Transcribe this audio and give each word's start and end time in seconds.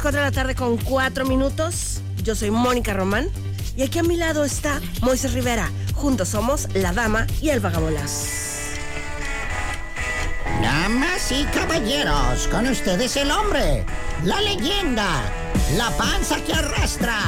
Las 0.00 0.02
4 0.02 0.20
de 0.20 0.26
la 0.26 0.32
tarde 0.32 0.54
con 0.54 0.78
4 0.78 1.26
minutos. 1.26 2.00
Yo 2.24 2.34
soy 2.34 2.50
Mónica 2.50 2.94
Román 2.94 3.28
y 3.76 3.82
aquí 3.82 3.98
a 3.98 4.02
mi 4.02 4.16
lado 4.16 4.44
está 4.44 4.80
Moisés 5.02 5.34
Rivera. 5.34 5.70
Juntos 5.94 6.28
somos 6.28 6.68
la 6.74 6.92
dama 6.92 7.26
y 7.42 7.50
el 7.50 7.60
vagabolas. 7.60 8.78
Damas 10.62 11.30
y 11.32 11.44
caballeros, 11.52 12.48
con 12.48 12.66
ustedes 12.68 13.14
el 13.18 13.30
hombre, 13.30 13.84
la 14.24 14.40
leyenda, 14.40 15.20
la 15.76 15.90
panza 15.90 16.36
que 16.46 16.54
arrastra, 16.54 17.18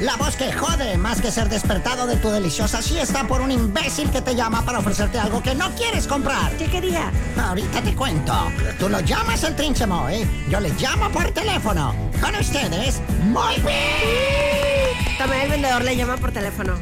la 0.00 0.16
voz 0.16 0.36
que 0.36 0.52
jode 0.52 0.96
más 0.98 1.20
que 1.20 1.30
ser 1.30 1.48
despertado 1.48 2.06
de 2.06 2.16
tu 2.16 2.30
deliciosa 2.30 2.82
siesta 2.82 3.24
por 3.24 3.40
un 3.40 3.50
imbécil 3.50 4.10
que 4.10 4.20
te 4.20 4.34
llama 4.34 4.64
para 4.64 4.78
ofrecerte 4.80 5.18
algo 5.18 5.42
que 5.42 5.54
no 5.54 5.70
quieres 5.74 6.06
comprar. 6.06 6.52
¿Qué 6.56 6.66
quería? 6.66 7.12
Ahorita 7.40 7.80
te 7.80 7.94
cuento. 7.94 8.34
Tú 8.78 8.88
lo 8.88 9.00
llamas 9.00 9.44
el 9.44 9.54
trinche 9.54 9.86
Moy, 9.86 10.26
yo 10.48 10.60
le 10.60 10.70
llamo 10.70 11.10
por 11.10 11.30
teléfono. 11.30 11.94
Con 12.20 12.34
ustedes, 12.34 13.00
muy 13.24 13.54
bien. 13.56 15.18
También 15.18 15.42
el 15.42 15.50
vendedor 15.50 15.84
le 15.84 15.96
llama 15.96 16.16
por 16.16 16.32
teléfono. 16.32 16.74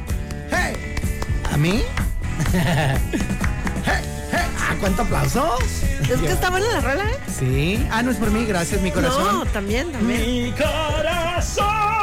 ¡Hey! 0.50 0.74
¿A 1.52 1.56
mí? 1.56 1.82
hey, 2.52 2.96
hey. 3.84 4.46
¿Ah, 4.58 4.74
cuánto 4.80 5.02
aplausos? 5.02 5.60
Es 6.02 6.20
que 6.20 6.32
está 6.32 6.50
buena 6.50 6.66
la 6.68 6.80
rola, 6.80 7.04
¿eh? 7.04 7.18
Sí. 7.38 7.86
Ah, 7.90 8.02
no 8.02 8.10
es 8.10 8.16
por 8.16 8.30
mí, 8.30 8.44
gracias, 8.46 8.80
mi 8.80 8.90
corazón. 8.90 9.24
No, 9.24 9.46
también, 9.46 9.92
también. 9.92 10.20
Mi 10.22 10.52
corazón. 10.52 12.01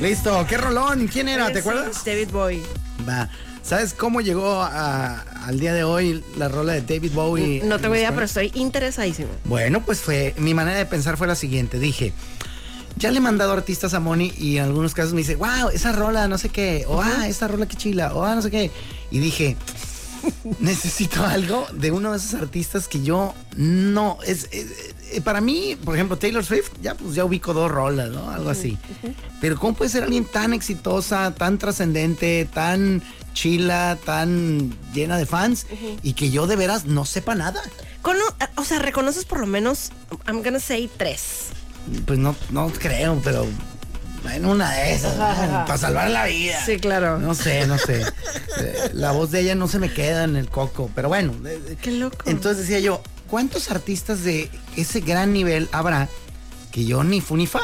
Listo, 0.00 0.44
qué 0.48 0.56
rolón. 0.58 1.08
¿Quién 1.08 1.28
era? 1.28 1.50
¿Te 1.52 1.60
acuerdas? 1.60 2.04
David 2.04 2.28
Bowie. 2.30 2.62
Va. 3.08 3.28
¿Sabes 3.62 3.94
cómo 3.94 4.20
llegó 4.20 4.62
a- 4.62 5.20
al 5.46 5.58
día 5.58 5.72
de 5.74 5.82
hoy 5.84 6.22
la 6.36 6.48
rola 6.48 6.74
de 6.74 6.82
David 6.82 7.12
Bowie? 7.12 7.62
No 7.64 7.78
tengo 7.80 7.94
en 7.94 8.00
idea, 8.00 8.12
pero 8.12 8.26
estoy 8.26 8.52
interesadísimo. 8.54 9.28
Bueno, 9.44 9.84
pues 9.84 10.00
fue. 10.00 10.34
Mi 10.38 10.54
manera 10.54 10.78
de 10.78 10.86
pensar 10.86 11.16
fue 11.16 11.26
la 11.26 11.34
siguiente. 11.34 11.78
Dije. 11.78 12.12
Ya 12.98 13.10
le 13.10 13.18
he 13.18 13.20
mandado 13.20 13.52
artistas 13.52 13.92
a 13.92 14.00
Moni 14.00 14.32
y 14.38 14.56
en 14.56 14.64
algunos 14.64 14.94
casos 14.94 15.12
me 15.12 15.18
dice, 15.18 15.34
wow, 15.36 15.68
esa 15.70 15.92
rola, 15.92 16.28
no 16.28 16.38
sé 16.38 16.48
qué, 16.48 16.86
o 16.88 17.02
ah, 17.02 17.28
esa 17.28 17.46
rola 17.46 17.66
que 17.66 17.76
chila, 17.76 18.14
o 18.14 18.24
ah, 18.24 18.34
no 18.34 18.40
sé 18.40 18.50
qué. 18.50 18.70
Y 19.10 19.18
dije, 19.18 19.54
necesito 20.60 21.22
algo 21.26 21.66
de 21.74 21.90
uno 21.90 22.12
de 22.12 22.16
esos 22.16 22.32
artistas 22.40 22.88
que 22.88 23.02
yo 23.02 23.34
no. 23.56 24.16
Es, 24.26 24.48
es- 24.50 24.94
para 25.24 25.40
mí, 25.40 25.76
por 25.84 25.94
ejemplo, 25.94 26.16
Taylor 26.18 26.44
Swift, 26.44 26.70
ya 26.82 26.94
pues 26.94 27.14
ya 27.14 27.24
ubico 27.24 27.54
dos 27.54 27.70
rolas, 27.70 28.10
¿no? 28.10 28.30
Algo 28.30 28.50
así. 28.50 28.76
Pero 29.40 29.58
¿cómo 29.58 29.74
puede 29.74 29.90
ser 29.90 30.02
alguien 30.04 30.24
tan 30.24 30.52
exitosa, 30.52 31.34
tan 31.34 31.58
trascendente, 31.58 32.48
tan 32.52 33.02
chila, 33.32 33.98
tan 34.04 34.74
llena 34.94 35.16
de 35.18 35.26
fans 35.26 35.66
y 36.02 36.14
que 36.14 36.30
yo 36.30 36.46
de 36.46 36.56
veras 36.56 36.84
no 36.86 37.04
sepa 37.04 37.34
nada? 37.34 37.62
O 38.56 38.64
sea, 38.64 38.78
reconoces 38.78 39.24
por 39.24 39.40
lo 39.40 39.46
menos, 39.46 39.90
I'm 40.26 40.42
gonna 40.42 40.60
say 40.60 40.88
tres. 40.96 41.46
Pues 42.06 42.18
no, 42.18 42.34
no 42.50 42.68
creo, 42.70 43.20
pero 43.22 43.46
bueno, 44.22 44.50
una 44.52 44.72
de 44.72 44.94
esas, 44.94 45.14
para 45.66 45.78
salvar 45.78 46.10
la 46.10 46.26
vida. 46.26 46.58
Sí, 46.64 46.78
claro. 46.78 47.18
No 47.18 47.34
sé, 47.34 47.66
no 47.66 47.78
sé. 47.78 48.04
Eh, 48.58 48.90
La 48.94 49.12
voz 49.12 49.32
de 49.32 49.40
ella 49.40 49.54
no 49.54 49.68
se 49.68 49.78
me 49.78 49.92
queda 49.92 50.24
en 50.24 50.34
el 50.34 50.48
coco, 50.48 50.90
pero 50.94 51.08
bueno. 51.08 51.34
eh, 51.46 51.60
eh, 51.68 51.76
Qué 51.78 51.90
loco. 51.90 52.16
Entonces 52.24 52.62
decía 52.62 52.80
yo, 52.80 53.02
¿cuántos 53.28 53.70
artistas 53.70 54.24
de 54.24 54.50
ese 54.76 55.00
gran 55.00 55.32
nivel 55.32 55.68
habrá 55.72 56.08
que 56.72 56.84
yo 56.84 57.04
ni 57.04 57.20
fu 57.20 57.36
ni 57.36 57.46
fa? 57.46 57.60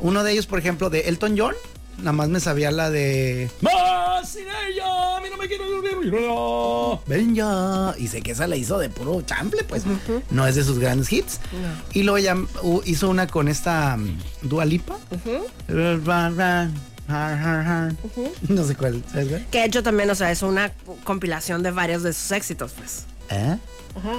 Uno 0.00 0.24
de 0.24 0.32
ellos, 0.32 0.46
por 0.46 0.58
ejemplo, 0.58 0.88
de 0.88 1.00
Elton 1.02 1.36
John, 1.36 1.54
nada 1.98 2.12
más 2.12 2.28
me 2.28 2.40
sabía 2.40 2.70
la 2.70 2.90
de 2.90 3.50
Más 3.60 4.28
sin 4.28 4.42
ella, 4.42 5.16
a 5.16 5.20
mí 5.20 5.28
no 5.30 5.36
me 5.36 5.48
quiero 5.48 5.64
Ven 7.06 7.34
ya. 7.34 7.94
Y 7.98 8.08
sé 8.08 8.22
que 8.22 8.32
esa 8.32 8.46
la 8.46 8.56
hizo 8.56 8.78
de 8.78 8.88
puro 8.88 9.20
chample, 9.22 9.64
pues. 9.64 9.84
No 10.30 10.46
es 10.46 10.54
de 10.54 10.64
sus 10.64 10.78
grandes 10.78 11.12
hits. 11.12 11.40
Y 11.92 12.02
luego 12.02 12.18
ya 12.18 12.36
hizo 12.84 13.08
una 13.08 13.26
con 13.26 13.48
esta 13.48 13.96
um, 13.98 14.16
Dua 14.42 14.64
Lipa. 14.64 14.96
No 18.48 18.64
sé 18.64 18.74
cuál, 18.76 19.04
¿sabes? 19.12 19.42
Que 19.50 19.58
de 19.58 19.64
hecho 19.66 19.82
también, 19.82 20.08
o 20.08 20.14
sea, 20.14 20.30
es 20.30 20.42
una 20.42 20.72
compilación 21.04 21.62
de 21.62 21.70
varios 21.70 22.02
de 22.02 22.12
sus 22.14 22.32
éxitos, 22.32 22.72
pues. 22.72 23.04
¿Eh? 23.30 23.56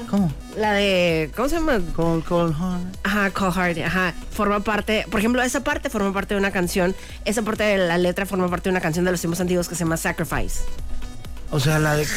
¿Cómo? 0.09 0.31
La 0.57 0.71
de, 0.73 1.31
¿cómo 1.35 1.49
se 1.49 1.55
llama? 1.55 1.79
Cold, 1.95 2.23
cold 2.23 2.55
heart. 2.57 2.97
Ajá, 3.03 3.29
Cold 3.31 3.53
Heart, 3.53 3.77
ajá. 3.85 4.13
Forma 4.31 4.61
parte, 4.61 5.05
por 5.11 5.19
ejemplo, 5.19 5.41
esa 5.41 5.63
parte 5.63 5.89
forma 5.89 6.13
parte 6.13 6.33
de 6.33 6.39
una 6.39 6.51
canción, 6.51 6.95
esa 7.25 7.41
parte 7.41 7.63
de 7.63 7.77
la 7.77 7.97
letra 7.97 8.25
forma 8.25 8.49
parte 8.49 8.69
de 8.69 8.71
una 8.71 8.81
canción 8.81 9.03
de 9.05 9.11
los 9.11 9.19
tiempos 9.19 9.41
antiguos 9.41 9.67
que 9.67 9.75
se 9.75 9.83
llama 9.83 9.97
Sacrifice. 9.97 10.61
O 11.51 11.59
sea, 11.59 11.77
la 11.79 11.95
de 11.97 12.07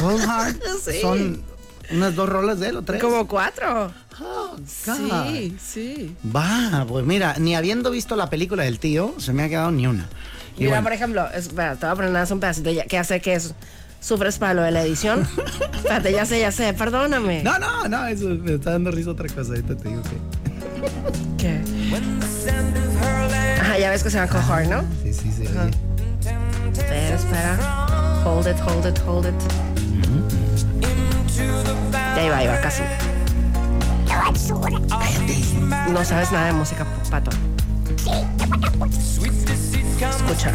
Cold 0.00 0.20
Heart 0.22 0.62
Sí. 0.84 1.00
son 1.00 1.42
unas 1.90 2.14
dos 2.14 2.28
rolas 2.28 2.60
de 2.60 2.68
él 2.68 2.76
o 2.76 2.82
tres. 2.82 3.00
Como 3.02 3.26
cuatro. 3.26 3.90
Oh, 4.20 4.56
God. 4.56 4.66
Sí, 4.66 5.56
sí. 5.58 6.16
Va, 6.34 6.84
pues 6.86 7.06
mira, 7.06 7.36
ni 7.38 7.56
habiendo 7.56 7.90
visto 7.90 8.16
la 8.16 8.28
película 8.28 8.64
del 8.64 8.78
tío, 8.78 9.14
se 9.18 9.32
me 9.32 9.44
ha 9.44 9.48
quedado 9.48 9.70
ni 9.70 9.86
una. 9.86 10.08
Y 10.56 10.64
Mira, 10.64 10.70
bueno, 10.72 10.82
por 10.84 10.92
ejemplo, 10.92 11.26
espera, 11.32 11.76
te 11.76 11.86
voy 11.86 11.92
a 11.92 11.94
poner 11.94 12.10
nada 12.10 12.26
un 12.34 12.40
pedacito 12.40 12.70
ya, 12.70 12.84
que 12.84 13.02
sé 13.04 13.20
que 13.20 13.34
es, 13.34 13.54
sufres 14.00 14.38
para 14.38 14.54
lo 14.54 14.62
de 14.62 14.70
la 14.70 14.82
edición. 14.82 15.26
Espérate, 15.74 16.12
ya 16.12 16.24
sé, 16.26 16.40
ya 16.40 16.52
sé, 16.52 16.72
perdóname. 16.74 17.42
No, 17.42 17.58
no, 17.58 17.88
no, 17.88 18.06
eso 18.06 18.28
me 18.28 18.54
está 18.54 18.72
dando 18.72 18.90
risa 18.90 19.10
otra 19.10 19.28
cosa. 19.28 19.50
Ahorita 19.50 19.76
te 19.76 19.88
digo 19.88 20.02
que. 20.02 21.38
¿Qué? 21.38 21.60
Ajá, 23.60 23.78
ya 23.78 23.90
ves 23.90 24.02
que 24.02 24.10
se 24.10 24.18
llama 24.18 24.30
Cold 24.30 24.44
Heart, 24.44 24.68
¿no? 24.70 24.82
Sí, 25.02 25.12
sí, 25.12 25.32
sí. 25.32 25.44
Ajá. 25.46 25.68
Espera, 26.72 27.16
espera. 27.16 27.58
Hold 28.24 28.46
it, 28.46 28.56
hold 28.60 28.86
it, 28.86 28.98
hold 29.06 29.26
it. 29.26 29.34
Ya 32.16 32.24
iba, 32.24 32.44
iba, 32.44 32.60
casi. 32.60 32.82
No 35.92 36.04
sabes 36.04 36.32
nada 36.32 36.46
de 36.46 36.52
música, 36.52 36.86
pato. 37.10 37.30
Escucha. 40.00 40.52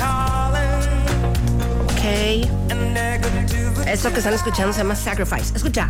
Ok. 2.04 3.88
Esto 3.88 4.12
que 4.12 4.18
están 4.18 4.34
escuchando 4.34 4.74
se 4.74 4.80
llama 4.80 4.96
Sacrifice. 4.96 5.56
Escucha. 5.56 5.90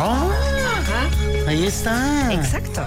Oh, 0.00 0.30
ahí 1.46 1.66
está. 1.66 2.32
Exacto. 2.32 2.84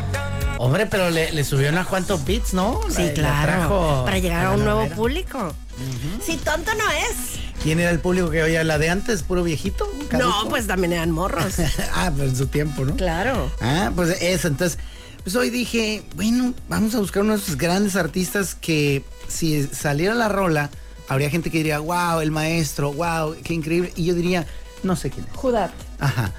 Hombre, 0.57 0.85
pero 0.85 1.09
le, 1.09 1.31
le 1.33 1.43
subió 1.43 1.69
unos 1.69 1.87
cuantos 1.87 2.23
beats, 2.23 2.53
¿no? 2.53 2.79
Sí, 2.89 3.01
La- 3.01 3.05
la 3.05 3.13
claro. 3.45 4.03
Para 4.05 4.19
llegar 4.19 4.45
a 4.45 4.51
un 4.51 4.63
nuevo 4.63 4.79
novela. 4.81 4.95
público. 4.95 5.53
Si 6.23 6.37
tonto 6.37 6.71
no 6.75 6.89
es. 6.91 7.39
¿Quién 7.63 7.79
era 7.79 7.89
el 7.91 7.99
público 7.99 8.29
que 8.29 8.41
oía 8.43 8.63
la 8.63 8.77
de 8.77 8.89
antes? 8.89 9.23
¿Puro 9.23 9.43
viejito? 9.43 9.91
caduco? 10.09 10.29
No, 10.43 10.49
pues 10.49 10.67
también 10.67 10.93
eran 10.93 11.11
morros. 11.11 11.55
ah, 11.93 12.11
pero 12.15 12.29
en 12.29 12.35
su 12.35 12.47
tiempo, 12.47 12.85
¿no? 12.85 12.95
claro. 12.95 13.51
Ah, 13.61 13.91
pues 13.95 14.21
eso. 14.21 14.47
Entonces, 14.47 14.79
pues 15.23 15.35
hoy 15.35 15.49
dije, 15.49 16.03
bueno, 16.15 16.53
vamos 16.69 16.95
a 16.95 16.99
buscar 16.99 17.23
uno 17.23 17.33
de 17.37 17.39
esos 17.43 17.57
grandes 17.57 17.95
artistas 17.95 18.55
que 18.55 19.03
si 19.27 19.63
saliera 19.67 20.13
la 20.15 20.29
rola, 20.29 20.69
habría 21.07 21.29
gente 21.29 21.49
que 21.51 21.57
diría, 21.59 21.79
wow, 21.79 22.21
el 22.21 22.31
maestro, 22.31 22.93
wow, 22.93 23.35
qué 23.43 23.53
increíble. 23.53 23.91
Y 23.95 24.05
yo 24.05 24.13
diría, 24.15 24.45
no 24.83 24.95
sé 24.95 25.09
quién 25.09 25.25
es. 25.29 25.35
Judat. 25.37 25.71
Ajá. 25.99 26.31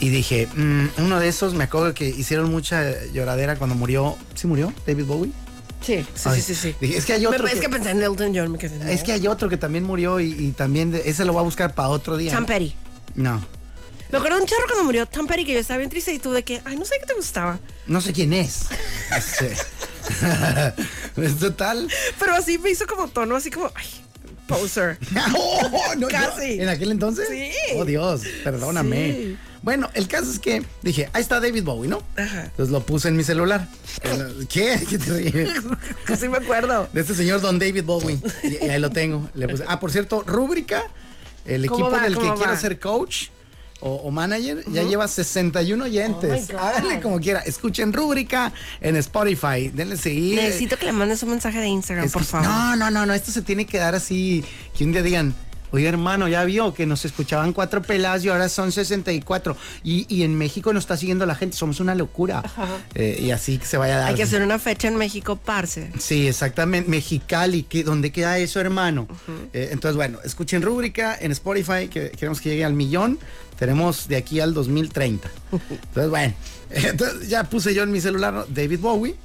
Y 0.00 0.10
dije, 0.10 0.46
mm, 0.54 0.86
uno 0.98 1.18
de 1.20 1.28
esos, 1.28 1.54
me 1.54 1.64
acuerdo 1.64 1.92
que 1.94 2.08
hicieron 2.08 2.50
mucha 2.50 2.84
lloradera 3.12 3.56
cuando 3.56 3.74
murió. 3.76 4.16
¿Sí 4.34 4.46
murió? 4.46 4.72
David 4.86 5.04
Bowie. 5.06 5.32
Sí, 5.80 6.04
sí, 6.14 6.28
Ay, 6.28 6.40
sí, 6.40 6.54
sí, 6.56 6.74
es 6.80 7.04
que 7.06 7.12
hay 7.12 7.24
otro. 7.26 7.44
Me- 7.44 7.52
es 7.52 7.60
que 7.60 7.68
pensé 7.68 7.90
en 7.90 8.02
Elton 8.02 8.32
John. 8.34 8.50
Me 8.50 8.58
quedé, 8.58 8.78
no. 8.78 8.88
es 8.90 9.02
que 9.04 9.12
hay 9.12 9.26
otro 9.28 9.48
que 9.48 9.56
también 9.56 9.84
murió 9.84 10.18
y, 10.18 10.32
y 10.32 10.50
también 10.52 10.90
de- 10.90 11.08
ese 11.08 11.24
lo 11.24 11.32
voy 11.32 11.40
a 11.40 11.44
buscar 11.44 11.74
para 11.74 11.88
otro 11.88 12.16
día. 12.16 12.32
Tom 12.34 12.46
Petty. 12.46 12.74
No. 13.14 13.40
Me 14.10 14.16
acuerdo 14.18 14.36
de 14.36 14.42
un 14.42 14.48
chorro 14.48 14.64
cuando 14.66 14.84
murió 14.84 15.06
Tom 15.06 15.26
Petty 15.26 15.44
que 15.44 15.52
yo 15.52 15.58
estaba 15.58 15.78
bien 15.78 15.90
triste 15.90 16.12
y 16.14 16.18
tú 16.18 16.32
de 16.32 16.42
que, 16.42 16.62
ay, 16.64 16.76
no 16.76 16.84
sé 16.84 16.94
qué 17.00 17.06
te 17.06 17.14
gustaba. 17.14 17.58
No 17.86 18.00
sé 18.00 18.12
quién 18.12 18.32
es. 18.32 18.62
Este, 19.14 19.54
es 21.22 21.38
total. 21.38 21.88
Pero 22.18 22.34
así 22.34 22.58
me 22.58 22.70
hizo 22.70 22.86
como 22.86 23.08
tono, 23.08 23.36
así 23.36 23.50
como, 23.50 23.70
ay, 23.74 23.86
Poser. 24.46 24.98
Oh, 25.36 25.94
no, 25.98 26.08
Casi. 26.08 26.56
yo- 26.56 26.62
¿En 26.62 26.68
aquel 26.70 26.90
entonces? 26.90 27.28
Sí. 27.28 27.50
Oh, 27.76 27.84
Dios, 27.84 28.22
perdóname. 28.44 29.12
Sí. 29.12 29.38
Bueno, 29.60 29.90
el 29.92 30.08
caso 30.08 30.30
es 30.30 30.38
que 30.38 30.62
dije, 30.82 31.10
ahí 31.12 31.20
está 31.20 31.38
David 31.40 31.64
Bowie, 31.64 31.90
¿no? 31.90 32.02
Ajá. 32.16 32.44
Entonces 32.44 32.72
lo 32.72 32.80
puse 32.86 33.08
en 33.08 33.16
mi 33.16 33.24
celular. 33.24 33.68
¿Qué? 34.48 34.80
¿Qué 34.88 34.96
te 34.98 35.12
ríes? 35.12 35.50
Sí 36.18 36.28
me 36.28 36.38
acuerdo. 36.38 36.88
De 36.94 37.02
este 37.02 37.14
señor 37.14 37.42
Don 37.42 37.58
David 37.58 37.84
Bowie. 37.84 38.18
Y, 38.42 38.64
y 38.64 38.70
ahí 38.70 38.80
lo 38.80 38.88
tengo. 38.88 39.28
Le 39.34 39.48
puse- 39.48 39.64
ah, 39.68 39.78
por 39.80 39.90
cierto, 39.92 40.22
rúbrica. 40.26 40.82
El 41.44 41.66
¿Cómo 41.66 41.86
equipo 41.86 41.96
va? 41.96 42.02
del 42.04 42.14
que 42.14 42.20
¿Cómo 42.20 42.34
quiera 42.36 42.52
va? 42.52 42.58
ser 42.58 42.78
coach 42.78 43.26
o, 43.80 43.94
o 43.94 44.10
manager 44.10 44.64
ya 44.72 44.82
lleva 44.82 45.06
61 45.08 45.84
oyentes. 45.84 46.48
Oh. 46.54 46.58
Háganle 46.58 47.00
como 47.00 47.20
quiera. 47.20 47.40
Escuchen 47.40 47.92
rúbrica 47.92 48.52
en 48.80 48.96
Spotify. 48.96 49.68
Denle 49.72 49.96
seguir. 49.96 50.36
Necesito 50.36 50.76
que 50.76 50.86
le 50.86 50.92
mandes 50.92 51.22
un 51.22 51.30
mensaje 51.30 51.60
de 51.60 51.68
Instagram, 51.68 52.06
Es 52.06 52.12
por 52.12 52.22
que- 52.22 52.28
favor. 52.28 52.46
No, 52.48 52.76
no, 52.76 52.90
no, 52.90 53.06
no, 53.06 53.14
esto 53.14 53.30
se 53.30 53.42
tiene 53.42 53.66
que 53.66 53.78
dar 53.78 53.94
así, 53.94 54.44
que 54.76 54.84
un 54.84 54.92
día 54.92 55.02
digan, 55.02 55.34
oye 55.70 55.86
hermano, 55.86 56.28
ya 56.28 56.44
vio 56.44 56.72
que 56.72 56.86
nos 56.86 57.04
escuchaban 57.04 57.52
cuatro 57.52 57.82
peladas 57.82 58.24
y 58.24 58.30
ahora 58.30 58.48
son 58.48 58.72
64. 58.72 59.54
Y, 59.84 60.06
y 60.08 60.22
en 60.22 60.34
México 60.36 60.72
nos 60.72 60.84
está 60.84 60.96
siguiendo 60.96 61.26
la 61.26 61.34
gente, 61.34 61.56
somos 61.56 61.78
una 61.80 61.94
locura. 61.94 62.42
Eh, 62.94 63.18
y 63.22 63.30
así 63.32 63.58
que 63.58 63.66
se 63.66 63.76
vaya 63.76 63.96
a 63.96 63.98
dar. 63.98 64.08
Hay 64.08 64.14
que 64.14 64.22
hacer 64.22 64.42
una 64.42 64.58
fecha 64.58 64.88
en 64.88 64.96
México, 64.96 65.36
parce. 65.36 65.90
Sí, 65.98 66.26
exactamente. 66.26 66.90
Mexicali, 66.90 67.62
¿qué- 67.64 67.84
¿dónde 67.84 68.10
queda 68.12 68.38
eso, 68.38 68.60
hermano? 68.60 69.06
Eh, 69.52 69.68
entonces, 69.72 69.94
bueno, 69.96 70.18
escuchen 70.24 70.62
rúbrica 70.62 71.16
en 71.20 71.32
Spotify, 71.32 71.88
que 71.88 72.10
queremos 72.10 72.40
que 72.40 72.48
llegue 72.48 72.64
al 72.64 72.72
millón. 72.74 73.18
Tenemos 73.58 74.06
de 74.08 74.16
aquí 74.16 74.40
al 74.40 74.54
2030. 74.54 75.28
Entonces, 75.52 76.10
bueno, 76.10 76.34
entonces 76.70 77.28
ya 77.28 77.44
puse 77.44 77.74
yo 77.74 77.82
en 77.82 77.90
mi 77.92 78.00
celular. 78.00 78.46
David 78.48 78.80
Bowie 78.80 79.16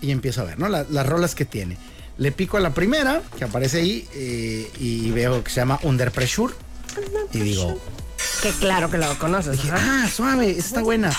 y 0.00 0.10
empiezo 0.10 0.42
a 0.42 0.44
ver, 0.44 0.58
¿no? 0.58 0.68
La- 0.68 0.86
las 0.88 1.06
rolas 1.06 1.34
que 1.34 1.44
tiene. 1.44 1.76
Le 2.16 2.30
pico 2.30 2.56
a 2.56 2.60
la 2.60 2.72
primera, 2.72 3.22
que 3.36 3.44
aparece 3.44 3.78
ahí, 3.78 4.08
eh, 4.14 4.70
y 4.78 5.10
veo 5.10 5.42
que 5.42 5.50
se 5.50 5.56
llama 5.56 5.80
Under 5.82 6.12
Pressure. 6.12 6.54
Y 7.32 7.40
digo, 7.40 7.80
Que 8.40 8.50
claro 8.52 8.88
que 8.88 8.98
lo 8.98 9.18
conoces. 9.18 9.52
dije, 9.60 9.70
ah, 9.72 10.08
suave, 10.14 10.50
está 10.50 10.80
buena. 10.82 11.10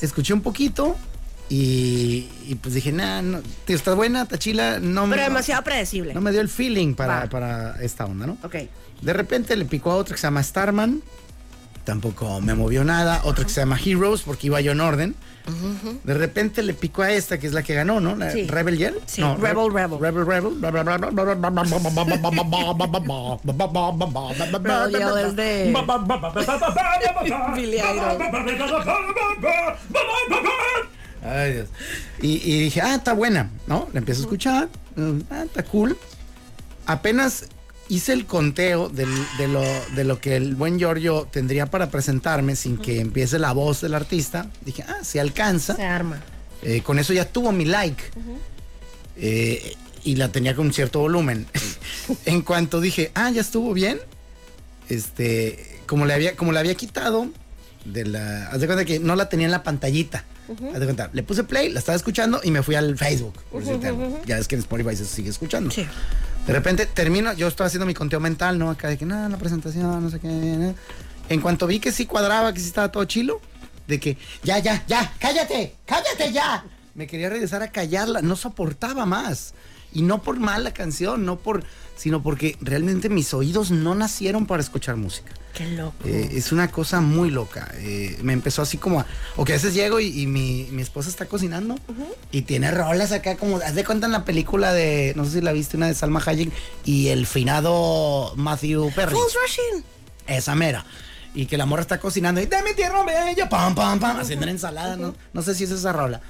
Escuché 0.00 0.32
un 0.32 0.42
poquito 0.42 0.96
y, 1.48 2.28
y 2.46 2.54
pues 2.62 2.74
dije, 2.74 2.92
nah, 2.92 3.20
no, 3.20 3.40
tío, 3.64 3.74
está 3.74 3.94
buena, 3.94 4.22
está 4.22 4.38
chila, 4.38 4.78
no 4.78 5.06
me... 5.08 5.16
Pero 5.16 5.28
demasiado 5.28 5.64
predecible. 5.64 6.14
No 6.14 6.20
me 6.20 6.30
dio 6.30 6.40
el 6.40 6.48
feeling 6.48 6.94
para, 6.94 7.28
para 7.28 7.82
esta 7.82 8.04
onda, 8.06 8.26
¿no? 8.28 8.38
Ok. 8.44 8.54
De 9.00 9.12
repente 9.12 9.56
le 9.56 9.64
picó 9.64 9.90
a 9.90 9.96
otra 9.96 10.14
que 10.14 10.20
se 10.20 10.26
llama 10.28 10.42
Starman. 10.42 11.02
Tampoco 11.84 12.40
me 12.40 12.54
movió 12.54 12.84
nada. 12.84 13.22
Otra 13.24 13.44
que 13.44 13.50
se 13.50 13.60
llama 13.60 13.78
Heroes, 13.84 14.22
porque 14.22 14.46
iba 14.46 14.60
yo 14.60 14.72
en 14.72 14.80
orden. 14.80 15.14
De 16.04 16.14
repente 16.14 16.62
le 16.62 16.72
picó 16.72 17.02
a 17.02 17.10
esta, 17.10 17.38
que 17.40 17.48
es 17.48 17.52
la 17.52 17.64
que 17.64 17.74
ganó, 17.74 17.98
¿no? 18.00 18.14
La 18.14 18.30
Sí. 18.30 18.46
Rebel 18.46 18.78
Yell. 18.78 19.00
Sí, 19.06 19.20
No, 19.20 19.36
Rebel 19.36 19.72
Rebel. 19.72 19.98
Rebel 19.98 20.24
Rebel. 20.24 20.60
Rebel 24.62 24.90
Yell 24.92 25.26
es 25.26 25.36
de 25.36 25.72
Billy 27.56 27.76
Idol. 27.78 28.18
Ay, 31.24 31.52
Dios. 31.52 31.68
Y, 32.20 32.32
y 32.52 32.60
dije, 32.64 32.80
ah, 32.80 32.94
está 32.96 33.12
buena, 33.12 33.50
¿no? 33.66 33.88
La 33.92 33.98
empiezo 34.00 34.20
a 34.22 34.24
escuchar. 34.24 34.68
mm, 34.96 35.20
Ah, 35.30 35.42
está 35.44 35.62
cool. 35.64 35.96
Apenas 36.86 37.46
hice 37.94 38.12
el 38.12 38.26
conteo 38.26 38.88
del- 38.88 39.08
de, 39.38 39.48
lo, 39.48 39.62
de 39.94 40.04
lo 40.04 40.18
que 40.20 40.36
el 40.36 40.54
buen 40.54 40.78
Giorgio 40.78 41.28
tendría 41.30 41.66
para 41.66 41.90
presentarme 41.90 42.56
sin 42.56 42.78
que 42.78 43.00
empiece 43.00 43.38
la 43.38 43.52
voz 43.52 43.80
del 43.80 43.94
artista. 43.94 44.46
Dije, 44.64 44.84
ah, 44.88 44.98
si 45.02 45.18
alcanza. 45.18 45.76
Se 45.76 45.82
arma. 45.84 46.20
Eh, 46.62 46.80
con 46.82 46.98
eso 46.98 47.12
ya 47.12 47.24
tuvo 47.26 47.52
mi 47.52 47.64
like. 47.64 48.02
Eh, 49.16 49.74
y 50.04 50.16
la 50.16 50.28
tenía 50.30 50.54
con 50.56 50.66
un 50.66 50.72
cierto 50.72 51.00
volumen. 51.00 51.46
en 52.24 52.42
cuanto 52.42 52.80
dije, 52.80 53.10
ah, 53.14 53.30
ya 53.30 53.40
estuvo 53.40 53.72
bien. 53.72 53.98
Este, 54.88 55.80
como 55.86 56.06
le 56.06 56.14
había, 56.14 56.36
como 56.36 56.52
le 56.52 56.58
había 56.58 56.74
quitado 56.74 57.28
de 57.84 58.04
la. 58.04 58.48
Haz 58.48 58.60
de 58.60 58.66
cuenta 58.66 58.84
que 58.84 58.98
no 59.00 59.16
la 59.16 59.28
tenía 59.28 59.46
en 59.46 59.52
la 59.52 59.62
pantallita. 59.62 60.24
Haz 60.72 60.80
de 60.80 60.84
cuenta, 60.86 61.08
le 61.12 61.22
puse 61.22 61.44
play, 61.44 61.70
la 61.70 61.78
estaba 61.78 61.96
escuchando 61.96 62.40
y 62.42 62.50
me 62.50 62.62
fui 62.62 62.74
al 62.74 62.98
Facebook. 62.98 63.34
por 63.50 63.62
decirte 63.64 63.86
algo. 63.88 64.20
Ya 64.26 64.38
es 64.38 64.48
que 64.48 64.56
en 64.56 64.60
Spotify 64.60 64.96
se 64.96 65.04
sigue 65.06 65.30
escuchando. 65.30 65.70
Sí. 65.70 65.86
De 66.46 66.52
repente 66.52 66.86
termino, 66.86 67.32
yo 67.34 67.46
estaba 67.46 67.68
haciendo 67.68 67.86
mi 67.86 67.94
conteo 67.94 68.18
mental, 68.18 68.58
¿no? 68.58 68.70
Acá 68.70 68.88
de 68.88 68.98
que 68.98 69.06
nada, 69.06 69.28
la 69.28 69.36
presentación, 69.36 70.02
no 70.02 70.10
sé 70.10 70.18
qué. 70.18 70.74
En 71.28 71.40
cuanto 71.40 71.66
vi 71.66 71.78
que 71.78 71.92
sí 71.92 72.06
cuadraba, 72.06 72.52
que 72.52 72.58
sí 72.58 72.66
estaba 72.66 72.90
todo 72.90 73.04
chilo, 73.04 73.40
de 73.86 74.00
que 74.00 74.18
ya, 74.42 74.58
ya, 74.58 74.84
ya, 74.86 75.14
cállate, 75.20 75.76
cállate 75.86 76.32
ya. 76.32 76.64
Me 76.94 77.06
quería 77.06 77.30
regresar 77.30 77.62
a 77.62 77.70
callarla, 77.70 78.22
no 78.22 78.36
soportaba 78.36 79.06
más. 79.06 79.54
Y 79.94 80.02
no 80.02 80.22
por 80.22 80.38
mala 80.40 80.72
canción, 80.72 81.24
no 81.24 81.38
por, 81.38 81.64
sino 81.96 82.22
porque 82.22 82.56
realmente 82.60 83.08
mis 83.08 83.32
oídos 83.34 83.70
no 83.70 83.94
nacieron 83.94 84.46
para 84.46 84.62
escuchar 84.62 84.96
música. 84.96 85.32
Qué 85.54 85.68
loco. 85.72 85.96
Eh, 86.06 86.30
es 86.32 86.50
una 86.50 86.70
cosa 86.70 87.00
muy 87.00 87.30
loca. 87.30 87.70
Eh, 87.76 88.18
me 88.22 88.32
empezó 88.32 88.62
así 88.62 88.78
como 88.78 89.00
a. 89.00 89.06
O 89.36 89.44
que 89.44 89.52
a 89.52 89.56
veces 89.56 89.74
llego 89.74 90.00
y, 90.00 90.22
y 90.22 90.26
mi, 90.26 90.66
mi 90.70 90.80
esposa 90.80 91.10
está 91.10 91.26
cocinando 91.26 91.76
y 92.30 92.42
tiene 92.42 92.70
rolas 92.70 93.12
acá 93.12 93.36
como. 93.36 93.58
Haz 93.58 93.74
de 93.74 93.84
cuenta 93.84 94.06
en 94.06 94.12
la 94.12 94.24
película 94.24 94.72
de. 94.72 95.12
No 95.14 95.24
sé 95.24 95.32
si 95.32 95.40
la 95.42 95.52
viste, 95.52 95.76
una 95.76 95.88
de 95.88 95.94
Salma 95.94 96.22
Hayek 96.24 96.50
y 96.84 97.08
el 97.08 97.26
finado 97.26 98.32
Matthew 98.36 98.92
Perry. 98.94 99.14
Fools 99.14 99.34
Rushing. 99.42 99.84
Esa 100.26 100.54
mera. 100.54 100.86
Y 101.34 101.46
que 101.46 101.56
la 101.56 101.66
morra 101.66 101.82
está 101.82 101.98
cocinando 101.98 102.40
y 102.40 102.46
de 102.46 102.62
mi 102.62 102.74
tierra 102.74 103.02
bello, 103.04 103.48
pam, 103.48 103.74
pam, 103.74 103.98
pam, 103.98 104.20
haciendo 104.20 104.44
una 104.44 104.52
ensalada, 104.52 104.96
¿no? 104.96 105.14
No 105.32 105.42
sé 105.42 105.54
si 105.54 105.64
es 105.64 105.70
esa 105.70 105.92
rola. 105.92 106.20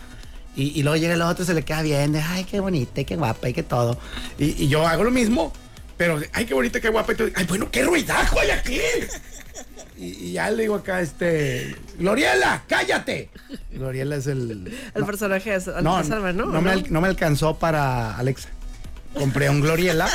Y, 0.55 0.79
y 0.79 0.83
luego 0.83 0.97
llega 0.97 1.15
el 1.15 1.23
otro 1.23 1.45
y 1.45 1.47
se 1.47 1.55
le 1.55 1.65
queda 1.65 1.83
bien, 1.83 2.13
de, 2.13 2.21
ay, 2.21 2.45
qué 2.45 2.61
bonita 2.61 3.01
y 3.01 3.05
qué 3.05 3.17
guapa 3.17 3.49
y 3.49 3.53
qué 3.53 3.63
todo. 3.63 3.99
Y, 4.39 4.63
y 4.63 4.69
yo 4.69 4.87
hago 4.87 5.03
lo 5.03 5.11
mismo, 5.11 5.53
pero, 6.03 6.21
ay, 6.33 6.45
qué 6.47 6.55
bonita, 6.55 6.81
qué 6.81 6.89
guapa. 6.89 7.13
Ay, 7.37 7.45
bueno, 7.47 7.71
qué 7.71 7.85
ruidajo 7.85 8.41
hay 8.41 8.51
aquí. 8.51 8.81
Y, 9.97 10.05
y 10.05 10.33
ya 10.33 10.51
le 10.51 10.63
digo 10.65 10.75
acá, 10.75 11.01
este, 11.01 11.77
Gloriela, 11.97 12.65
cállate. 12.67 13.31
Gloriela 13.71 14.17
es 14.17 14.27
el... 14.27 14.51
El 14.97 15.01
no, 15.01 15.07
personaje 15.07 15.55
es 15.55 15.69
no, 15.69 16.03
¿no? 16.03 16.47
no, 16.47 16.61
me, 16.61 16.71
al- 16.73 16.93
no 16.93 17.01
me 17.01 17.07
alcanzó 17.07 17.57
para 17.57 18.17
Alexa. 18.17 18.49
Compré 19.15 19.49
un 19.49 19.61
Gloriela. 19.61 20.09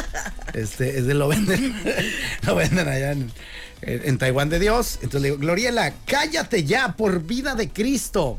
este, 0.53 0.97
es 0.99 1.05
de 1.07 1.13
lo 1.13 1.29
venden. 1.29 1.73
lo 2.45 2.55
venden 2.55 2.85
allá 2.89 3.13
en, 3.13 3.31
en- 3.81 4.01
en 4.03 4.17
Taiwán 4.17 4.49
de 4.49 4.59
Dios. 4.59 4.95
Entonces 4.95 5.21
le 5.21 5.27
digo, 5.29 5.39
Gloriela, 5.39 5.93
cállate 6.05 6.65
ya, 6.65 6.97
por 6.97 7.23
vida 7.23 7.55
de 7.55 7.69
Cristo. 7.69 8.37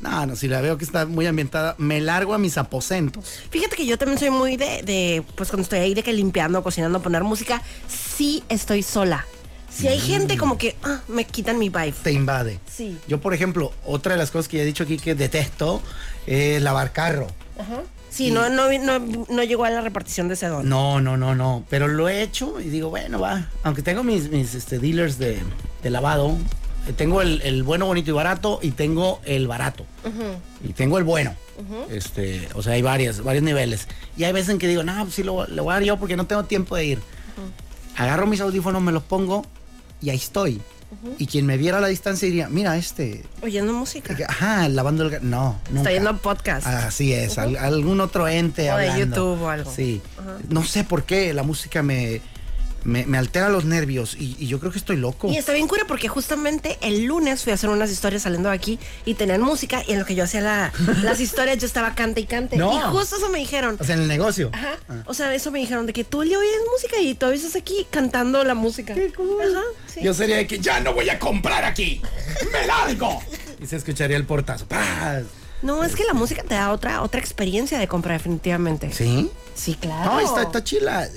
No, 0.00 0.26
no, 0.26 0.36
si 0.36 0.48
la 0.48 0.60
veo 0.60 0.76
que 0.76 0.84
está 0.84 1.06
muy 1.06 1.26
ambientada, 1.26 1.74
me 1.78 2.00
largo 2.00 2.34
a 2.34 2.38
mis 2.38 2.58
aposentos. 2.58 3.40
Fíjate 3.50 3.76
que 3.76 3.86
yo 3.86 3.98
también 3.98 4.18
soy 4.18 4.30
muy 4.30 4.56
de, 4.56 4.82
de, 4.82 5.24
pues 5.34 5.48
cuando 5.48 5.62
estoy 5.62 5.78
ahí 5.78 5.94
de 5.94 6.02
que 6.02 6.12
limpiando, 6.12 6.62
cocinando, 6.62 7.00
poner 7.00 7.24
música, 7.24 7.62
sí 7.88 8.42
estoy 8.48 8.82
sola. 8.82 9.26
Si 9.70 9.86
hay 9.86 10.00
gente 10.00 10.36
como 10.36 10.58
que 10.58 10.76
ah, 10.82 11.00
me 11.08 11.24
quitan 11.24 11.58
mi 11.58 11.68
vibe. 11.68 11.94
Te 12.02 12.12
invade. 12.12 12.58
Sí. 12.66 12.98
Yo, 13.06 13.20
por 13.20 13.32
ejemplo, 13.32 13.72
otra 13.86 14.12
de 14.12 14.18
las 14.18 14.30
cosas 14.30 14.48
que 14.48 14.56
ya 14.56 14.62
he 14.64 14.66
dicho 14.66 14.82
aquí 14.82 14.98
que 14.98 15.14
detesto 15.14 15.82
es 16.26 16.60
lavar 16.60 16.92
carro. 16.92 17.28
Sí, 18.10 18.30
no, 18.30 18.48
no, 18.48 18.70
no, 18.72 18.98
no 19.28 19.42
llegó 19.44 19.64
a 19.64 19.70
la 19.70 19.80
repartición 19.80 20.28
de 20.28 20.34
ese 20.34 20.46
don. 20.46 20.68
No, 20.68 21.00
no, 21.00 21.16
no, 21.16 21.34
no. 21.34 21.64
Pero 21.68 21.86
lo 21.86 22.08
he 22.08 22.22
hecho 22.22 22.60
y 22.60 22.64
digo, 22.64 22.88
bueno, 22.90 23.20
va. 23.20 23.50
Aunque 23.62 23.82
tengo 23.82 24.02
mis, 24.02 24.30
mis 24.30 24.54
este, 24.54 24.78
dealers 24.78 25.18
de, 25.18 25.38
de 25.82 25.90
lavado, 25.90 26.36
tengo 26.92 27.22
el, 27.22 27.40
el 27.42 27.62
bueno, 27.62 27.86
bonito 27.86 28.10
y 28.10 28.14
barato 28.14 28.58
y 28.62 28.70
tengo 28.72 29.20
el 29.24 29.46
barato. 29.48 29.84
Y 30.64 30.72
tengo 30.72 30.98
el 30.98 31.04
bueno. 31.04 31.34
Este, 31.90 32.48
o 32.54 32.62
sea, 32.62 32.74
hay 32.74 32.82
varias, 32.82 33.22
varios 33.22 33.42
niveles. 33.44 33.88
Y 34.16 34.24
hay 34.24 34.32
veces 34.32 34.50
en 34.50 34.58
que 34.58 34.68
digo, 34.68 34.82
no, 34.84 35.02
pues 35.02 35.14
sí 35.14 35.22
lo, 35.22 35.46
lo 35.46 35.64
voy 35.64 35.72
a 35.72 35.74
dar 35.74 35.82
yo 35.84 35.96
porque 35.98 36.16
no 36.16 36.26
tengo 36.26 36.44
tiempo 36.44 36.76
de 36.76 36.84
ir. 36.84 36.98
Agarro 37.96 38.26
mis 38.26 38.40
audífonos, 38.40 38.80
me 38.82 38.92
los 38.92 39.02
pongo 39.02 39.44
y 40.00 40.10
ahí 40.10 40.16
estoy. 40.16 40.60
Y 41.18 41.26
quien 41.26 41.44
me 41.44 41.58
viera 41.58 41.78
a 41.78 41.80
la 41.82 41.88
distancia 41.88 42.24
diría, 42.26 42.48
mira, 42.48 42.76
este. 42.78 43.22
Oyendo 43.42 43.74
música. 43.74 44.16
Ajá, 44.26 44.68
lavando 44.70 45.04
el. 45.04 45.10
ga-". 45.10 45.20
No, 45.20 45.58
nunca. 45.68 45.80
Está 45.80 45.92
yendo 45.92 46.16
podcast. 46.16 46.66
Así 46.66 47.12
es, 47.12 47.36
al- 47.36 47.56
algún 47.58 48.00
otro 48.00 48.26
ente 48.26 48.72
O 48.72 48.76
de. 48.78 48.98
YouTube 48.98 49.42
o 49.42 49.50
algo. 49.50 49.70
Sí. 49.70 50.00
No 50.48 50.64
sé 50.64 50.84
por 50.84 51.04
qué 51.04 51.34
la 51.34 51.42
música 51.42 51.82
me, 51.82 52.22
me, 52.84 53.04
me 53.06 53.18
altera 53.18 53.48
los 53.48 53.64
nervios 53.64 54.14
y, 54.18 54.36
y 54.38 54.46
yo 54.46 54.60
creo 54.60 54.70
que 54.72 54.78
estoy 54.78 54.96
loco. 54.96 55.28
Y 55.30 55.36
está 55.36 55.52
bien 55.52 55.66
cura 55.68 55.84
porque 55.86 56.08
justamente 56.08 56.78
el 56.80 57.04
lunes 57.04 57.42
fui 57.42 57.50
a 57.50 57.54
hacer 57.54 57.70
unas 57.70 57.90
historias 57.90 58.22
saliendo 58.22 58.48
de 58.48 58.54
aquí 58.54 58.78
y 59.04 59.14
tenían 59.14 59.40
música 59.42 59.82
y 59.86 59.92
en 59.92 59.98
lo 60.00 60.04
que 60.06 60.14
yo 60.14 60.24
hacía 60.24 60.40
la- 60.40 60.72
las 61.02 61.20
historias 61.20 61.58
yo 61.58 61.66
estaba 61.66 61.94
cante 61.94 62.20
y 62.20 62.24
cante. 62.26 62.56
No. 62.56 62.76
Y 62.76 62.80
justo 62.92 63.16
eso 63.16 63.28
me 63.28 63.38
dijeron. 63.38 63.76
O 63.80 63.84
sea, 63.84 63.94
en 63.96 64.02
el 64.02 64.08
negocio. 64.08 64.50
Ajá. 64.52 64.76
O 65.06 65.14
sea, 65.14 65.34
eso 65.34 65.50
me 65.50 65.58
dijeron 65.58 65.86
de 65.86 65.92
que 65.92 66.04
tú 66.04 66.22
le 66.22 66.36
oyes 66.36 66.50
música 66.72 67.00
y 67.00 67.14
todavía 67.14 67.40
estás 67.40 67.56
aquí 67.60 67.86
cantando 67.90 68.42
la 68.44 68.54
música. 68.54 68.92
Ajá. 68.94 69.62
Sí. 69.92 70.00
Yo 70.02 70.14
sería 70.14 70.36
de 70.36 70.46
que 70.46 70.58
ya 70.58 70.80
no 70.80 70.94
voy 70.94 71.08
a 71.10 71.18
comprar 71.18 71.64
aquí. 71.64 72.00
¡Me 72.52 72.66
largo! 72.66 73.20
Y 73.60 73.66
se 73.66 73.74
escucharía 73.74 74.16
el 74.16 74.24
portazo. 74.24 74.66
¡Paz! 74.68 75.24
No, 75.62 75.82
es 75.82 75.96
que 75.96 76.04
la 76.04 76.12
música 76.14 76.44
te 76.44 76.54
da 76.54 76.70
otra, 76.70 77.02
otra 77.02 77.18
experiencia 77.20 77.76
de 77.80 77.88
compra, 77.88 78.12
definitivamente. 78.12 78.92
¿Sí? 78.92 79.32
Sí, 79.58 79.74
claro. 79.74 80.12
No, 80.12 80.20
está, 80.20 80.42
está 80.42 80.62
chila. 80.62 81.08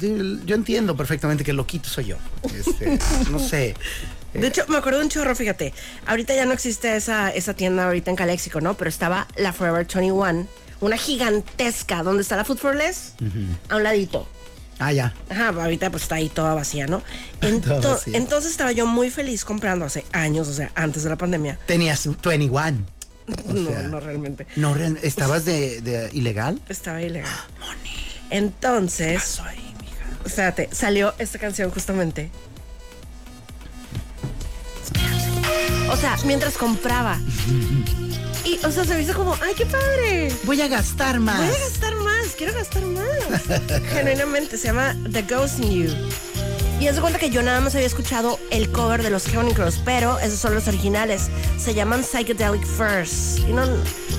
Yo 0.00 0.54
entiendo 0.54 0.96
perfectamente 0.96 1.44
que 1.44 1.52
loquito 1.52 1.88
soy 1.88 2.06
yo. 2.06 2.16
Este, 2.58 2.98
no 3.30 3.38
sé. 3.38 3.74
De 4.32 4.46
hecho, 4.46 4.64
me 4.68 4.76
acuerdo 4.78 4.98
de 5.00 5.04
un 5.04 5.10
chorro, 5.10 5.34
fíjate. 5.34 5.72
Ahorita 6.06 6.34
ya 6.34 6.44
no 6.46 6.52
existe 6.52 6.96
esa, 6.96 7.30
esa 7.30 7.54
tienda 7.54 7.84
ahorita 7.86 8.10
en 8.10 8.16
Caléxico, 8.16 8.60
¿no? 8.60 8.74
Pero 8.74 8.88
estaba 8.88 9.26
la 9.36 9.52
Forever 9.52 9.86
21, 9.86 10.46
una 10.80 10.96
gigantesca, 10.96 12.02
donde 12.02 12.22
está 12.22 12.36
la 12.36 12.44
Food 12.44 12.58
for 12.58 12.74
Less, 12.76 13.12
a 13.68 13.76
un 13.76 13.82
ladito. 13.82 14.26
Ah, 14.78 14.92
ya. 14.92 15.14
Ajá, 15.30 15.48
ahorita 15.48 15.88
pues 15.90 16.02
está 16.02 16.16
ahí 16.16 16.28
toda 16.28 16.52
vacía, 16.54 16.86
¿no? 16.86 17.02
Toda 17.40 17.52
Ento- 17.52 17.90
vacía. 17.92 18.16
Entonces 18.18 18.50
estaba 18.50 18.72
yo 18.72 18.86
muy 18.86 19.08
feliz 19.10 19.44
comprando 19.44 19.86
hace 19.86 20.04
años, 20.12 20.48
o 20.48 20.52
sea, 20.52 20.70
antes 20.74 21.02
de 21.02 21.08
la 21.10 21.16
pandemia. 21.16 21.58
Tenías 21.66 22.06
21. 22.06 22.84
O 23.48 23.52
no, 23.52 23.68
sea, 23.70 23.82
no 23.82 24.00
realmente. 24.00 24.46
No, 24.56 24.74
real- 24.74 24.98
¿estabas 25.02 25.44
de, 25.44 25.80
de 25.80 26.10
ilegal? 26.12 26.60
Estaba 26.68 27.02
ilegal. 27.02 27.30
Entonces, 28.30 29.40
ahí, 29.40 29.74
mija. 29.80 30.04
espérate, 30.24 30.68
salió 30.72 31.14
esta 31.18 31.38
canción 31.38 31.70
justamente. 31.70 32.30
O 35.90 35.96
sea, 35.96 36.16
mientras 36.24 36.54
compraba. 36.56 37.18
Y, 38.44 38.64
o 38.64 38.70
sea, 38.70 38.84
se 38.84 38.94
me 38.94 39.02
hizo 39.02 39.12
como, 39.12 39.34
¡ay, 39.42 39.54
qué 39.56 39.66
padre! 39.66 40.32
Voy 40.44 40.60
a 40.60 40.68
gastar 40.68 41.18
más. 41.18 41.36
Voy 41.36 41.48
a 41.48 41.58
gastar 41.58 41.96
más, 41.96 42.26
quiero 42.38 42.54
gastar 42.54 42.84
más. 42.84 43.42
Genuinamente, 43.92 44.56
se 44.56 44.68
llama 44.68 44.94
The 45.12 45.22
Ghost 45.22 45.58
in 45.58 45.70
You. 45.72 45.90
Y 46.78 46.88
haz 46.88 46.96
de 46.96 47.00
cuenta 47.00 47.18
que 47.18 47.30
yo 47.30 47.42
nada 47.42 47.60
más 47.62 47.74
había 47.74 47.86
escuchado 47.86 48.38
el 48.50 48.70
cover 48.70 49.02
de 49.02 49.08
los 49.08 49.24
Crows, 49.24 49.80
pero 49.84 50.18
esos 50.18 50.38
son 50.38 50.54
los 50.54 50.68
originales. 50.68 51.28
Se 51.58 51.72
llaman 51.72 52.04
Psychedelic 52.04 52.64
First. 52.66 53.38
Y 53.48 53.52
no, 53.54 53.62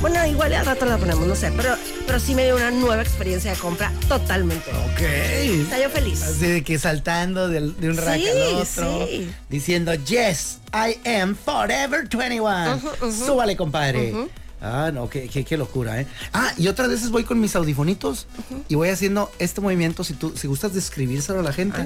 bueno, 0.01 0.25
igual 0.25 0.53
al 0.53 0.65
rato 0.65 0.85
la 0.87 0.97
ponemos, 0.97 1.27
no 1.27 1.35
sé, 1.35 1.51
pero, 1.55 1.75
pero 2.07 2.19
sí 2.19 2.33
me 2.33 2.45
dio 2.45 2.55
una 2.55 2.71
nueva 2.71 3.03
experiencia 3.03 3.51
de 3.51 3.57
compra 3.57 3.91
totalmente. 4.09 4.71
Ok. 4.71 5.01
Está 5.01 5.79
yo 5.79 5.89
feliz. 5.91 6.23
Así 6.23 6.47
de 6.47 6.63
que 6.63 6.79
saltando 6.79 7.47
del- 7.47 7.79
de, 7.79 7.91
un 7.91 7.97
rack 7.97 8.19
Sí, 8.21 8.27
al 8.27 8.55
otro. 8.55 9.07
sí. 9.07 9.29
Diciendo, 9.49 9.93
yes, 9.93 10.57
I 10.73 11.07
am 11.07 11.35
forever 11.35 12.07
21. 12.09 12.81
Súbale, 13.11 13.55
compadre. 13.55 14.15
Ah, 14.59 14.89
no, 14.91 15.07
qué, 15.07 15.29
qué- 15.29 15.45
qué 15.45 15.55
locura, 15.55 16.01
¿eh? 16.01 16.07
Ah, 16.33 16.51
y 16.57 16.67
otras 16.67 16.89
veces 16.89 17.11
voy 17.11 17.23
con 17.23 17.39
mis 17.39 17.55
audifonitos 17.55 18.25
y 18.67 18.73
voy 18.73 18.89
haciendo 18.89 19.31
este 19.37 19.61
movimiento. 19.61 20.03
Si 20.03 20.15
tú, 20.15 20.33
si 20.35 20.47
gustas 20.47 20.73
describírselo 20.73 21.41
a 21.41 21.43
la 21.43 21.53
gente, 21.53 21.85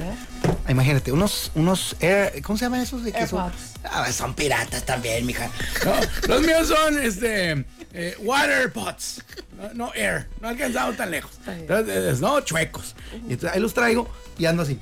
imagínate, 0.71 1.11
unos, 1.11 1.51
unos 1.55 1.95
Air, 1.99 2.41
¿cómo 2.41 2.57
se 2.57 2.65
llaman 2.65 2.81
esos? 2.81 3.03
De 3.03 3.11
que 3.11 3.27
son. 3.27 3.51
Ah, 3.83 4.11
son 4.11 4.33
piratas 4.33 4.85
también, 4.85 5.25
mija. 5.25 5.49
No, 5.85 5.93
los 6.27 6.41
míos 6.41 6.67
son, 6.67 6.99
este, 7.01 7.65
eh, 7.93 8.15
water 8.19 8.71
pots. 8.71 9.21
No, 9.57 9.73
no 9.73 9.91
air, 9.93 10.27
no 10.41 10.47
alcanzado 10.49 10.93
tan 10.93 11.11
lejos. 11.11 11.31
Entonces, 11.47 12.19
no, 12.19 12.39
chuecos. 12.41 12.95
Y 13.27 13.33
entonces 13.33 13.51
ahí 13.53 13.59
los 13.59 13.73
traigo 13.73 14.09
y 14.39 14.45
ando 14.45 14.63
así. 14.63 14.79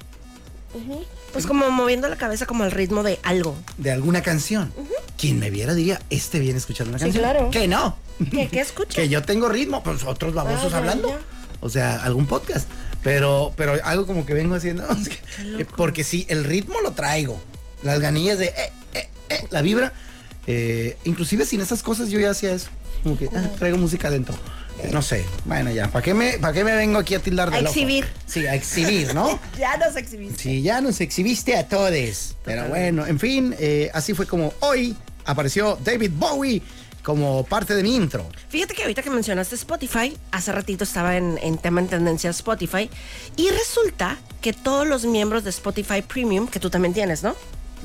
Pues 1.34 1.46
como 1.48 1.70
moviendo 1.72 2.08
la 2.10 2.16
cabeza 2.16 2.46
como 2.46 2.64
al 2.64 2.72
ritmo 2.72 3.04
de 3.04 3.20
algo. 3.24 3.56
de 3.78 3.92
alguna 3.92 4.22
canción. 4.22 4.72
Quien 5.18 5.40
me 5.40 5.50
viera 5.50 5.74
diría, 5.74 6.00
este 6.10 6.40
viene 6.40 6.58
escuchando 6.60 6.90
una 6.92 7.00
Sí, 7.00 7.06
canción. 7.06 7.24
claro. 7.24 7.50
Que 7.52 7.68
no. 7.68 7.98
¿Qué, 8.32 8.48
qué 8.48 8.62
escuchas? 8.62 8.96
Que 8.96 9.10
yo 9.10 9.22
tengo 9.24 9.50
ritmo, 9.50 9.84
pues 9.84 10.04
otros 10.04 10.34
babosos 10.34 10.66
Ah, 10.66 10.70
ya, 10.70 10.78
hablando. 10.78 11.10
ya. 11.10 11.20
O 11.62 11.70
sea, 11.70 12.04
algún 12.04 12.26
podcast. 12.26 12.68
Pero, 13.04 13.54
pero 13.56 13.76
algo 13.84 14.06
como 14.06 14.26
que 14.26 14.34
vengo 14.34 14.56
haciendo. 14.56 14.84
eh, 15.40 15.66
porque 15.78 16.04
sí, 16.04 16.26
el 16.30 16.44
ritmo 16.44 16.82
lo 16.82 16.92
traigo. 16.92 17.40
Las 17.84 18.00
ganillas 18.00 18.38
de 18.40 18.48
eh, 18.48 18.72
eh, 18.94 19.10
eh, 19.30 19.48
la 19.52 19.62
vibra. 19.62 19.94
eh, 20.48 20.98
inclusive 21.06 21.46
sin 21.46 21.62
esas 21.62 21.82
cosas 21.84 22.10
yo 22.10 22.20
ya 22.20 22.32
hacía 22.32 22.52
eso. 22.54 22.68
Como 23.04 23.18
que 23.18 23.30
ah, 23.34 23.50
traigo 23.58 23.78
música 23.78 24.10
adentro. 24.10 24.36
Eh, 24.84 24.90
No 24.92 25.02
sé. 25.02 25.24
Bueno, 25.46 25.72
ya. 25.72 25.88
¿Para 25.88 26.04
qué 26.04 26.14
me, 26.14 26.38
para 26.40 26.52
qué 26.54 26.64
me 26.66 26.76
vengo 26.76 27.00
aquí 27.00 27.16
a 27.16 27.20
tildar 27.20 27.50
de 27.52 27.58
A 27.58 27.62
loco? 27.62 27.72
exhibir. 27.74 28.06
Sí, 28.26 28.46
a 28.46 28.56
exhibir, 28.56 29.14
¿no? 29.14 29.40
Ya 29.58 29.78
nos 29.78 29.96
exhibiste. 29.96 30.38
Sí, 30.42 30.62
ya 30.62 30.82
nos 30.82 31.00
exhibiste 31.00 31.56
a 31.56 31.68
todos. 31.68 32.36
Pero 32.44 32.68
bueno, 32.68 33.06
en 33.06 33.18
fin, 33.20 33.56
eh, 33.60 33.90
así 33.94 34.14
fue 34.14 34.26
como 34.26 34.54
hoy 34.60 34.96
apareció 35.26 35.78
David 35.84 36.12
Bowie 36.16 36.62
como 37.04 37.44
parte 37.46 37.76
de 37.76 37.84
mi 37.84 37.96
intro. 37.96 38.28
Fíjate 38.50 38.74
que 38.74 38.84
ahorita 38.84 39.02
que 39.02 39.10
mencionaste 39.10 39.56
Spotify, 39.56 40.18
hace 40.32 40.52
ratito 40.52 40.84
estaba 40.84 41.18
en, 41.18 41.38
en 41.42 41.58
tema 41.58 41.82
en 41.82 41.88
tendencia 41.88 42.30
Spotify, 42.30 42.90
y 43.36 43.50
resulta 43.50 44.18
que 44.42 44.54
todos 44.54 44.88
los 44.88 45.06
miembros 45.06 45.44
de 45.44 45.50
Spotify 45.50 46.02
Premium, 46.02 46.48
que 46.48 46.60
tú 46.60 46.70
también 46.70 46.94
tienes, 46.94 47.24
¿no? 47.24 47.36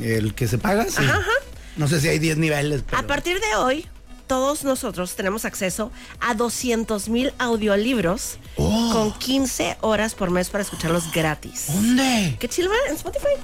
El 0.01 0.35
que 0.35 0.49
se 0.49 0.59
paga, 0.59 0.85
sí. 0.85 0.97
Ajá, 0.99 1.19
ajá. 1.19 1.31
No 1.77 1.89
sé 1.89 2.01
si 2.01 2.09
hay 2.09 2.19
10 2.19 2.39
niveles, 2.39 2.83
pero... 2.89 2.99
A 2.99 3.07
partir 3.07 3.41
de 3.41 3.57
hoy, 3.57 3.87
todos 4.27 4.65
nosotros 4.65 5.15
tenemos 5.17 5.45
acceso 5.45 5.91
a 6.21 6.35
200 6.35 7.09
mil 7.09 7.33
audiolibros 7.39 8.39
Oh. 8.57 8.91
con 8.93 9.13
15 9.19 9.79
horas 9.81 10.15
por 10.15 10.31
mes 10.31 10.49
para 10.49 10.63
escucharlos 10.63 11.11
gratis. 11.13 11.67
¿Dónde? 11.69 12.37
¿Qué 12.39 12.49
chill, 12.49 12.69
En 12.89 12.95
Spotify. 12.95 13.35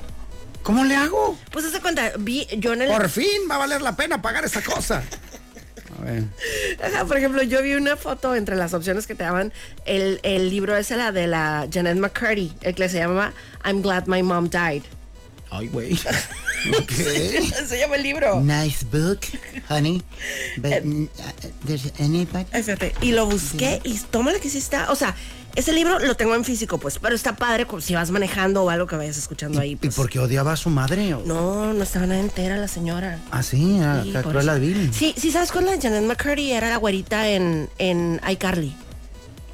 ¿Cómo 0.62 0.84
le 0.84 0.94
hago? 0.94 1.36
Pues 1.50 1.72
de 1.72 1.80
cuenta, 1.80 2.12
vi 2.18 2.46
yo 2.58 2.74
en 2.74 2.82
el... 2.82 2.88
Por 2.90 3.08
fin 3.08 3.26
va 3.50 3.56
a 3.56 3.58
valer 3.58 3.82
la 3.82 3.96
pena 3.96 4.20
pagar 4.22 4.44
esa 4.44 4.62
cosa. 4.62 5.02
Ajá, 6.82 7.04
por 7.04 7.16
ejemplo, 7.16 7.42
yo 7.42 7.62
vi 7.62 7.74
una 7.74 7.96
foto 7.96 8.34
entre 8.34 8.56
las 8.56 8.74
opciones 8.74 9.06
que 9.06 9.14
te 9.14 9.24
daban. 9.24 9.52
El, 9.84 10.20
el 10.22 10.50
libro 10.50 10.76
ese, 10.76 10.96
la 10.96 11.12
de 11.12 11.26
la 11.26 11.68
Janet 11.72 11.98
McCurdy, 11.98 12.52
el 12.62 12.74
que 12.74 12.88
se 12.88 12.98
llama 12.98 13.32
I'm 13.64 13.82
Glad 13.82 14.06
My 14.06 14.22
Mom 14.22 14.48
Died. 14.48 14.82
Ay, 15.50 15.68
güey. 15.68 15.98
ok. 16.78 16.90
Se 17.68 17.78
llama 17.78 17.96
el 17.96 18.02
libro. 18.02 18.40
Nice 18.40 18.84
book, 18.90 19.20
honey. 19.68 20.02
But 20.56 20.84
mm, 20.84 21.04
uh, 21.04 21.08
there's 21.66 21.92
anybody... 21.98 22.44
Fíjate, 22.52 22.94
y 23.00 23.12
lo 23.12 23.26
busqué 23.26 23.80
y 23.84 23.98
tómale 24.10 24.40
que 24.40 24.48
sí 24.50 24.58
está. 24.58 24.90
O 24.90 24.96
sea, 24.96 25.14
ese 25.56 25.72
libro 25.72 25.98
lo 25.98 26.16
tengo 26.16 26.34
en 26.34 26.44
físico, 26.44 26.78
pues, 26.78 26.98
pero 27.00 27.14
está 27.14 27.34
padre 27.36 27.66
si 27.80 27.94
vas 27.94 28.10
manejando 28.10 28.62
o 28.64 28.70
algo 28.70 28.86
que 28.86 28.96
vayas 28.96 29.16
escuchando 29.18 29.60
ahí. 29.60 29.72
¿Y 29.72 29.76
Pues. 29.76 29.94
por 29.94 30.08
qué 30.08 30.18
odiaba 30.20 30.52
a 30.52 30.56
su 30.56 30.70
madre? 30.70 31.14
o- 31.14 31.22
No, 31.26 31.72
no 31.72 31.82
estaba 31.82 32.06
nada 32.06 32.20
entera 32.20 32.56
la 32.56 32.68
señora. 32.68 33.18
Ah, 33.30 33.42
sí, 33.42 33.78
ah, 33.82 34.02
Sí, 34.04 34.12
la 34.12 34.54
Vil. 34.54 34.92
Sí, 34.94 35.14
sí, 35.16 35.32
¿sabes 35.32 35.50
cuál 35.52 35.68
es 35.68 35.76
la 35.76 35.82
Janet 35.82 36.04
McCurdy? 36.04 36.52
Era 36.52 36.68
la 36.68 36.76
güerita 36.76 37.28
en, 37.28 37.68
en 37.78 38.20
iCarly. 38.30 38.74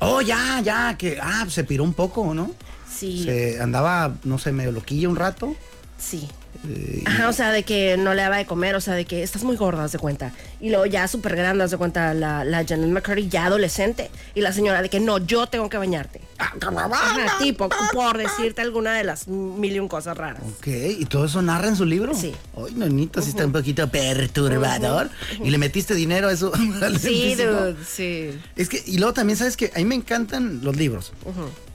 Oh, 0.01 0.21
ya, 0.21 0.61
ya, 0.63 0.97
que 0.99 1.19
ah, 1.23 1.47
se 1.49 1.65
piró 1.65 1.83
un 1.83 1.95
poco, 1.95 2.35
¿no? 2.35 2.51
Sí, 2.95 3.25
Se 3.25 3.61
andaba, 3.61 4.15
no 4.25 4.39
sé, 4.39 4.53
medio 4.53 4.73
loquilla 4.73 5.09
un 5.09 5.17
rato. 5.17 5.57
sí. 5.99 6.29
Eh, 6.69 7.03
y- 7.03 7.09
Ajá, 7.09 7.29
o 7.29 7.33
sea, 7.33 7.51
de 7.53 7.63
que 7.63 7.97
no 7.97 8.15
le 8.15 8.23
daba 8.23 8.37
de 8.37 8.47
comer, 8.47 8.75
o 8.75 8.81
sea, 8.81 8.95
de 8.95 9.05
que 9.05 9.23
estás 9.23 9.43
muy 9.45 9.57
gorda, 9.57 9.85
haz 9.85 9.93
de 9.93 9.99
cuenta. 9.99 10.33
Y 10.61 10.71
luego 10.71 10.87
ya 10.87 11.07
súper 11.09 11.37
grande, 11.37 11.65
haz 11.65 11.71
de 11.71 11.77
cuenta, 11.77 12.15
la, 12.15 12.45
la 12.45 12.65
Janet 12.67 12.91
McCurdy 12.91 13.29
ya 13.29 13.47
adolescente. 13.47 14.11
Y 14.35 14.41
la 14.41 14.53
señora 14.53 14.83
de 14.83 14.89
que 14.89 15.01
no, 15.01 15.19
yo 15.19 15.47
tengo 15.47 15.69
que 15.69 15.77
bañarte. 15.79 16.21
Ajá, 16.39 17.39
tipo, 17.39 17.69
por 17.93 18.19
decirte 18.19 18.61
alguna 18.63 18.95
de 18.95 19.05
las 19.05 19.27
mil 19.29 19.73
y 19.75 19.79
un 19.81 19.89
cosas 19.89 20.17
raras. 20.17 20.43
Ok, 20.59 20.67
¿y 20.99 21.05
todo 21.07 21.25
eso 21.25 21.41
narra 21.43 21.69
en 21.69 21.77
su 21.77 21.85
libro? 21.85 22.15
Sí. 22.15 22.35
Ay, 22.57 22.75
nanita, 22.75 23.23
sí 23.23 23.31
está 23.31 23.47
un 23.47 23.53
poquito 23.53 23.89
perturbador. 23.91 25.09
¿Y 25.43 25.51
le 25.51 25.59
metiste 25.59 25.95
dinero 25.95 26.29
a 26.29 26.33
eso? 26.33 26.53
Sí, 27.01 27.35
dude, 27.35 27.77
sí. 27.87 28.31
Es 28.57 28.69
que, 28.69 28.83
y 28.87 28.99
luego 28.99 29.13
también, 29.13 29.37
¿sabes 29.39 29.57
que 29.57 29.71
A 29.75 29.79
mí 29.79 29.85
me 29.85 29.95
encantan 29.95 30.61
los 30.63 30.77
libros. 30.77 31.13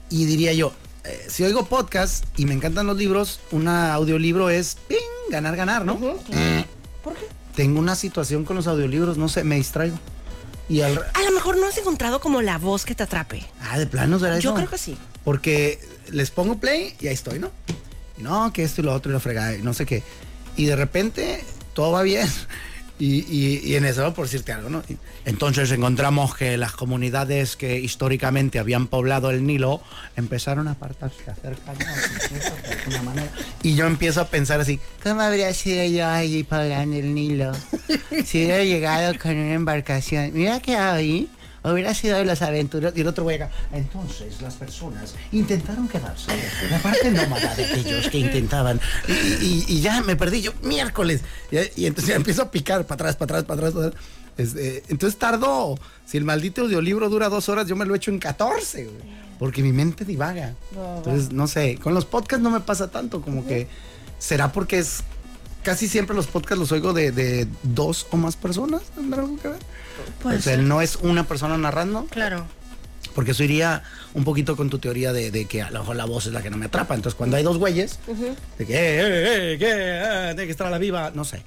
Y 0.10 0.26
diría 0.26 0.54
yo, 0.54 0.74
eh, 1.04 1.26
si 1.30 1.44
oigo 1.44 1.66
podcast 1.66 2.26
y 2.38 2.46
me 2.46 2.54
encantan 2.54 2.88
los 2.88 2.98
libros, 2.98 3.40
un 3.52 3.68
audiolibro 3.68 4.50
es, 4.50 4.78
¡ping! 4.88 4.98
Ganar, 5.30 5.56
ganar, 5.56 5.86
¿no? 5.86 5.98
Eh, 6.32 6.66
¿Por 7.04 7.14
qué? 7.16 7.26
tengo 7.56 7.80
una 7.80 7.96
situación 7.96 8.46
con 8.46 8.56
los 8.56 8.68
audiolibros, 8.68 9.18
no 9.18 9.28
sé, 9.28 9.44
me 9.44 9.56
distraigo. 9.56 9.98
Y 10.70 10.82
al... 10.82 10.98
A 10.98 11.22
lo 11.24 11.32
mejor 11.32 11.58
no 11.58 11.68
has 11.68 11.78
encontrado 11.78 12.22
como 12.22 12.42
la 12.42 12.58
voz 12.58 12.86
que 12.86 12.96
te 12.96 13.04
atrape. 13.04 13.46
Ah, 13.62 13.78
de 13.78 13.88
plano, 13.88 14.20
¿será 14.20 14.40
Yo 14.40 14.52
eso? 14.52 14.56
creo 14.56 14.70
que 14.70 14.78
sí. 14.78 14.98
Porque 15.26 15.80
les 16.10 16.32
pongo 16.32 16.58
play 16.60 16.96
y 17.00 17.08
ahí 17.08 17.14
estoy, 17.14 17.40
¿no? 17.40 17.52
Y 18.18 18.24
no, 18.24 18.54
que 18.54 18.64
esto 18.64 18.82
y 18.82 18.86
lo 18.86 18.94
otro 18.94 19.12
y 19.12 19.14
lo 19.14 19.20
fregada 19.20 19.54
y 19.56 19.62
no 19.62 19.74
sé 19.74 19.86
qué. 19.86 20.02
Y 20.56 20.66
de 20.66 20.76
repente 20.78 21.44
todo 21.74 21.92
va 21.92 22.04
bien. 22.04 22.28
Y, 23.04 23.26
y- 23.66 23.76
en 23.76 23.86
eso, 23.86 24.14
por 24.14 24.26
decirte 24.26 24.52
algo, 24.52 24.70
¿no? 24.70 24.84
Entonces 25.26 25.72
encontramos 25.72 26.36
que 26.36 26.56
las 26.56 26.74
comunidades 26.74 27.56
que 27.56 27.80
históricamente 27.80 28.60
habían 28.60 28.86
poblado 28.86 29.32
el 29.32 29.44
Nilo 29.44 29.82
empezaron 30.16 30.68
a 30.68 30.72
apartarse, 30.74 31.18
a 31.28 31.32
acercarnos 31.32 31.88
de 31.88 32.74
alguna 32.74 33.02
manera. 33.02 33.32
Y 33.64 33.74
yo 33.74 33.88
empiezo 33.88 34.22
a 34.22 34.26
pensar 34.28 34.62
así, 34.62 34.80
¿cómo 35.02 35.22
habría 35.22 35.52
sido 35.56 35.84
yo 35.86 36.08
allí 36.08 36.44
poblando 36.44 36.96
el 36.96 37.16
Nilo? 37.16 37.54
Si 38.24 38.46
hubiera 38.46 38.64
llegado 38.64 39.18
con 39.18 39.32
una 39.36 39.54
embarcación, 39.54 40.32
hubiera 40.34 40.60
quedado 40.60 40.98
ahí, 40.98 41.28
hubiera 41.64 41.94
sido 41.94 42.18
de 42.18 42.26
los 42.26 42.42
aventureros. 42.42 42.98
Y 42.98 43.02
el 43.02 43.08
otro 43.08 43.30
acá, 43.30 43.50
entonces 43.74 44.42
las 44.42 44.56
personas 44.56 45.14
intentaron 45.32 45.88
quedarse. 45.88 46.32
La 46.70 46.80
parte 46.80 47.12
nómada 47.12 47.54
de 47.56 47.66
aquellos 47.66 48.08
que 48.10 48.18
intentaban. 48.20 48.80
Y, 49.08 49.12
y- 49.46 49.66
y 49.68 49.82
ya 49.82 50.02
me 50.02 50.16
perdí 50.16 50.42
yo, 50.42 50.54
miércoles. 50.64 51.22
Y, 51.52 51.84
y 51.84 51.86
entonces 51.86 52.10
ya 52.10 52.16
empiezo 52.16 52.42
a 52.44 52.52
picar 52.52 52.86
para 52.86 52.96
atrás, 52.96 53.16
para 53.16 53.40
atrás, 53.40 53.44
para 53.46 53.68
atrás. 53.68 53.74
para 53.74 53.88
atrás. 53.88 54.04
Este, 54.38 54.84
entonces 54.88 55.20
tardo, 55.20 55.78
si 56.06 56.18
el 56.18 56.24
maldito 56.24 56.62
audiolibro 56.62 57.10
dura 57.10 57.30
dos 57.30 57.50
horas, 57.50 57.68
yo 57.68 57.76
me 57.76 57.86
lo 57.86 57.94
echo 57.94 58.12
en 58.12 58.18
14, 58.18 58.86
güey, 58.86 58.96
porque 59.38 59.62
mi 59.62 59.72
mente 59.74 60.06
divaga. 60.06 60.54
Entonces, 60.98 61.32
no 61.34 61.48
sé, 61.48 61.78
con 61.78 61.94
los 61.94 62.06
podcasts 62.06 62.42
no 62.42 62.50
me 62.50 62.62
pasa 62.62 62.90
tanto, 62.90 63.22
como 63.22 63.46
que 63.46 63.68
será 64.20 64.52
porque 64.52 64.80
es 64.80 65.04
casi 65.64 65.88
siempre 65.88 66.16
los 66.16 66.28
podcasts 66.28 66.60
los 66.60 66.72
oigo 66.72 66.94
de, 66.94 67.12
de 67.12 67.48
dos 67.64 68.08
o 68.12 68.18
más 68.18 68.36
personas, 68.36 68.82
¿tendrá 68.96 69.22
algo 69.22 69.38
que 69.38 69.48
ver? 69.50 69.60
Puede 70.22 70.38
o 70.38 70.42
sea, 70.42 70.58
no 70.58 70.82
es 70.82 70.98
una 70.98 71.28
persona 71.28 71.58
narrando. 71.58 72.06
Claro. 72.06 72.46
Porque 73.14 73.32
eso 73.32 73.44
iría 73.44 73.84
un 74.14 74.24
poquito 74.24 74.56
con 74.56 74.70
tu 74.70 74.80
teoría 74.80 75.12
de, 75.14 75.32
de 75.32 75.46
que 75.46 75.62
a 75.62 75.70
lo 75.72 75.80
mejor 75.80 75.96
la 75.96 76.06
voz 76.06 76.26
es 76.28 76.34
la 76.34 76.42
que 76.42 76.50
no 76.50 76.58
me 76.58 76.66
atrapa. 76.68 76.96
Entonces, 76.96 77.16
cuando 77.18 77.38
hay 77.38 77.44
dos 77.44 77.58
güeyes, 77.58 78.00
de 78.58 78.66
que, 78.66 78.74
eh, 78.74 79.00
eh, 79.00 79.54
eh, 79.54 79.58
que, 79.58 80.00
ah, 80.06 80.28
tiene 80.30 80.46
que 80.46 80.52
estar 80.52 80.68
a 80.68 80.70
la 80.70 80.78
viva, 80.78 81.12
no 81.14 81.26
sé. 81.26 81.44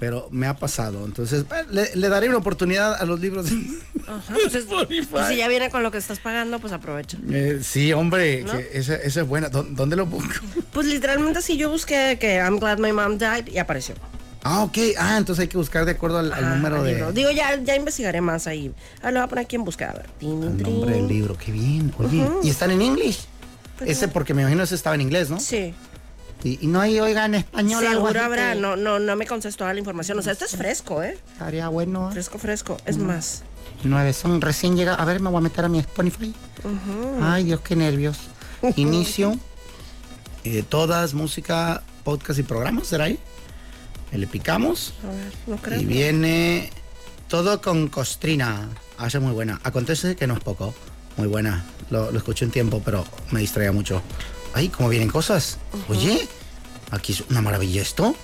Pero 0.00 0.28
me 0.30 0.46
ha 0.46 0.54
pasado. 0.56 1.04
Entonces, 1.04 1.42
eh, 1.50 1.64
le, 1.70 1.94
le 1.96 2.08
daré 2.08 2.28
una 2.28 2.38
oportunidad 2.38 2.94
a 2.94 3.04
los 3.04 3.20
libros. 3.20 3.46
de- 3.50 3.56
Ajá, 4.06 4.34
pues, 4.34 4.54
es- 4.54 4.64
pues 5.10 5.26
si 5.28 5.36
ya 5.36 5.48
viene 5.48 5.70
con 5.70 5.82
lo 5.82 5.90
que 5.90 5.98
estás 5.98 6.18
pagando, 6.20 6.58
pues 6.58 6.72
aprovecha. 6.72 7.18
Eh, 7.30 7.60
sí, 7.62 7.92
hombre, 7.92 8.42
¿No? 8.44 8.52
que 8.52 8.70
esa, 8.74 8.94
esa 8.96 9.20
es 9.22 9.26
buena. 9.26 9.48
¿Dó- 9.48 9.66
¿Dónde 9.68 9.96
lo 9.96 10.06
busco? 10.06 10.44
Pues 10.72 10.86
literalmente 10.86 11.42
sí, 11.42 11.56
yo 11.56 11.70
busqué 11.70 12.18
que 12.20 12.36
I'm 12.36 12.58
glad 12.58 12.78
my 12.78 12.92
mom 12.92 13.18
died 13.18 13.46
y 13.52 13.58
apareció. 13.58 13.94
Ah, 14.46 14.62
ok. 14.62 14.78
Ah, 14.98 15.16
entonces 15.18 15.42
hay 15.42 15.48
que 15.48 15.56
buscar 15.58 15.84
de 15.84 15.92
acuerdo 15.92 16.18
al, 16.18 16.30
número 16.56 16.82
de. 16.82 16.92
libro. 16.94 17.12
Digo, 17.12 17.30
ya, 17.30 17.60
ya 17.62 17.74
investigaré 17.74 18.20
más 18.20 18.46
ahí. 18.46 18.72
Ahora 18.98 19.10
lo 19.10 19.20
voy 19.20 19.24
a 19.24 19.28
poner 19.28 19.44
aquí 19.44 19.56
en 19.56 19.64
busca. 19.64 19.90
A 19.90 19.94
ver. 19.94 20.06
Tin, 20.18 20.42
El 20.42 20.62
nombre 20.62 20.94
del 20.94 21.08
libro, 21.08 21.36
qué 21.36 21.50
bien. 21.52 21.92
Oye, 21.98 22.28
¿y 22.42 22.50
están 22.50 22.70
en 22.70 22.82
inglés? 22.82 23.26
Pues 23.78 23.90
ese 23.90 24.06
no. 24.06 24.12
porque 24.12 24.32
me 24.34 24.42
imagino 24.42 24.62
ese 24.62 24.74
estaba 24.74 24.94
en 24.94 25.02
inglés, 25.02 25.28
¿no? 25.30 25.40
Sí. 25.40 25.74
Y, 26.44 26.58
y 26.64 26.66
no 26.68 26.80
hay, 26.80 27.00
oiga, 27.00 27.24
en 27.24 27.34
español 27.36 27.84
Seguro 27.84 28.20
habrá. 28.22 28.52
que- 28.54 28.60
No, 28.60 28.76
no, 28.76 28.98
no 28.98 29.16
me 29.16 29.26
conces 29.26 29.56
toda 29.56 29.72
la 29.72 29.78
información. 29.80 30.18
O 30.18 30.22
sea, 30.22 30.32
esto 30.32 30.44
es 30.44 30.56
fresco, 30.56 31.02
¿eh? 31.02 31.18
Estaría 31.32 31.68
bueno. 31.68 32.08
¿eh? 32.08 32.12
Fresco, 32.12 32.38
fresco. 32.38 32.76
Es 32.86 32.98
más. 32.98 33.42
Nueve 33.84 34.12
son 34.12 34.40
recién 34.40 34.76
llega. 34.76 34.94
A 34.94 35.04
ver, 35.04 35.20
me 35.20 35.28
voy 35.28 35.38
a 35.38 35.40
meter 35.42 35.64
a 35.64 35.68
mi 35.68 35.78
Spotify. 35.80 36.34
Ay, 37.20 37.44
Dios, 37.44 37.60
qué 37.60 37.74
nervios. 37.76 38.18
Inicio. 38.76 39.36
eh, 40.44 40.62
todas, 40.68 41.12
música, 41.14 41.82
podcast 42.04 42.38
y 42.38 42.42
programas, 42.42 42.86
¿será 42.86 43.04
ahí? 43.04 43.18
Le 44.12 44.26
picamos. 44.26 44.94
A 45.04 45.08
ver, 45.08 45.32
no 45.46 45.56
creo. 45.56 45.80
Y 45.80 45.84
viene 45.84 46.70
todo 47.28 47.60
con 47.60 47.88
costrina. 47.88 48.68
Ah, 48.98 49.08
esa 49.08 49.18
es 49.18 49.24
muy 49.24 49.32
buena. 49.32 49.60
Acontece 49.62 50.16
que 50.16 50.26
no 50.26 50.34
es 50.34 50.40
poco. 50.40 50.74
Muy 51.16 51.28
buena. 51.28 51.64
Lo, 51.90 52.10
lo 52.10 52.18
escuché 52.18 52.44
un 52.44 52.50
tiempo, 52.50 52.80
pero 52.84 53.04
me 53.30 53.40
distraía 53.40 53.72
mucho. 53.72 54.02
Ay, 54.54 54.68
cómo 54.68 54.88
vienen 54.88 55.08
cosas. 55.08 55.58
Oye, 55.88 56.26
aquí 56.90 57.12
es 57.12 57.24
una 57.28 57.42
maravilla 57.42 57.82
esto. 57.82 58.14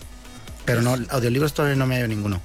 Pero 0.65 0.81
no, 0.81 0.97
audiolibros 1.11 1.53
todavía 1.53 1.77
no 1.77 1.87
me 1.87 1.97
hallo 1.97 2.09
ninguno. 2.09 2.41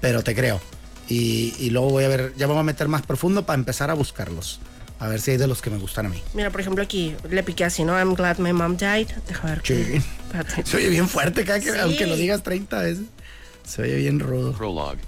Pero 0.00 0.22
te 0.22 0.34
creo. 0.34 0.60
Y, 1.08 1.54
y 1.58 1.70
luego 1.70 1.90
voy 1.90 2.04
a 2.04 2.08
ver, 2.08 2.34
ya 2.36 2.46
vamos 2.46 2.60
a 2.60 2.64
meter 2.64 2.88
más 2.88 3.02
profundo 3.02 3.44
para 3.44 3.58
empezar 3.58 3.90
a 3.90 3.94
buscarlos. 3.94 4.60
A 5.00 5.08
ver 5.08 5.20
si 5.20 5.32
hay 5.32 5.36
de 5.36 5.46
los 5.46 5.60
que 5.60 5.70
me 5.70 5.78
gustan 5.78 6.06
a 6.06 6.08
mí. 6.08 6.22
Mira, 6.34 6.50
por 6.50 6.60
ejemplo, 6.60 6.82
aquí 6.82 7.14
le 7.28 7.42
piqué 7.42 7.64
así, 7.64 7.84
¿no? 7.84 7.98
I'm 7.98 8.14
glad 8.14 8.38
my 8.38 8.52
mom 8.52 8.76
died. 8.76 9.08
Deja 9.26 9.46
ver. 9.48 9.60
Sí. 9.64 10.00
Se 10.64 10.76
oye 10.76 10.88
bien 10.88 11.08
fuerte, 11.08 11.44
cada 11.44 11.60
que- 11.60 11.72
Sí. 11.72 11.78
aunque 11.78 12.06
lo 12.06 12.16
digas 12.16 12.42
30 12.42 12.78
veces. 12.80 13.04
Se 13.64 13.82
oye 13.82 13.96
bien 13.96 14.20
rudo. 14.20 14.52
Prologue. 14.52 14.98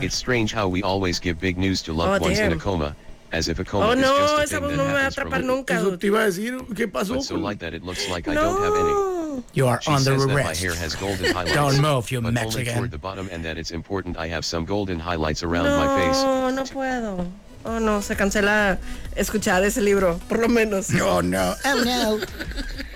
It's 0.00 0.14
strange 0.14 0.54
how 0.54 0.68
we 0.68 0.82
always 0.82 1.20
give 1.20 1.40
big 1.40 1.56
news 1.58 1.82
to 1.82 1.92
loved 1.92 2.22
Oh, 2.22 2.26
ones 2.26 2.38
in 2.38 2.50
damn. 2.50 2.58
a 2.58 2.62
coma, 2.62 2.96
as 3.32 3.48
if 3.48 3.58
a 3.58 3.64
coma 3.64 3.86
Oh, 3.86 3.92
is 3.92 3.98
just 4.00 4.06
no, 4.10 4.16
a 4.38 4.42
esa 4.44 4.56
thing 4.56 4.60
voz 4.62 4.70
that 4.70 4.76
no 4.76 4.84
me 4.84 4.92
va 4.92 4.98
a 4.98 5.00
happens 5.02 5.14
from 5.14 5.26
atrapar 5.32 5.44
nunca. 5.44 5.74
Eso 5.74 5.98
te 5.98 6.06
iba 6.06 6.20
a 6.22 6.26
decir, 6.26 6.58
¿qué 6.74 6.88
pasó? 6.88 7.14
But 7.14 7.24
so 7.24 7.36
light 7.36 7.58
that 7.60 7.74
it 7.74 7.82
looks 7.82 8.08
like 8.08 8.28
I 8.30 8.34
don't 8.34 8.62
have 8.62 8.74
any. 8.74 8.92
No. 8.92 9.44
You 9.54 9.66
are 9.66 9.80
She 9.82 9.90
under 9.90 10.12
says 10.12 10.26
that 10.26 10.32
my 10.34 10.40
arrest. 10.42 10.62
hair 10.62 10.74
has 10.74 10.94
golden 10.94 11.32
highlights, 11.34 11.54
Don't 11.54 11.80
move, 11.80 12.10
you 12.10 12.20
but 12.20 12.28
only 12.28 12.40
Mexican. 12.42 12.74
toward 12.74 12.90
the 12.90 12.98
bottom, 12.98 13.28
and 13.32 13.44
that 13.44 13.56
it's 13.58 13.70
important 13.72 14.16
I 14.18 14.28
have 14.28 14.44
some 14.44 14.64
golden 14.64 15.00
highlights 15.00 15.42
around 15.42 15.66
my 15.66 15.88
face. 16.00 16.22
No, 16.22 16.50
no 16.50 16.62
puedo. 16.64 17.26
Oh, 17.64 17.80
no, 17.80 18.02
se 18.02 18.16
cancela 18.16 18.78
escuchar 19.14 19.62
ese 19.64 19.80
libro, 19.80 20.18
por 20.28 20.40
lo 20.40 20.48
menos. 20.48 20.90
No, 20.90 21.22
no. 21.22 21.54
Oh, 21.64 21.84
no. 21.84 22.18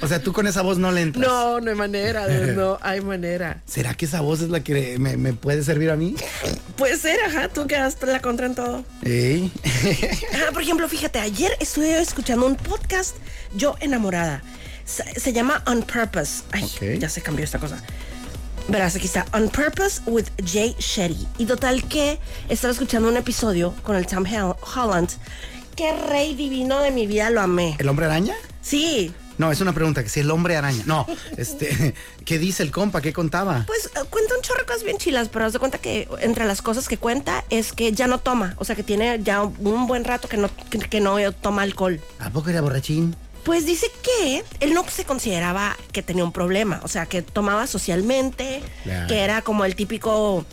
O 0.03 0.09
sea, 0.09 0.21
tú 0.21 0.35
con 0.35 0.47
esa 0.47 0.61
voz 0.61 0.77
no 0.77 0.93
le 0.93 1.01
entras. 1.01 1.27
No, 1.27 1.59
no 1.59 1.71
hay 1.71 1.77
manera, 1.77 2.27
no 2.55 2.79
hay 2.83 3.01
manera. 3.01 3.63
¿Será 3.65 3.95
que 3.95 4.05
esa 4.05 4.21
voz 4.21 4.43
es 4.43 4.51
la 4.51 4.61
que 4.61 4.99
me, 4.99 5.17
me 5.17 5.33
puede 5.33 5.63
servir 5.63 5.91
a 5.91 5.97
mí? 5.97 6.15
Puede 6.77 6.99
ser, 6.99 7.19
ajá, 7.21 7.49
tú 7.49 7.67
quedaste 7.67 8.05
la 8.07 8.21
contra 8.21 8.45
en 8.47 8.55
todo. 8.55 8.85
Ajá, 10.35 10.51
por 10.53 10.61
ejemplo, 10.63 10.87
fíjate, 10.87 11.19
ayer 11.19 11.51
estuve 11.61 11.99
escuchando 11.99 12.45
un 12.45 12.57
podcast, 12.57 13.17
yo 13.55 13.77
enamorada. 13.81 14.43
Se, 14.85 15.19
se 15.19 15.33
llama 15.33 15.63
On 15.67 15.83
Purpose. 15.83 16.43
Ay, 16.53 16.99
ya 16.99 17.09
se 17.09 17.23
cambió 17.23 17.45
esta 17.45 17.59
cosa. 17.59 17.83
Verás, 18.69 18.97
aquí 18.97 19.07
está, 19.07 19.27
On 19.33 19.49
Purpose 19.49 20.01
with 20.07 20.27
Jay 20.45 20.75
Shetty. 20.79 21.27
Y 21.39 21.47
total 21.47 21.85
que 21.85 22.19
estaba 22.49 22.73
escuchando 22.73 23.09
un 23.09 23.17
episodio 23.17 23.73
con 23.85 23.95
el 23.97 24.07
Tom 24.07 24.25
Hol- 24.25 24.57
Holland. 24.75 25.11
Qué 25.77 25.93
rey 26.09 26.35
divino 26.35 26.81
de 26.81 26.91
mi 26.91 27.07
vida, 27.07 27.31
lo 27.31 27.41
amé. 27.41 27.77
¿El 27.79 27.89
hombre 27.89 28.07
araña? 28.07 28.35
Sí, 28.63 29.13
No, 29.39 29.53
es 29.53 29.61
una 29.61 29.75
pregunta, 29.75 30.03
que 30.03 30.09
si 30.09 30.21
el 30.21 30.31
hombre 30.31 30.57
araña. 30.57 30.83
No, 30.87 31.07
este, 31.37 31.95
¿qué 32.25 32.39
dice 32.39 32.63
el 32.65 32.71
compa? 32.73 33.03
¿Qué 33.03 33.13
contaba? 33.13 33.65
Pues 33.67 33.87
eh, 33.87 34.01
cuenta 34.11 34.35
un 34.35 34.41
chorro 34.43 34.61
de 34.61 34.67
cosas 34.67 34.83
bien 34.83 34.97
chilas, 34.97 35.29
pero 35.29 35.45
haz 35.45 35.53
de 35.53 35.59
cuenta 35.61 35.79
que 35.79 36.09
entre 36.21 36.45
las 36.47 36.61
cosas 36.63 36.89
que 36.89 36.97
cuenta 36.97 37.45
es 37.51 37.73
que 37.73 37.93
ya 37.93 38.07
no 38.09 38.19
toma. 38.19 38.55
O 38.59 38.65
sea, 38.65 38.75
que 38.75 38.83
tiene 38.83 39.21
ya 39.23 39.43
un 39.43 39.87
buen 39.87 40.05
rato 40.05 40.27
que 40.27 40.39
no, 40.39 40.49
que, 40.71 40.79
que 40.79 41.01
no 41.01 41.17
toma 41.35 41.63
alcohol. 41.63 42.01
¿A 42.19 42.31
poco 42.31 42.49
era 42.51 42.63
borrachín? 42.63 43.15
Pues 43.47 43.65
dice 43.65 43.87
que 44.03 44.43
él 44.59 44.75
no 44.75 44.85
se 44.89 45.05
consideraba 45.05 45.77
que 45.93 46.03
tenía 46.03 46.25
un 46.25 46.33
problema. 46.33 46.81
O 46.83 46.89
sea, 46.89 47.07
que 47.07 47.23
tomaba 47.23 47.69
socialmente, 47.69 48.61
que 49.07 49.21
era 49.21 49.41
como 49.43 49.65
el 49.65 49.77
típico, 49.77 50.45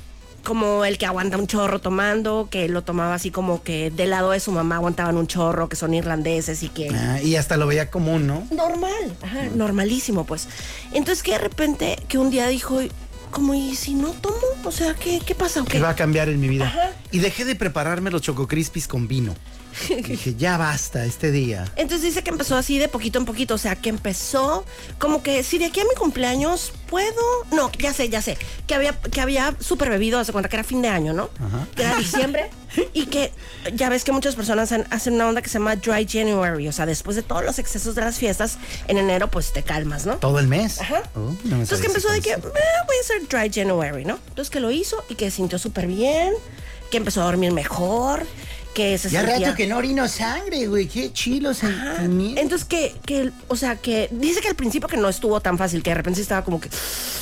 como 0.44 0.86
el 0.86 1.00
que 1.00 1.08
aguanta 1.08 1.38
un 1.38 1.48
chorro 1.48 1.82
tomando, 1.82 2.50
que 2.52 2.70
lo 2.70 2.84
tomaba 2.84 3.16
así 3.16 3.32
como 3.32 3.64
que 3.64 3.90
del 3.90 4.12
lado 4.12 4.30
de 4.30 4.40
su 4.40 4.52
mamá 4.52 4.76
aguantaban 4.76 5.18
un 5.18 5.26
chorro, 5.26 5.70
que 5.70 5.76
son 5.76 5.96
irlandeses 5.96 6.62
y 6.62 6.70
que... 6.70 6.90
Ah, 6.94 7.20
y 7.20 7.36
hasta 7.36 7.58
lo 7.58 7.66
veía 7.66 7.90
común, 7.90 8.28
¿no? 8.28 8.48
Normal, 8.52 9.18
ajá, 9.24 9.46
normalísimo, 9.56 10.28
pues. 10.28 10.48
Entonces 10.92 11.24
que 11.24 11.32
de 11.32 11.40
repente, 11.40 11.98
que 12.08 12.20
un 12.20 12.30
día 12.30 12.48
dijo, 12.48 12.80
como, 13.32 13.56
¿y 13.56 13.76
si 13.76 13.96
no 13.96 14.12
tomo? 14.12 14.38
O 14.66 14.72
sea, 14.72 14.94
¿qué, 14.94 15.20
qué 15.26 15.34
pasa? 15.34 15.64
qué? 15.68 15.80
va 15.80 15.90
a 15.90 15.96
cambiar 15.96 16.30
en 16.30 16.40
mi 16.40 16.48
vida. 16.48 16.68
Ajá. 16.68 16.92
Y 17.10 17.18
dejé 17.18 17.44
de 17.44 17.56
prepararme 17.56 18.12
los 18.12 18.22
Choco 18.22 18.48
Crispies 18.48 18.88
con 18.88 19.08
vino. 19.08 19.34
Dije, 20.08 20.36
ya 20.36 20.58
basta 20.58 21.06
este 21.06 21.32
día. 21.32 21.66
Entonces 21.76 22.04
dice 22.08 22.24
que 22.24 22.30
empezó 22.30 22.56
así 22.56 22.78
de 22.80 22.88
poquito 22.88 23.20
en 23.20 23.26
poquito, 23.26 23.56
o 23.56 23.58
sea, 23.58 23.76
que 23.76 23.90
empezó 23.90 24.66
como 25.00 25.24
que 25.24 25.44
si 25.44 25.58
de 25.58 25.66
aquí 25.66 25.80
a 25.80 25.84
mi 25.86 25.96
cumpleaños 25.96 26.74
puedo, 26.88 27.22
no, 27.52 27.72
ya 27.80 27.94
sé, 27.94 28.10
ya 28.10 28.22
sé, 28.22 28.38
que 28.68 28.76
había 28.76 28.94
que 29.00 29.22
había 29.22 29.56
super 29.60 29.90
bebido, 29.90 30.20
hace 30.20 30.32
cuenta 30.32 30.50
que 30.50 30.56
era 30.58 30.64
fin 30.64 30.82
de 30.82 30.90
año, 30.90 31.14
¿no? 31.14 31.30
Que 31.76 31.84
era 31.84 31.96
diciembre 31.98 32.50
y 32.94 33.06
que 33.08 33.32
ya 33.76 33.90
ves 33.90 34.04
que 34.04 34.12
muchas 34.12 34.36
personas 34.36 34.72
hacen 34.72 35.14
una 35.14 35.28
onda 35.28 35.42
que 35.42 35.50
se 35.50 35.54
llama 35.60 35.76
dry 35.76 36.08
January, 36.10 36.68
o 36.68 36.72
sea, 36.72 36.86
después 36.86 37.16
de 37.16 37.24
todos 37.24 37.44
los 37.44 37.58
excesos 37.60 37.96
de 37.96 38.02
las 38.02 38.18
fiestas, 38.18 38.58
en 38.88 38.98
enero 38.98 39.30
pues 39.32 39.54
te 39.54 39.64
calmas, 39.64 40.06
¿no? 40.06 40.18
Todo 40.18 40.40
el 40.40 40.48
mes. 40.48 40.80
Ajá. 40.82 41.04
Oh, 41.16 41.20
no 41.46 41.56
Entonces 41.56 41.80
que 41.82 41.88
empezó 41.88 42.12
de 42.12 42.22
que. 42.22 42.32
"Eh, 42.32 42.38
voy 42.38 42.98
a 42.98 43.02
hacer 43.02 43.28
dry 43.28 43.52
January, 43.52 44.06
¿no? 44.06 44.20
Entonces 44.30 44.50
que 44.52 44.60
lo 44.60 44.70
hizo 44.72 45.04
y 45.10 45.16
que 45.16 45.32
sintió 45.32 45.58
súper 45.60 45.88
bien, 45.88 46.34
que 46.92 46.98
empezó 46.98 47.22
a 47.22 47.26
dormir 47.26 47.52
mejor, 47.52 48.26
que 48.74 48.98
se 48.98 49.10
Ya 49.10 49.22
sentía... 49.26 49.48
rato 49.48 49.58
que 49.58 49.68
no 49.68 49.78
orino 49.78 50.08
sangre, 50.08 50.68
güey. 50.68 50.88
Qué 50.88 51.14
chilo 51.14 51.54
sentimiento. 51.54 52.42
Entonces 52.42 52.66
que, 52.68 52.96
que, 53.06 53.32
o 53.48 53.56
sea, 53.56 53.76
que 53.76 54.10
dice 54.12 54.42
que 54.42 54.48
al 54.50 54.56
principio 54.56 54.88
que 54.88 54.98
no 54.98 55.10
estuvo 55.10 55.40
tan 55.42 55.58
fácil, 55.58 55.84
que 55.84 55.92
de 55.92 55.96
repente 55.96 56.22
estaba 56.22 56.44
como 56.44 56.60
que 56.60 56.70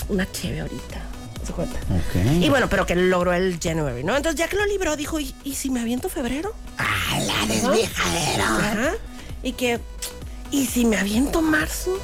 una 0.10 0.30
chévere 0.32 0.62
ahorita. 0.62 1.02
¿Se 1.46 1.54
cuenta? 1.54 1.76
Ok. 1.80 2.42
Y 2.42 2.50
bueno, 2.50 2.70
pero 2.70 2.86
que 2.86 2.96
logró 2.96 3.34
el 3.34 3.58
January, 3.62 4.04
¿no? 4.04 4.16
Entonces 4.16 4.38
ya 4.40 4.48
que 4.48 4.56
lo 4.56 4.66
libró, 4.68 4.96
dijo, 4.96 5.20
¿y, 5.20 5.34
y 5.44 5.56
si 5.56 5.70
me 5.72 5.82
aviento 5.82 6.08
febrero? 6.08 6.54
¡Ah, 6.78 7.20
la 7.20 7.46
desviejadera! 7.48 8.46
Ajá. 8.46 8.92
Y 9.42 9.54
que, 9.54 9.80
¿y 10.52 10.68
si 10.68 10.86
me 10.86 10.98
aviento 10.98 11.42
marzo? 11.42 12.00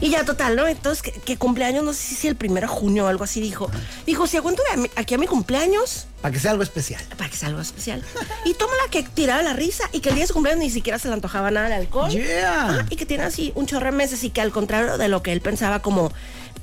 Y 0.00 0.10
ya 0.10 0.24
total, 0.24 0.56
¿no? 0.56 0.66
Entonces 0.66 1.02
que, 1.02 1.12
que 1.12 1.36
cumpleaños, 1.36 1.82
no 1.84 1.92
sé 1.92 2.14
si 2.14 2.28
el 2.28 2.36
primero 2.36 2.66
de 2.66 2.72
junio 2.74 3.04
o 3.04 3.08
algo 3.08 3.24
así 3.24 3.40
dijo. 3.40 3.70
Dijo, 4.06 4.26
si 4.26 4.36
aguanto 4.36 4.62
de 4.68 4.74
a 4.74 4.76
mi- 4.76 4.90
aquí 4.96 5.14
a 5.14 5.18
mi 5.18 5.26
cumpleaños, 5.26 6.06
Para 6.20 6.32
que 6.32 6.40
sea 6.40 6.50
algo 6.50 6.62
especial. 6.62 7.02
para 7.16 7.30
que 7.30 7.36
sea 7.36 7.48
algo 7.48 7.60
especial. 7.60 8.02
Y 8.44 8.54
toma 8.54 8.72
la 8.84 8.90
que 8.90 9.02
tiraba 9.02 9.42
la 9.42 9.52
risa 9.54 9.84
y 9.92 10.00
que 10.00 10.10
el 10.10 10.16
día 10.16 10.24
de 10.24 10.28
su 10.28 10.34
cumpleaños 10.34 10.62
ni 10.64 10.70
siquiera 10.70 10.98
se 10.98 11.08
le 11.08 11.14
antojaba 11.14 11.50
nada 11.50 11.68
de 11.68 11.74
alcohol. 11.76 12.10
Yeah. 12.10 12.80
Ah, 12.80 12.86
y 12.90 12.96
que 12.96 13.06
tiene 13.06 13.22
así 13.24 13.52
un 13.54 13.66
chorro 13.66 13.86
de 13.86 13.92
meses 13.92 14.22
y 14.24 14.30
que 14.30 14.40
al 14.40 14.50
contrario 14.52 14.98
de 14.98 15.08
lo 15.08 15.22
que 15.22 15.32
él 15.32 15.40
pensaba 15.40 15.80
como 15.80 16.12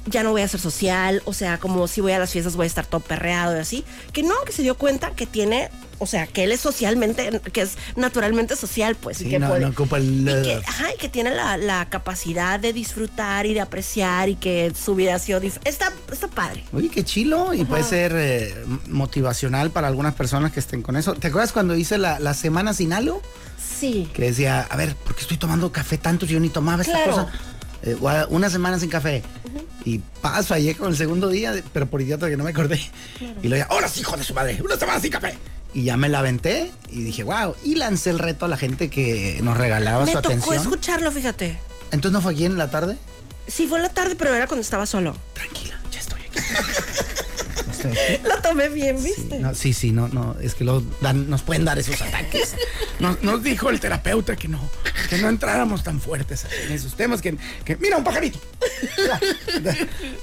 ya 0.07 0.23
no 0.23 0.31
voy 0.31 0.41
a 0.41 0.47
ser 0.47 0.59
social, 0.59 1.21
o 1.25 1.33
sea, 1.33 1.57
como 1.59 1.87
si 1.87 2.01
voy 2.01 2.11
a 2.13 2.19
las 2.19 2.31
fiestas 2.31 2.55
voy 2.55 2.65
a 2.65 2.67
estar 2.67 2.85
todo 2.87 3.01
perreado 3.01 3.55
y 3.55 3.59
así, 3.59 3.85
que 4.13 4.23
no, 4.23 4.33
que 4.45 4.51
se 4.51 4.61
dio 4.63 4.75
cuenta 4.75 5.11
que 5.11 5.25
tiene, 5.27 5.69
o 6.01 6.07
sea, 6.07 6.25
que 6.27 6.43
él 6.45 6.51
es 6.51 6.59
socialmente, 6.59 7.39
que 7.53 7.61
es 7.61 7.77
naturalmente 7.95 8.55
social, 8.55 8.95
pues. 8.95 9.21
y 9.21 9.25
Sí, 9.25 9.29
que 9.29 9.39
no- 9.39 9.49
puede- 9.49 9.61
no 9.61 9.67
ocupa 9.69 9.97
el- 9.97 10.21
y 10.21 10.41
que, 10.43 10.61
ajá, 10.65 10.93
y 10.93 10.97
que 10.97 11.09
tiene 11.09 11.29
la, 11.35 11.57
la 11.57 11.87
capacidad 11.89 12.59
de 12.59 12.73
disfrutar 12.73 13.45
y 13.45 13.53
de 13.53 13.61
apreciar 13.61 14.27
y 14.29 14.35
que 14.35 14.73
su 14.75 14.95
vida 14.95 15.15
ha 15.15 15.19
sido 15.19 15.39
está, 15.63 15.93
está 16.11 16.27
padre. 16.27 16.63
Oye, 16.73 16.89
qué 16.89 17.03
chilo. 17.03 17.53
Y 17.53 17.63
puede 17.65 17.83
ser 17.83 18.13
eh, 18.15 18.53
motivacional 18.87 19.71
para 19.71 19.87
algunas 19.87 20.13
personas 20.15 20.51
que 20.51 20.59
estén 20.59 20.81
con 20.81 20.95
eso. 20.95 21.13
¿Te 21.13 21.27
acuerdas 21.27 21.51
cuando 21.51 21.75
hice 21.75 21.97
la, 21.97 22.19
la 22.19 22.33
semana 22.33 22.73
sin 22.73 22.93
halo? 22.93 23.21
Sí. 23.79 24.09
Que 24.13 24.23
decía, 24.23 24.67
a 24.69 24.75
ver, 24.75 24.95
¿por 24.95 25.15
qué 25.15 25.21
estoy 25.21 25.37
tomando 25.37 25.71
café 25.71 25.97
tanto 25.97 26.25
si 26.25 26.33
yo 26.33 26.39
ni 26.39 26.49
tomaba 26.49 26.81
esta 26.81 27.03
Claro. 27.03 27.11
cosa? 27.11 27.31
Eh, 27.83 27.95
una 28.29 28.49
semana 28.49 28.77
sin 28.79 28.89
café. 28.89 29.23
Y 29.85 29.97
paz, 30.21 30.47
fallé 30.47 30.75
con 30.75 30.89
el 30.89 30.95
segundo 30.95 31.29
día, 31.29 31.53
pero 31.73 31.87
por 31.87 32.01
idiota 32.01 32.29
que 32.29 32.37
no 32.37 32.43
me 32.43 32.51
acordé. 32.51 32.79
Y 33.41 33.47
lo 33.47 33.55
dije, 33.55 33.67
¡ahora 33.69 33.87
sí, 33.87 34.01
hijo 34.01 34.15
de 34.15 34.23
su 34.23 34.33
madre! 34.35 34.61
¡Una 34.63 34.77
semana 34.77 34.99
sin 34.99 35.09
café! 35.11 35.35
Y 35.73 35.83
ya 35.83 35.95
me 35.97 36.09
la 36.09 36.19
aventé 36.19 36.71
y 36.89 37.01
dije, 37.03 37.23
wow. 37.23 37.55
Y 37.63 37.75
lancé 37.75 38.09
el 38.09 38.19
reto 38.19 38.45
a 38.45 38.47
la 38.49 38.57
gente 38.57 38.89
que 38.89 39.39
nos 39.41 39.57
regalaba 39.57 40.05
Me 40.05 40.11
su 40.11 40.17
tocó 40.21 40.27
atención. 40.33 40.55
escucharlo, 40.55 41.11
fíjate. 41.11 41.57
Entonces 41.91 42.11
no 42.11 42.21
fue 42.21 42.33
aquí 42.33 42.45
en 42.45 42.57
la 42.57 42.69
tarde. 42.69 42.97
Sí, 43.47 43.67
fue 43.67 43.77
en 43.79 43.83
la 43.83 43.89
tarde, 43.89 44.15
pero 44.17 44.33
era 44.35 44.47
cuando 44.47 44.61
estaba 44.61 44.85
solo. 44.85 45.15
Tranquila, 45.33 45.79
ya 45.91 45.99
estoy 45.99 46.21
aquí. 46.21 46.39
Lo 48.23 48.41
tomé 48.41 48.69
bien, 48.69 49.01
¿viste? 49.03 49.39
No, 49.39 49.53
sí, 49.55 49.73
sí, 49.73 49.91
no, 49.91 50.07
no, 50.07 50.35
es 50.41 50.55
que 50.55 50.63
lo 50.63 50.81
dan, 51.01 51.29
nos 51.29 51.41
pueden 51.41 51.65
dar 51.65 51.79
esos 51.79 52.01
ataques. 52.01 52.55
Nos, 52.99 53.23
nos 53.23 53.41
dijo 53.41 53.71
el 53.71 53.79
terapeuta 53.79 54.35
que 54.35 54.47
no, 54.47 54.61
que 55.09 55.17
no 55.17 55.27
entráramos 55.27 55.83
tan 55.83 55.99
fuertes 55.99 56.45
en 56.65 56.71
esos 56.71 56.93
temas, 56.93 57.19
que, 57.19 57.35
que 57.65 57.75
mira 57.77 57.97
un 57.97 58.03
pajarito. 58.03 58.37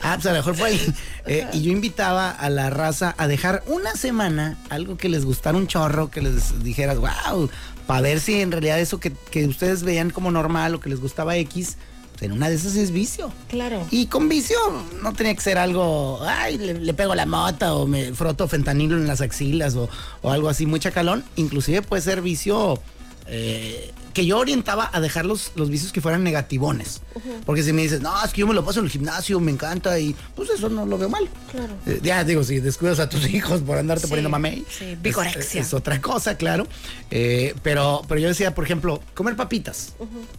ah, 0.03 0.15
pues 0.15 0.27
a 0.27 0.29
lo 0.29 0.37
mejor 0.37 0.55
fue 0.55 0.69
ahí. 0.69 0.95
Eh, 1.27 1.45
y 1.53 1.63
yo 1.63 1.73
invitaba 1.73 2.31
a 2.31 2.49
la 2.51 2.71
raza 2.71 3.17
a 3.19 3.27
dejar 3.27 3.65
una 3.67 3.97
semana 3.97 4.57
algo 4.71 4.97
que 4.97 5.09
les 5.09 5.25
gustara 5.25 5.59
un 5.59 5.67
chorro, 5.67 6.09
que 6.13 6.23
les 6.23 6.63
dijeras, 6.63 6.99
wow, 6.99 7.51
para 7.89 8.01
ver 8.03 8.21
si 8.21 8.41
en 8.41 8.53
realidad 8.53 8.79
eso 8.79 9.01
que, 9.01 9.13
que 9.13 9.45
ustedes 9.47 9.83
veían 9.83 10.11
como 10.11 10.31
normal 10.31 10.77
o 10.77 10.81
que 10.81 10.89
les 10.89 11.01
gustaba 11.01 11.37
X, 11.37 11.79
en 12.21 12.33
una 12.33 12.49
de 12.49 12.57
esas 12.57 12.77
es 12.77 12.91
vicio. 12.91 13.33
Claro. 13.49 13.87
Y 13.91 14.07
con 14.07 14.29
vicio 14.29 14.59
no 15.03 15.13
tenía 15.13 15.35
que 15.35 15.41
ser 15.41 15.59
algo, 15.59 16.21
ay, 16.27 16.59
le, 16.59 16.75
le 16.75 16.95
pego 16.95 17.15
la 17.15 17.27
mota 17.27 17.75
o 17.75 17.87
me 17.87 18.13
froto 18.13 18.49
fentanilo 18.49 18.97
en 18.97 19.07
las 19.07 19.21
axilas 19.21 19.75
o, 19.77 19.89
o 20.23 20.31
algo 20.31 20.49
así 20.49 20.67
muy 20.67 20.81
chacalón. 20.81 21.25
Inclusive 21.37 21.83
puede 21.83 22.03
ser 22.03 22.23
vicio 22.23 22.81
eh, 23.27 23.93
que 24.15 24.27
yo 24.27 24.39
orientaba 24.39 24.91
a 24.93 25.01
dejar 25.01 25.25
los, 25.27 25.53
los 25.55 25.71
vicios 25.71 25.93
que 25.93 26.01
fueran 26.01 26.25
negativones. 26.25 27.03
Porque 27.47 27.63
si 27.63 27.73
me 27.73 27.83
dices, 27.83 28.01
no, 28.01 28.13
es 28.25 28.33
que 28.33 28.41
yo 28.41 28.47
me 28.47 28.55
lo 28.55 28.65
paso 28.65 28.81
en 28.81 28.87
el 28.87 28.91
gimnasio, 28.91 29.39
me 29.41 29.51
encanta 29.53 29.99
y 29.99 30.15
pues 30.35 30.51
eso 30.51 30.69
no 30.69 30.87
lo 30.87 30.99
veo 30.99 31.09
mal. 31.09 31.29
Claro. 31.51 31.75
Eh, 31.87 32.01
ya 32.03 32.25
digo, 32.25 32.43
si 32.45 32.61
descuidas 32.61 32.99
a 33.01 33.09
tus 33.09 33.29
hijos 33.31 33.61
por 33.63 33.79
andarte 33.79 34.03
Sí, 34.07 34.09
poniendo 34.09 34.29
mamey. 34.31 34.65
sí, 34.71 34.85
es- 34.93 35.03
vigorexia. 35.03 35.61
Es, 35.63 35.75
otra 35.75 36.01
cosa, 36.01 36.37
claro. 36.37 36.67
Eh, 37.11 37.55
pero, 37.63 38.03
pero 38.09 38.21
yo 38.21 38.29
decía, 38.29 38.55
por 38.55 38.65
ejemplo, 38.65 39.03
comer 39.15 39.37
papitas. 39.37 39.93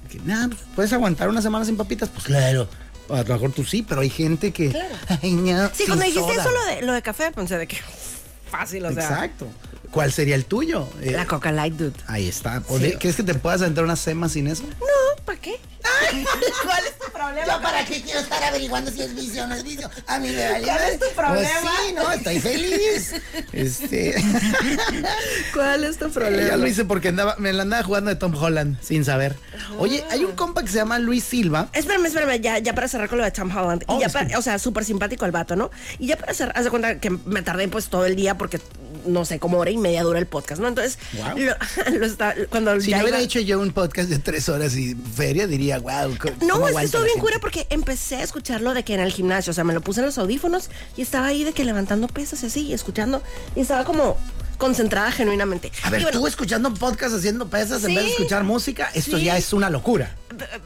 Que, 0.10 0.20
nah, 0.20 0.48
pues, 0.48 0.60
¿Puedes 0.76 0.94
aguantar 0.94 1.30
una 1.30 1.42
semana 1.42 1.64
sin 1.66 1.78
papitas? 1.78 2.10
Pues 2.10 2.26
claro. 2.26 2.68
A 3.10 3.24
lo 3.24 3.34
mejor 3.34 3.52
tú 3.54 3.64
sí, 3.64 3.82
pero 3.88 4.02
hay 4.02 4.10
gente 4.10 4.52
que. 4.52 4.70
Claro. 4.70 4.96
Ay, 5.22 5.32
no, 5.34 5.70
Sí, 5.74 5.86
cuando 5.88 6.06
dijiste 6.06 6.22
soda. 6.34 6.42
eso 6.44 6.52
lo 6.52 6.66
de, 6.76 6.82
lo 6.84 6.94
de 6.94 7.02
café, 7.02 7.32
pensé 7.32 7.58
de 7.58 7.68
que 7.68 7.78
fácil, 8.52 8.86
o 8.86 8.94
sea. 8.94 9.04
Exacto. 9.04 9.48
¿Cuál 9.92 10.12
sería 10.12 10.36
el 10.36 10.46
tuyo? 10.46 10.88
Eh, 11.02 11.12
La 11.12 11.26
Coca 11.26 11.52
Light, 11.52 11.74
dude. 11.76 11.94
Ahí 12.08 12.28
está. 12.28 12.62
¿Podría- 12.62 12.98
¿Crees 13.00 13.16
que 13.16 13.24
te 13.24 13.34
puedas 13.34 13.62
entrar 13.62 13.84
una 13.86 13.96
sema 13.96 14.30
sin 14.30 14.48
eso? 14.48 14.64
No, 14.80 15.24
¿para 15.26 15.40
qué? 15.40 15.60
¿Cuál 16.64 16.86
es 16.86 17.00
tu 17.00 17.12
problema? 17.12 17.46
¿Yo 17.48 17.62
para 17.62 17.86
qué 17.86 18.02
quiero 18.02 18.20
estar 18.20 18.44
averiguando 18.44 18.92
si 18.92 19.02
es 19.02 19.16
vicio 19.16 19.44
o 19.44 19.48
no 19.48 19.56
es 19.56 19.64
vicio? 19.64 19.90
A 20.08 20.20
mí 20.20 20.30
me 20.30 20.52
vale. 20.52 20.66
¿Cuál 20.66 20.84
es 20.92 21.00
tu 21.00 21.06
problema? 21.16 21.50
Pues 21.62 21.74
sí, 21.88 21.94
no, 21.94 22.12
estoy 22.12 22.40
feliz. 22.40 23.14
Este. 23.54 24.16
¿Cuál 25.54 25.84
es 25.84 25.98
tu 25.98 26.08
ya 26.08 26.14
problema? 26.14 26.58
lo 26.58 26.68
hice 26.68 26.86
porque 26.86 27.10
andaba, 27.10 27.36
me 27.38 27.54
la 27.54 27.64
andaba 27.64 27.84
jugando 27.84 28.10
de 28.10 28.16
Tom 28.16 28.36
Holland 28.36 28.78
sin 28.82 29.06
saber. 29.06 29.36
Oye, 29.78 30.04
hay 30.12 30.24
un 30.26 30.34
compa 30.34 30.62
que 30.62 30.68
se 30.70 30.76
llama 30.76 31.00
Luis 31.00 31.24
Silva. 31.24 31.70
Espérame, 31.74 32.06
espérame, 32.06 32.40
ya, 32.42 32.60
ya 32.60 32.74
para 32.74 32.88
cerrar 32.88 33.10
con 33.10 33.18
lo 33.18 33.24
de 33.24 33.32
Tom 33.32 33.56
Holland. 33.56 33.84
Oh, 33.88 33.98
y 33.98 34.02
ya 34.02 34.08
disculpe. 34.08 34.28
para- 34.28 34.40
o 34.40 34.42
sea, 34.42 34.60
súper 34.60 34.86
simpático 34.86 35.26
el 35.26 35.32
vato, 35.32 35.56
¿no? 35.56 35.72
Y 35.98 36.08
ya 36.08 36.18
para 36.18 36.34
cerrar, 36.34 36.58
haz 36.58 36.66
de 36.66 36.70
cuenta 36.70 37.00
que 37.00 37.10
me 37.10 37.42
tardé 37.42 37.68
pues 37.68 37.88
todo 37.90 38.06
el 38.06 38.16
día 38.16 38.38
porque 38.38 38.60
no 39.06 39.26
sé, 39.26 39.40
como 39.40 39.58
hora 39.60 39.72
y 39.72 39.78
media 39.78 40.04
dura 40.04 40.20
el 40.20 40.26
podcast, 40.28 40.62
¿no? 40.62 40.68
Entonces, 40.68 40.98
Wow. 41.14 41.38
lo, 41.38 41.54
lo 42.00 42.06
está- 42.06 42.36
cuando 42.50 42.80
Si 42.82 42.92
ya 42.92 42.98
no 42.98 43.04
hubiera 43.04 43.20
hecho 43.20 43.40
yo 43.40 43.60
un 43.60 43.72
podcast 43.72 44.10
de 44.10 44.20
tres 44.20 44.50
horas 44.50 44.76
y 44.76 44.96
feria, 44.96 45.48
diría, 45.48 45.80
wow. 45.80 46.16
No, 46.46 46.68
es 46.68 46.76
que 46.76 46.84
estuvo 46.86 47.04
bien 47.04 47.20
cura 47.20 47.40
porque 47.40 47.68
empecé 47.70 48.18
a 48.18 48.24
escucharlo 48.24 48.74
de 48.74 48.84
que 48.84 48.94
en 48.94 49.00
el 49.00 49.12
gimnasio, 49.12 49.52
o 49.52 49.54
sea, 49.54 49.64
me 49.64 49.74
lo 49.74 49.82
puse 49.82 50.00
en 50.02 50.06
los 50.08 50.18
audífonos 50.18 50.70
y 50.98 51.02
estaba 51.02 51.28
ahí 51.28 51.44
de 51.44 51.54
que 51.54 51.64
levantando 51.66 52.08
pesas 52.08 52.44
y 52.44 52.48
así, 52.48 52.62
y 52.68 52.74
escuchando, 52.74 53.22
y 53.56 53.62
estaba 53.62 53.84
como 53.86 54.18
concentrada 54.60 55.12
genuinamente. 55.12 55.72
A 55.84 55.90
ver, 55.90 56.02
Y 56.02 56.04
bueno, 56.04 56.20
tú 56.20 56.28
escuchando 56.28 56.72
podcast 56.76 57.16
haciendo 57.16 57.48
pesas 57.50 57.84
en 57.86 57.96
vez 57.96 58.04
de 58.06 58.12
escuchar 58.12 58.44
música, 58.44 58.92
esto 58.94 59.18
Sí. 59.18 59.24
ya 59.24 59.38
es 59.38 59.52
una 59.54 59.72
locura. 59.72 60.16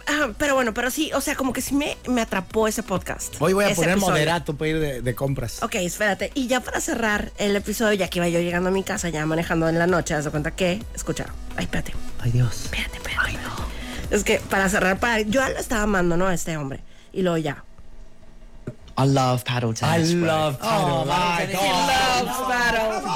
ah, 0.07 0.29
pero 0.37 0.55
bueno, 0.55 0.73
pero 0.73 0.91
sí, 0.91 1.11
o 1.13 1.21
sea, 1.21 1.35
como 1.35 1.53
que 1.53 1.61
sí 1.61 1.73
me, 1.75 1.95
me 2.09 2.19
atrapó 2.21 2.67
ese 2.67 2.83
podcast. 2.83 3.35
Hoy 3.39 3.53
voy 3.53 3.63
a 3.65 3.73
poner 3.73 3.91
episodio. 3.91 4.11
moderato 4.13 4.55
para 4.57 4.69
ir 4.69 4.79
de, 4.79 5.01
de 5.01 5.15
compras. 5.15 5.63
Ok, 5.63 5.75
espérate. 5.75 6.31
Y 6.33 6.47
ya 6.47 6.59
para 6.59 6.81
cerrar 6.81 7.31
el 7.37 7.55
episodio, 7.55 7.93
ya 7.93 8.09
que 8.09 8.19
iba 8.19 8.27
yo 8.27 8.39
llegando 8.39 8.67
a 8.69 8.71
mi 8.73 8.83
casa, 8.83 9.07
ya 9.09 9.25
manejando 9.25 9.69
en 9.69 9.79
la 9.79 9.87
noche, 9.87 10.13
haz 10.15 10.25
de 10.25 10.31
cuenta 10.31 10.51
que, 10.51 10.83
escucha, 10.93 11.27
ay, 11.55 11.63
espérate, 11.65 11.93
Ay, 12.19 12.31
Dios. 12.31 12.65
espérate, 12.65 12.97
espérate. 12.97 13.37
Es 14.11 14.23
que 14.23 14.39
para 14.49 14.67
cerrar, 14.69 14.99
para, 14.99 15.21
yo 15.21 15.41
lo 15.47 15.57
estaba 15.57 15.83
amando, 15.83 16.17
¿no? 16.17 16.27
A 16.27 16.33
este 16.33 16.57
hombre. 16.57 16.81
Y 17.13 17.21
luego 17.21 17.37
ya. 17.37 17.63
I 18.95 19.07
love 19.07 19.43
paddle 19.43 19.73
tennis. 19.73 20.11
I 20.11 20.15
bro. 20.17 20.27
love 20.27 20.59
paddle. 20.59 20.93
Oh, 20.93 21.05
my 21.05 21.39
went 21.39 21.51
to 21.51 21.57
Dubai 21.57 23.12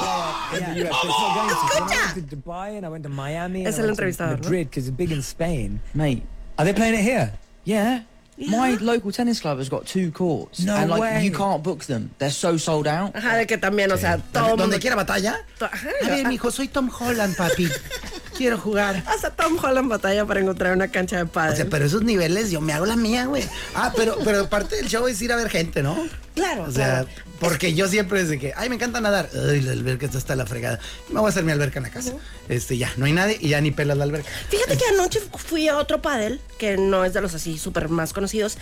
Es 3.66 3.78
I 3.78 3.82
el 3.82 3.88
went 3.88 3.98
to 3.98 4.04
entrevistador, 4.04 4.38
¿no? 4.38 4.44
Madrid 4.44 4.68
because 4.70 4.88
it's 4.88 4.96
big 4.98 5.12
in 5.12 5.22
Spain. 5.22 5.80
Mate, 5.94 6.24
Are 6.58 6.66
they 6.66 6.74
playing 6.74 6.96
it 6.96 7.04
here? 7.04 7.34
yeah. 7.66 8.04
My 8.40 8.78
local 8.80 9.12
tennis 9.12 9.40
club 9.42 9.58
has 9.58 9.68
got 9.68 9.88
two 9.88 10.12
courts. 10.12 10.60
No 10.64 10.76
and 10.76 10.92
like 10.92 11.02
way. 11.02 11.24
you 11.26 11.32
can't 11.32 11.64
book 11.64 11.86
them. 11.86 12.12
They're 12.20 12.30
so 12.30 12.56
sold 12.58 12.86
out. 12.88 13.16
Ajá, 13.16 13.36
de 13.36 13.48
que 13.48 13.58
también, 13.58 13.92
o 13.92 13.98
sea, 13.98 14.20
todo. 14.32 14.50
Donde, 14.50 14.62
mundo- 14.68 14.80
quiera 14.80 14.96
batalla. 14.96 15.38
ajá, 15.60 15.90
A 16.04 16.08
ver, 16.10 16.28
mijo, 16.28 16.52
soy 16.52 16.68
Tom 16.68 16.88
Holland, 16.88 17.36
papi. 17.36 17.68
Quiero 18.38 18.58
jugar. 18.58 19.04
Hasta 19.08 19.32
Tom 19.32 19.58
Holland 19.62 19.90
batalla 19.90 20.26
para 20.26 20.40
encontrar 20.40 20.74
una 20.76 20.90
cancha 20.90 21.16
de 21.18 21.24
O 21.24 21.28
pádel. 21.28 21.56
sea, 21.58 21.66
pero 21.70 21.86
esos 21.86 22.04
niveles 22.04 22.52
yo 22.52 22.62
me 22.62 22.72
hago 22.74 22.86
la 22.86 22.96
mía, 22.96 23.26
güey. 23.26 23.44
Ah, 23.74 23.92
pero, 23.96 24.18
pero 24.24 24.48
parte 24.50 24.76
del 24.76 24.88
show 24.88 25.08
es 25.08 25.22
ir 25.22 25.32
a 25.32 25.36
ver 25.36 25.50
gente, 25.50 25.82
¿no? 25.82 25.98
Claro, 26.36 26.64
O 26.66 26.72
sea, 26.72 27.04
claro. 27.04 27.08
porque 27.40 27.74
yo 27.74 27.88
siempre 27.88 28.22
desde 28.22 28.38
que, 28.38 28.54
ay, 28.56 28.70
me 28.70 28.76
encanta 28.76 29.02
nadar. 29.02 29.28
Ay, 29.50 29.62
la 29.62 29.72
alberca 29.72 30.06
está 30.06 30.20
hasta 30.20 30.36
la 30.36 30.46
fregada. 30.46 30.80
Me 31.10 31.20
voy 31.20 31.26
a 31.28 31.30
hacer 31.30 31.44
mi 31.44 31.52
alberca 31.52 31.80
en 31.80 31.84
la 31.84 31.90
casa. 31.90 32.14
Este, 32.48 32.78
ya, 32.78 32.92
no 32.98 33.06
hay 33.08 33.14
nadie 33.14 33.38
y 33.42 33.50
ya 33.50 33.60
ni 33.62 33.72
pelas 33.72 33.98
la 33.98 34.04
alberca. 34.04 34.30
Fíjate 34.50 34.78
que 34.78 34.86
anoche 34.94 35.20
fui 35.36 35.68
a 35.68 35.78
otro 35.78 36.02
pádel, 36.02 36.40
que 36.60 36.78
no 36.78 37.04
es 37.06 37.14
de 37.14 37.22
los 37.22 37.34
así 37.34 37.58
súper 37.58 37.90
más 37.90 38.14
conocidos. 38.14 38.58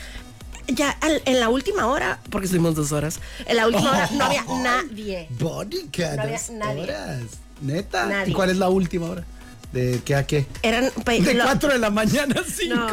Ya 0.67 0.89
al- 0.89 1.21
en 1.25 1.39
la 1.41 1.49
última 1.49 1.85
hora, 1.87 2.19
porque 2.31 2.45
estuvimos 2.45 2.73
dos 2.75 2.91
horas, 2.91 3.19
en 3.45 3.57
la 3.57 3.67
última 3.67 3.91
hora 3.91 4.09
no 4.13 4.23
había 4.25 4.43
nadie. 4.63 5.27
Bódica, 5.37 6.15
No 6.15 6.23
había 6.23 6.39
nadie. 6.53 6.81
horas. 6.83 7.19
Neta. 7.61 8.05
Nadie. 8.07 8.31
¿Y 8.31 8.33
cuál 8.33 8.49
es 8.49 8.57
la 8.57 8.69
última 8.69 9.07
hora? 9.07 9.23
¿De 9.75 9.99
qué 10.05 10.15
a 10.15 10.25
qué? 10.25 10.45
Eran 10.61 10.85
De 11.05 11.33
lo- 11.33 11.43
4 11.43 11.73
de 11.73 11.79
la 11.79 11.89
mañana 11.89 12.33
a 12.39 12.43
5. 12.49 12.73
No, 12.75 12.87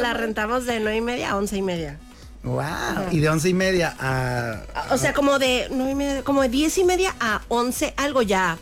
la 0.00 0.14
rentamos 0.14 0.66
de 0.66 0.80
nueve 0.80 0.96
y 0.98 1.00
media 1.00 1.30
a 1.30 1.36
once 1.36 1.56
y 1.56 1.62
media. 1.62 1.96
Wow. 2.42 2.64
Y 3.12 3.20
de 3.20 3.28
once 3.28 3.48
y 3.48 3.54
media 3.54 3.94
a. 4.00 4.62
O 4.90 4.98
sea, 4.98 5.12
como 5.14 5.38
de 5.38 5.68
nueve 5.70 5.92
y 5.92 5.94
media, 5.94 6.22
como 6.24 6.42
de 6.42 6.48
diez 6.48 6.76
y 6.76 6.82
media 6.84 7.14
a 7.20 7.42
once, 7.48 7.94
algo 7.96 8.20
ya. 8.22 8.58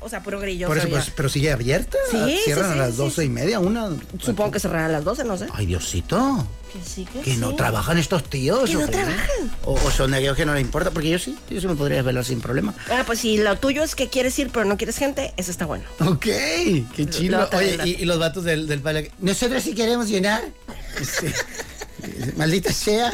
O 0.00 0.08
sea, 0.08 0.22
puro 0.24 0.40
grillo. 0.40 0.66
Por 0.66 0.76
eso, 0.76 0.88
pues, 0.90 1.10
pero 1.16 1.28
sigue 1.28 1.50
abierta. 1.52 1.96
Sí, 2.10 2.38
Cierran 2.44 2.64
sí, 2.66 2.70
a 2.70 2.74
sí, 2.74 2.78
las 2.80 2.90
sí, 2.90 2.96
doce 2.96 3.20
sí. 3.22 3.26
y 3.28 3.30
media, 3.30 3.60
una. 3.60 3.90
Supongo 4.18 4.50
que 4.50 4.58
cerrarán 4.60 4.86
a 4.90 4.92
las 4.94 5.04
doce, 5.04 5.22
no 5.24 5.38
sé. 5.38 5.46
Ay, 5.54 5.66
Diosito. 5.66 6.46
Que 6.74 6.82
sí, 6.84 7.06
que, 7.06 7.20
Que 7.20 7.36
no 7.36 7.54
trabajan 7.54 7.98
estos 7.98 8.24
tíos. 8.24 8.68
Que 8.68 8.76
o 8.76 8.80
no 8.80 8.88
trabajan. 8.88 9.52
O, 9.64 9.74
o 9.74 9.90
son 9.92 10.10
de 10.10 10.16
aquellos 10.16 10.36
que 10.36 10.44
no 10.44 10.54
le 10.54 10.60
importa, 10.60 10.90
porque 10.90 11.08
yo 11.08 11.20
sí, 11.20 11.38
yo 11.48 11.60
sí 11.60 11.68
me 11.68 11.76
podría 11.76 11.98
desvelar 11.98 12.24
sin 12.24 12.40
problema. 12.40 12.74
Ah, 12.90 13.04
pues 13.06 13.20
si 13.20 13.38
lo 13.38 13.56
tuyo 13.58 13.84
es 13.84 13.94
que 13.94 14.08
quieres 14.08 14.36
ir, 14.40 14.50
pero 14.50 14.64
no 14.64 14.76
quieres 14.76 14.96
gente, 14.98 15.32
eso 15.36 15.52
está 15.52 15.66
bueno. 15.66 15.84
Ok, 16.00 16.24
qué 16.24 17.06
chido. 17.08 17.48
Oye, 17.52 17.96
y 18.00 18.04
los 18.04 18.18
vatos 18.18 18.42
del, 18.42 18.66
del 18.66 18.80
baile. 18.80 19.12
Nosotros 19.20 19.62
sí 19.62 19.72
queremos 19.74 20.08
llenar. 20.08 20.42
Sí. 21.00 21.26
Maldita 22.36 22.72
sea. 22.72 23.12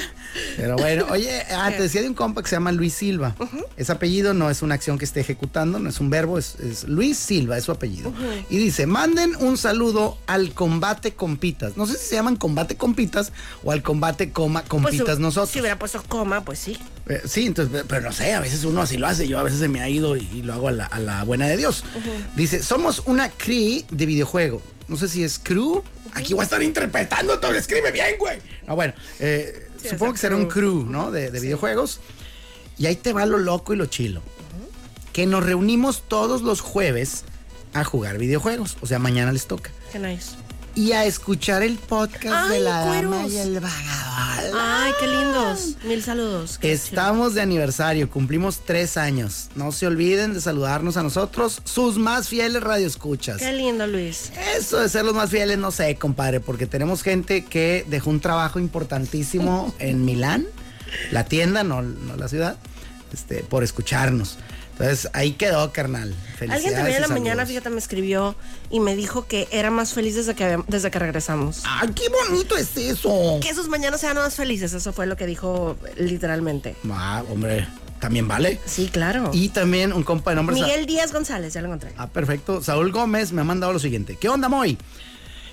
Pero 0.56 0.76
bueno, 0.76 1.06
oye, 1.10 1.42
ah, 1.50 1.70
te 1.70 1.82
decía 1.82 2.02
de 2.02 2.08
un 2.08 2.14
compa 2.14 2.42
que 2.42 2.48
se 2.48 2.56
llama 2.56 2.72
Luis 2.72 2.94
Silva. 2.94 3.34
Ese 3.76 3.90
apellido 3.90 4.32
no 4.34 4.48
es 4.50 4.62
una 4.62 4.74
acción 4.74 4.98
que 4.98 5.04
esté 5.04 5.20
ejecutando, 5.20 5.78
no 5.78 5.88
es 5.88 6.00
un 6.00 6.10
verbo, 6.10 6.38
es, 6.38 6.54
es 6.60 6.84
Luis 6.84 7.18
Silva, 7.18 7.58
es 7.58 7.64
su 7.64 7.72
apellido. 7.72 8.12
Y 8.48 8.58
dice, 8.58 8.86
manden 8.86 9.34
un 9.36 9.56
saludo 9.56 10.18
al 10.26 10.52
combate 10.52 11.14
compitas. 11.14 11.76
No 11.76 11.86
sé 11.86 11.96
si 11.96 12.06
se 12.06 12.14
llaman 12.14 12.36
combate 12.36 12.76
compitas 12.76 13.32
o 13.64 13.72
al 13.72 13.82
combate 13.82 14.30
coma 14.30 14.60
Pues, 14.60 14.68
compitas 14.68 15.18
nosotros. 15.18 15.50
Si 15.50 15.60
hubiera 15.60 15.78
puesto 15.78 16.02
coma, 16.06 16.44
pues 16.44 16.58
sí. 16.58 16.78
Eh, 17.08 17.22
sí, 17.24 17.46
entonces, 17.46 17.84
pero 17.88 18.02
no 18.02 18.12
sé, 18.12 18.34
a 18.34 18.40
veces 18.40 18.64
uno 18.64 18.82
así 18.82 18.96
lo 18.96 19.06
hace, 19.06 19.26
yo 19.26 19.38
a 19.38 19.42
veces 19.42 19.58
se 19.58 19.68
me 19.68 19.80
ha 19.80 19.88
ido 19.88 20.16
y, 20.16 20.28
y 20.32 20.42
lo 20.42 20.52
hago 20.52 20.68
a 20.68 20.72
la, 20.72 20.84
a 20.86 21.00
la 21.00 21.24
buena 21.24 21.46
de 21.48 21.56
Dios. 21.56 21.84
Dice, 22.36 22.62
somos 22.62 23.02
una 23.06 23.30
CRI 23.30 23.84
de 23.90 24.06
videojuego. 24.06 24.62
No 24.90 24.96
sé 24.96 25.08
si 25.08 25.24
es 25.24 25.38
crew. 25.38 25.82
Aquí 26.12 26.34
voy 26.34 26.40
a 26.42 26.44
estar 26.44 26.62
interpretando 26.62 27.38
todo, 27.38 27.54
escribe 27.54 27.90
bien, 27.92 28.16
güey. 28.18 28.38
Ah, 28.66 28.74
bueno, 28.74 28.92
eh, 29.20 29.68
Sí, 29.80 29.88
supongo 29.88 30.12
que 30.12 30.18
será 30.18 30.36
un 30.36 30.46
crew. 30.46 30.82
crew, 30.82 30.90
¿no? 30.90 31.10
De, 31.10 31.30
de 31.30 31.40
videojuegos. 31.40 32.00
Y 32.76 32.86
ahí 32.86 32.96
te 32.96 33.12
va 33.14 33.24
lo 33.24 33.38
loco 33.38 33.72
y 33.72 33.76
lo 33.76 33.86
chilo. 33.86 34.20
Que 35.12 35.24
nos 35.26 35.44
reunimos 35.46 36.02
todos 36.06 36.42
los 36.42 36.60
jueves 36.60 37.22
a 37.72 37.84
jugar 37.84 38.18
videojuegos. 38.18 38.76
O 38.82 38.86
sea, 38.86 38.98
mañana 38.98 39.32
les 39.32 39.46
toca. 39.46 39.70
Qué 39.92 39.98
nice. 39.98 40.32
Y 40.74 40.92
a 40.92 41.04
escuchar 41.04 41.62
el 41.62 41.78
podcast 41.78 42.50
de 42.50 42.60
la 42.60 42.84
dama 42.84 43.26
y 43.26 43.36
el 43.36 43.60
vagabundo. 43.60 44.58
Ay, 44.58 44.92
qué 45.00 45.06
lindos. 45.06 45.76
Mil 45.84 46.02
saludos. 46.02 46.58
Estamos 46.62 47.34
de 47.34 47.40
aniversario, 47.40 48.08
cumplimos 48.08 48.60
tres 48.64 48.96
años. 48.96 49.48
No 49.56 49.72
se 49.72 49.86
olviden 49.86 50.32
de 50.32 50.40
saludarnos 50.40 50.96
a 50.96 51.02
nosotros, 51.02 51.60
sus 51.64 51.98
más 51.98 52.28
fieles 52.28 52.62
radioescuchas. 52.62 53.38
Qué 53.38 53.52
lindo, 53.52 53.86
Luis. 53.86 54.32
Eso 54.56 54.80
de 54.80 54.88
ser 54.88 55.04
los 55.04 55.14
más 55.14 55.30
fieles, 55.30 55.58
no 55.58 55.70
sé, 55.70 55.96
compadre, 55.96 56.40
porque 56.40 56.66
tenemos 56.66 57.02
gente 57.02 57.44
que 57.44 57.84
dejó 57.88 58.10
un 58.10 58.20
trabajo 58.20 58.58
importantísimo 58.58 59.74
en 59.78 60.04
Milán, 60.04 60.46
la 61.10 61.24
tienda, 61.24 61.64
no, 61.64 61.82
no 61.82 62.16
la 62.16 62.28
ciudad, 62.28 62.56
este, 63.12 63.42
por 63.42 63.64
escucharnos. 63.64 64.38
Entonces, 64.80 65.10
ahí 65.12 65.32
quedó, 65.32 65.72
carnal. 65.72 66.14
Alguien 66.48 66.74
también 66.74 66.96
en 66.96 67.02
la 67.02 67.08
mañana, 67.08 67.44
fíjate, 67.44 67.68
me 67.68 67.78
escribió 67.78 68.34
y 68.70 68.80
me 68.80 68.96
dijo 68.96 69.26
que 69.26 69.46
era 69.50 69.70
más 69.70 69.92
feliz 69.92 70.14
desde 70.14 70.34
que, 70.34 70.58
desde 70.68 70.90
que 70.90 70.98
regresamos. 70.98 71.62
¡Ay, 71.66 71.90
qué 71.90 72.08
bonito 72.08 72.56
es 72.56 72.74
eso! 72.78 73.38
Que 73.42 73.54
sus 73.54 73.68
mañanas 73.68 74.00
sean 74.00 74.16
más 74.16 74.36
felices, 74.36 74.72
eso 74.72 74.92
fue 74.94 75.06
lo 75.06 75.18
que 75.18 75.26
dijo 75.26 75.76
literalmente. 75.98 76.76
Ah, 76.90 77.22
hombre, 77.30 77.68
también 78.00 78.26
vale. 78.26 78.58
Sí, 78.64 78.88
claro. 78.90 79.30
Y 79.34 79.50
también 79.50 79.92
un 79.92 80.02
compa 80.02 80.30
de 80.30 80.36
nombre... 80.36 80.54
Miguel 80.54 80.86
Díaz 80.86 81.12
González, 81.12 81.52
ya 81.52 81.60
lo 81.60 81.66
encontré. 81.66 81.92
Ah, 81.98 82.06
perfecto. 82.06 82.62
Saúl 82.62 82.90
Gómez 82.90 83.32
me 83.32 83.42
ha 83.42 83.44
mandado 83.44 83.74
lo 83.74 83.78
siguiente. 83.78 84.16
¿Qué 84.18 84.30
onda, 84.30 84.48
Moy? 84.48 84.78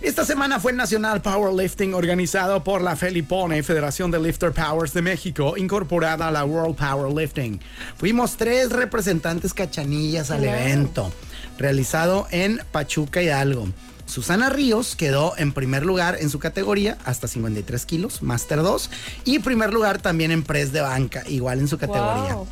Esta 0.02 0.26
semana 0.26 0.60
fue 0.60 0.72
el 0.72 0.78
Nacional 0.78 1.24
Powerlifting 1.24 1.96
organizado 1.96 2.64
por 2.64 2.82
la 2.82 2.96
Felipone, 2.96 3.64
Federación 3.64 4.12
de 4.12 4.20
Lifter 4.20 4.52
Powers 4.52 4.94
de 4.94 5.02
México, 5.02 5.56
incorporada 5.58 6.28
a 6.28 6.32
la 6.32 6.46
World 6.46 6.76
Powerlifting. 6.76 7.60
Fuimos 7.98 8.38
tres 8.38 8.72
representantes 8.72 9.56
cachanillas 9.56 10.30
al 10.30 10.44
evento, 10.44 11.12
realizado 11.58 12.28
en 12.30 12.62
Pachuca 12.72 13.24
Hidalgo. 13.24 13.70
Susana 14.06 14.50
Ríos 14.50 14.96
quedó 14.96 15.34
en 15.38 15.52
primer 15.52 15.84
lugar 15.84 16.18
en 16.20 16.30
su 16.30 16.38
categoría, 16.38 16.98
hasta 17.04 17.28
53 17.28 17.86
kilos, 17.88 18.22
Master 18.22 18.62
2, 18.62 18.92
y 19.26 19.40
primer 19.40 19.74
lugar 19.74 20.00
también 20.00 20.30
en 20.32 20.44
press 20.44 20.72
de 20.72 20.82
banca, 20.82 21.24
igual 21.28 21.60
en 21.60 21.68
su 21.68 21.78
categoría. 21.80 22.36
Wow. 22.36 22.48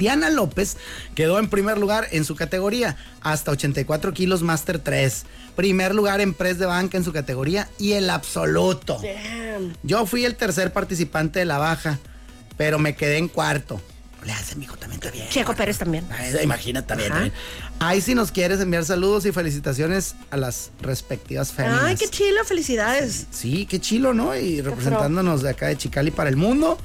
Diana 0.00 0.30
López 0.30 0.78
quedó 1.14 1.38
en 1.38 1.50
primer 1.50 1.76
lugar 1.76 2.08
en 2.10 2.24
su 2.24 2.34
categoría, 2.34 2.96
hasta 3.20 3.50
84 3.50 4.14
kilos 4.14 4.42
Master 4.42 4.78
3. 4.78 5.26
Primer 5.54 5.94
lugar 5.94 6.22
en 6.22 6.32
press 6.32 6.58
de 6.58 6.64
banca 6.64 6.96
en 6.96 7.04
su 7.04 7.12
categoría 7.12 7.68
y 7.78 7.92
el 7.92 8.08
absoluto. 8.08 8.98
Damn. 9.02 9.76
Yo 9.82 10.06
fui 10.06 10.24
el 10.24 10.36
tercer 10.36 10.72
participante 10.72 11.40
de 11.40 11.44
la 11.44 11.58
baja, 11.58 11.98
pero 12.56 12.78
me 12.78 12.96
quedé 12.96 13.18
en 13.18 13.28
cuarto. 13.28 13.78
Le 14.24 14.32
hace, 14.32 14.56
mijo, 14.56 14.76
también 14.76 15.00
está 15.02 15.10
bien. 15.10 15.28
Checo 15.28 15.54
Pérez 15.54 15.76
también. 15.76 16.06
Ay, 16.10 16.34
Imagínate 16.42 16.88
también. 16.88 17.32
Ahí 17.78 18.00
si 18.00 18.14
nos 18.14 18.32
quieres 18.32 18.60
enviar 18.60 18.86
saludos 18.86 19.26
y 19.26 19.32
felicitaciones 19.32 20.14
a 20.30 20.38
las 20.38 20.70
respectivas 20.80 21.52
féminas. 21.52 21.82
Ay, 21.82 21.96
qué 21.96 22.08
chilo, 22.08 22.42
felicidades. 22.44 23.26
Sí, 23.30 23.66
qué 23.66 23.80
chilo, 23.80 24.14
¿no? 24.14 24.34
Y 24.34 24.62
representándonos 24.62 25.42
de 25.42 25.50
acá 25.50 25.68
de 25.68 25.76
Chicali 25.76 26.10
para 26.10 26.30
el 26.30 26.36
mundo. 26.36 26.78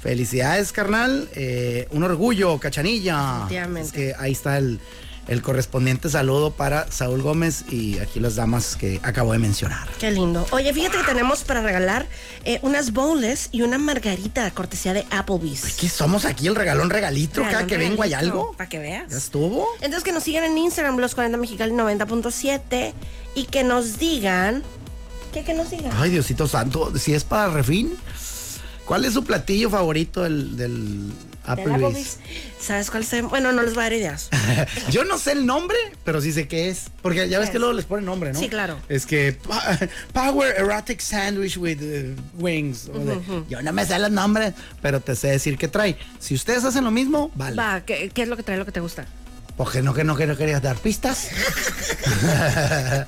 Felicidades, 0.00 0.72
carnal. 0.72 1.28
Eh, 1.34 1.86
un 1.90 2.02
orgullo, 2.02 2.58
cachanilla. 2.58 3.46
Es 3.78 3.92
que 3.92 4.14
ahí 4.18 4.32
está 4.32 4.56
el, 4.56 4.80
el 5.28 5.42
correspondiente 5.42 6.08
saludo 6.08 6.52
para 6.52 6.90
Saúl 6.90 7.22
Gómez 7.22 7.64
y 7.70 7.98
aquí 7.98 8.18
las 8.18 8.34
damas 8.34 8.76
que 8.76 8.98
acabo 9.02 9.32
de 9.32 9.38
mencionar. 9.38 9.86
Qué 9.98 10.10
lindo. 10.10 10.46
Oye, 10.52 10.72
fíjate 10.72 10.96
que 10.98 11.04
tenemos 11.04 11.44
para 11.44 11.62
regalar 11.62 12.06
eh, 12.44 12.58
unas 12.62 12.92
bowls 12.92 13.50
y 13.52 13.62
una 13.62 13.76
margarita 13.78 14.42
de 14.42 14.50
cortesía 14.52 14.94
de 14.94 15.06
Applebee's. 15.10 15.64
Aquí 15.66 15.88
somos 15.88 16.24
aquí 16.24 16.46
el 16.46 16.56
regalón 16.56 16.88
regalito, 16.88 17.42
cada 17.42 17.66
que 17.66 17.76
vengo 17.76 18.02
hay 18.02 18.14
algo. 18.14 18.52
Para 18.56 18.68
que 18.68 18.78
veas. 18.78 19.10
¿Ya 19.10 19.18
estuvo? 19.18 19.68
Entonces 19.82 20.02
que 20.02 20.12
nos 20.12 20.24
sigan 20.24 20.44
en 20.44 20.56
Instagram, 20.56 20.96
los 20.98 21.14
40 21.14 21.36
Mexicali 21.36 21.72
90.7 21.72 22.94
y 23.34 23.44
que 23.44 23.64
nos 23.64 23.98
digan. 23.98 24.62
¿Qué 25.32 25.44
que 25.44 25.54
nos 25.54 25.70
digan? 25.70 25.92
Ay, 25.94 26.10
Diosito 26.10 26.48
Santo, 26.48 26.92
si 26.98 27.14
es 27.14 27.22
para 27.22 27.52
refín, 27.52 27.96
¿cuál 28.90 29.04
es 29.04 29.14
su 29.14 29.22
platillo 29.22 29.70
favorito 29.70 30.24
del, 30.24 30.56
del 30.56 31.12
Applebee's? 31.44 32.18
¿Sabes 32.60 32.90
cuál 32.90 33.04
es? 33.04 33.22
Bueno, 33.22 33.52
no 33.52 33.62
les 33.62 33.74
voy 33.74 33.82
a 33.82 33.84
dar 33.84 33.92
ideas. 33.92 34.28
Yo 34.90 35.04
no 35.04 35.16
sé 35.16 35.30
el 35.30 35.46
nombre, 35.46 35.76
pero 36.02 36.20
sí 36.20 36.32
sé 36.32 36.48
qué 36.48 36.70
es. 36.70 36.90
Porque 37.00 37.28
ya 37.28 37.38
ves 37.38 37.50
que 37.50 37.60
luego 37.60 37.72
les 37.72 37.84
ponen 37.84 38.04
nombre, 38.04 38.32
¿no? 38.32 38.38
Sí, 38.40 38.48
claro. 38.48 38.80
Es 38.88 39.06
que 39.06 39.38
Power 40.12 40.56
Erotic 40.58 40.98
Sandwich 40.98 41.56
with 41.56 41.78
eh, 41.80 42.16
Wings. 42.34 42.90
Yo 43.48 43.62
no 43.62 43.72
me 43.72 43.86
sé 43.86 43.96
los 44.00 44.10
nombres, 44.10 44.54
pero 44.82 44.98
te 44.98 45.14
sé 45.14 45.28
decir 45.28 45.56
qué 45.56 45.68
trae. 45.68 45.96
Si 46.18 46.34
ustedes 46.34 46.64
hacen 46.64 46.82
lo 46.82 46.90
mismo, 46.90 47.30
vale. 47.36 47.54
Va, 47.54 47.82
¿qué, 47.82 48.10
qué 48.12 48.22
es 48.22 48.28
lo 48.28 48.36
que 48.36 48.42
trae 48.42 48.58
lo 48.58 48.66
que 48.66 48.72
te 48.72 48.80
gusta? 48.80 49.06
Porque 49.60 49.82
no, 49.82 49.92
que 49.92 50.04
no, 50.04 50.16
que 50.16 50.26
no 50.26 50.38
querías 50.38 50.62
dar 50.62 50.78
pistas. 50.78 51.28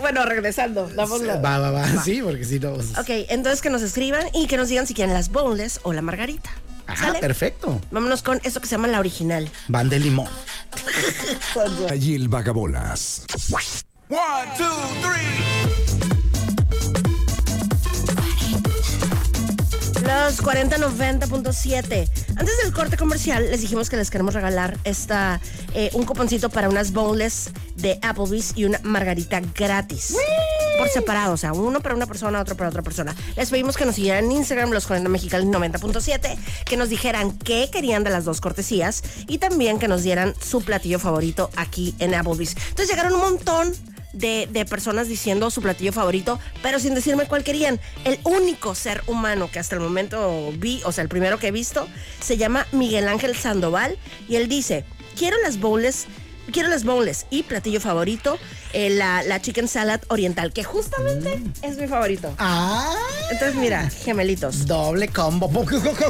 bueno, 0.00 0.26
regresando. 0.26 0.90
Damos 0.90 1.22
la- 1.22 1.36
va, 1.40 1.56
va, 1.58 1.70
va, 1.70 2.02
Sí, 2.04 2.20
porque 2.22 2.44
si 2.44 2.60
no. 2.60 2.74
pues- 2.74 2.98
Ok, 2.98 3.08
entonces 3.30 3.62
que 3.62 3.70
nos 3.70 3.80
escriban 3.80 4.26
y 4.34 4.46
que 4.46 4.58
nos 4.58 4.68
digan 4.68 4.86
si 4.86 4.92
quieren 4.92 5.14
las 5.14 5.30
bowls 5.30 5.80
o 5.84 5.94
la 5.94 6.02
margarita. 6.02 6.50
Ah, 6.86 6.96
¿Sale? 6.96 7.18
perfecto. 7.20 7.80
Vámonos 7.90 8.20
con 8.20 8.42
esto 8.44 8.60
que 8.60 8.66
se 8.66 8.72
llama 8.72 8.88
la 8.88 9.00
original. 9.00 9.50
Van 9.68 9.88
de 9.88 10.00
limón. 10.00 10.28
Allí 11.88 12.14
el 12.14 12.28
vagabolas. 12.28 13.22
Los 20.08 20.42
4090.7. 20.42 22.08
Antes 22.36 22.56
del 22.62 22.72
corte 22.72 22.96
comercial 22.96 23.50
les 23.50 23.60
dijimos 23.60 23.90
que 23.90 23.98
les 23.98 24.10
queremos 24.10 24.32
regalar 24.32 24.78
esta, 24.84 25.38
eh, 25.74 25.90
un 25.92 26.06
cuponcito 26.06 26.48
para 26.48 26.70
unas 26.70 26.92
bowls 26.92 27.50
de 27.76 27.98
Applebee's 28.00 28.54
y 28.56 28.64
una 28.64 28.80
margarita 28.84 29.42
gratis. 29.54 30.16
Por 30.78 30.88
separado, 30.88 31.34
o 31.34 31.36
sea, 31.36 31.52
uno 31.52 31.80
para 31.82 31.94
una 31.94 32.06
persona, 32.06 32.40
otro 32.40 32.56
para 32.56 32.70
otra 32.70 32.80
persona. 32.80 33.14
Les 33.36 33.50
pedimos 33.50 33.76
que 33.76 33.84
nos 33.84 33.96
siguieran 33.96 34.24
en 34.24 34.32
Instagram, 34.32 34.70
los 34.70 34.86
40 34.86 35.10
Mexicali 35.10 35.44
90.7, 35.44 36.38
que 36.64 36.76
nos 36.78 36.88
dijeran 36.88 37.36
qué 37.36 37.68
querían 37.70 38.02
de 38.02 38.08
las 38.08 38.24
dos 38.24 38.40
cortesías 38.40 39.02
y 39.26 39.36
también 39.36 39.78
que 39.78 39.88
nos 39.88 40.04
dieran 40.04 40.34
su 40.40 40.62
platillo 40.62 40.98
favorito 40.98 41.50
aquí 41.56 41.94
en 41.98 42.14
Applebee's. 42.14 42.56
Entonces 42.70 42.88
llegaron 42.88 43.12
un 43.12 43.20
montón 43.20 43.74
de, 44.12 44.48
de 44.50 44.64
personas 44.64 45.08
diciendo 45.08 45.50
su 45.50 45.62
platillo 45.62 45.92
favorito, 45.92 46.38
pero 46.62 46.78
sin 46.78 46.94
decirme 46.94 47.26
cuál 47.26 47.44
querían. 47.44 47.80
El 48.04 48.18
único 48.24 48.74
ser 48.74 49.02
humano 49.06 49.50
que 49.50 49.58
hasta 49.58 49.74
el 49.74 49.80
momento 49.80 50.52
vi, 50.56 50.80
o 50.84 50.92
sea, 50.92 51.02
el 51.02 51.08
primero 51.08 51.38
que 51.38 51.48
he 51.48 51.52
visto, 51.52 51.88
se 52.20 52.36
llama 52.36 52.66
Miguel 52.72 53.08
Ángel 53.08 53.36
Sandoval 53.36 53.98
y 54.28 54.36
él 54.36 54.48
dice, 54.48 54.84
quiero 55.16 55.36
las 55.42 55.58
bowls, 55.58 56.06
quiero 56.52 56.68
las 56.68 56.84
bowls 56.84 57.26
y 57.30 57.42
platillo 57.42 57.80
favorito, 57.80 58.38
eh, 58.72 58.90
la, 58.90 59.22
la 59.22 59.40
chicken 59.40 59.68
salad 59.68 60.00
oriental, 60.08 60.52
que 60.52 60.64
justamente 60.64 61.40
es 61.62 61.76
mi 61.78 61.86
favorito. 61.86 62.34
Ah, 62.38 62.94
Entonces, 63.30 63.54
mira, 63.56 63.88
gemelitos. 63.90 64.66
doble 64.66 65.08
combo. 65.08 65.48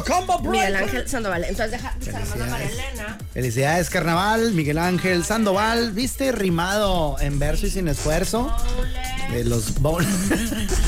combo 0.07 0.38
Miguel. 0.51 0.77
Ángel 0.77 1.09
Sandoval. 1.09 1.44
Entonces, 1.44 1.72
deja, 1.72 1.88
a 1.90 2.46
María 2.46 2.68
Elena. 2.68 3.18
Felicidades, 3.33 3.90
carnaval. 3.90 4.53
Miguel 4.53 4.79
Ángel 4.79 5.24
Sandoval, 5.24 5.92
viste 5.92 6.33
rimado 6.33 7.16
en 7.20 7.38
verso 7.38 7.66
y 7.66 7.70
sin 7.70 7.88
esfuerzo. 7.88 8.55
De 9.33 9.44
los 9.44 9.74
bowls. 9.81 10.07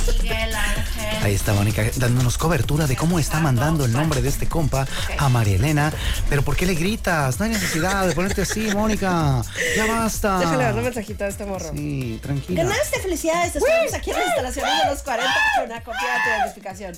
Ahí 1.22 1.34
está 1.34 1.52
Mónica 1.52 1.84
dándonos 1.96 2.38
cobertura 2.38 2.86
de 2.86 2.96
cómo 2.96 3.18
está 3.18 3.40
mandando 3.40 3.84
el 3.84 3.92
nombre 3.92 4.22
de 4.22 4.28
este 4.30 4.46
compa 4.46 4.86
a 5.18 5.28
María 5.28 5.56
Elena. 5.56 5.92
Pero 6.30 6.42
¿por 6.42 6.56
qué 6.56 6.64
le 6.64 6.74
gritas? 6.74 7.38
No 7.38 7.44
hay 7.44 7.50
necesidad 7.52 8.06
de 8.06 8.14
ponerte 8.14 8.42
así, 8.42 8.60
Mónica. 8.74 9.42
Ya 9.76 9.84
basta. 9.86 10.38
Déjale 10.38 10.64
dar 10.64 10.74
un 10.76 10.84
mensajito 10.84 11.24
a 11.24 11.28
este 11.28 11.44
morro. 11.44 11.70
Sí, 11.76 12.18
tranquila. 12.22 12.62
Ganaste, 12.64 13.00
felicidades. 13.00 13.52
Te 13.52 13.58
esperamos 13.58 13.92
aquí 13.94 14.10
en 14.10 14.16
las 14.16 14.26
instalaciones 14.26 14.72
de 14.84 14.90
los 14.90 15.02
40 15.02 15.32
con 15.58 15.64
una 15.70 15.80
copia 15.82 16.00
de 16.00 16.18
tu 16.24 16.40
identificación. 16.40 16.96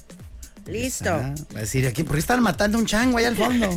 Listo. 0.67 1.11
Ah, 1.11 1.35
va 1.53 1.59
a 1.59 1.63
decir 1.63 1.85
aquí, 1.89 2.05
¿por 2.05 2.15
qué 2.15 2.21
están 2.21 2.41
matando 2.41 2.79
un 2.79 2.87
chango 2.87 3.19
allá 3.19 3.27
al 3.29 3.37
fondo? 3.37 3.69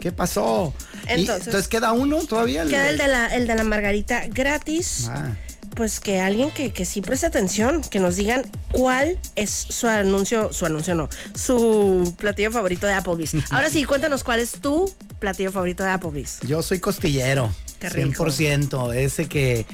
¿Qué 0.00 0.12
pasó? 0.12 0.72
Y- 1.08 1.22
Entonces- 1.22 1.46
entonces 1.48 1.66
queda 1.68 1.90
uno 1.92 2.22
todavía. 2.24 2.64
Queda 2.64 2.90
el 2.90 2.96
de 2.98 3.08
la, 3.08 3.26
el 3.34 3.48
de 3.48 3.54
la 3.56 3.64
margarita 3.64 4.22
gratis. 4.28 5.08
Ah. 5.10 5.30
Pues 5.74 6.00
que 6.00 6.20
alguien 6.20 6.50
que, 6.50 6.72
que 6.72 6.84
sí 6.84 7.00
preste 7.00 7.26
atención, 7.26 7.80
que 7.82 8.00
nos 8.00 8.16
digan 8.16 8.42
cuál 8.72 9.18
es 9.36 9.50
su 9.50 9.86
anuncio, 9.86 10.52
su 10.52 10.66
anuncio 10.66 10.94
no, 10.94 11.08
su 11.34 12.14
platillo 12.18 12.50
favorito 12.50 12.86
de 12.86 12.92
Applebee's. 12.94 13.32
Ahora 13.50 13.70
sí, 13.70 13.84
cuéntanos 13.84 14.24
cuál 14.24 14.40
es 14.40 14.52
tu 14.52 14.92
platillo 15.20 15.52
favorito 15.52 15.82
de 15.84 15.90
Applebee's. 15.90 16.40
Yo 16.46 16.62
soy 16.62 16.80
costillero. 16.80 17.50
Qué 17.78 17.88
rico. 17.88 18.24
100%. 18.26 18.94
Ese 18.94 19.26
que, 19.26 19.64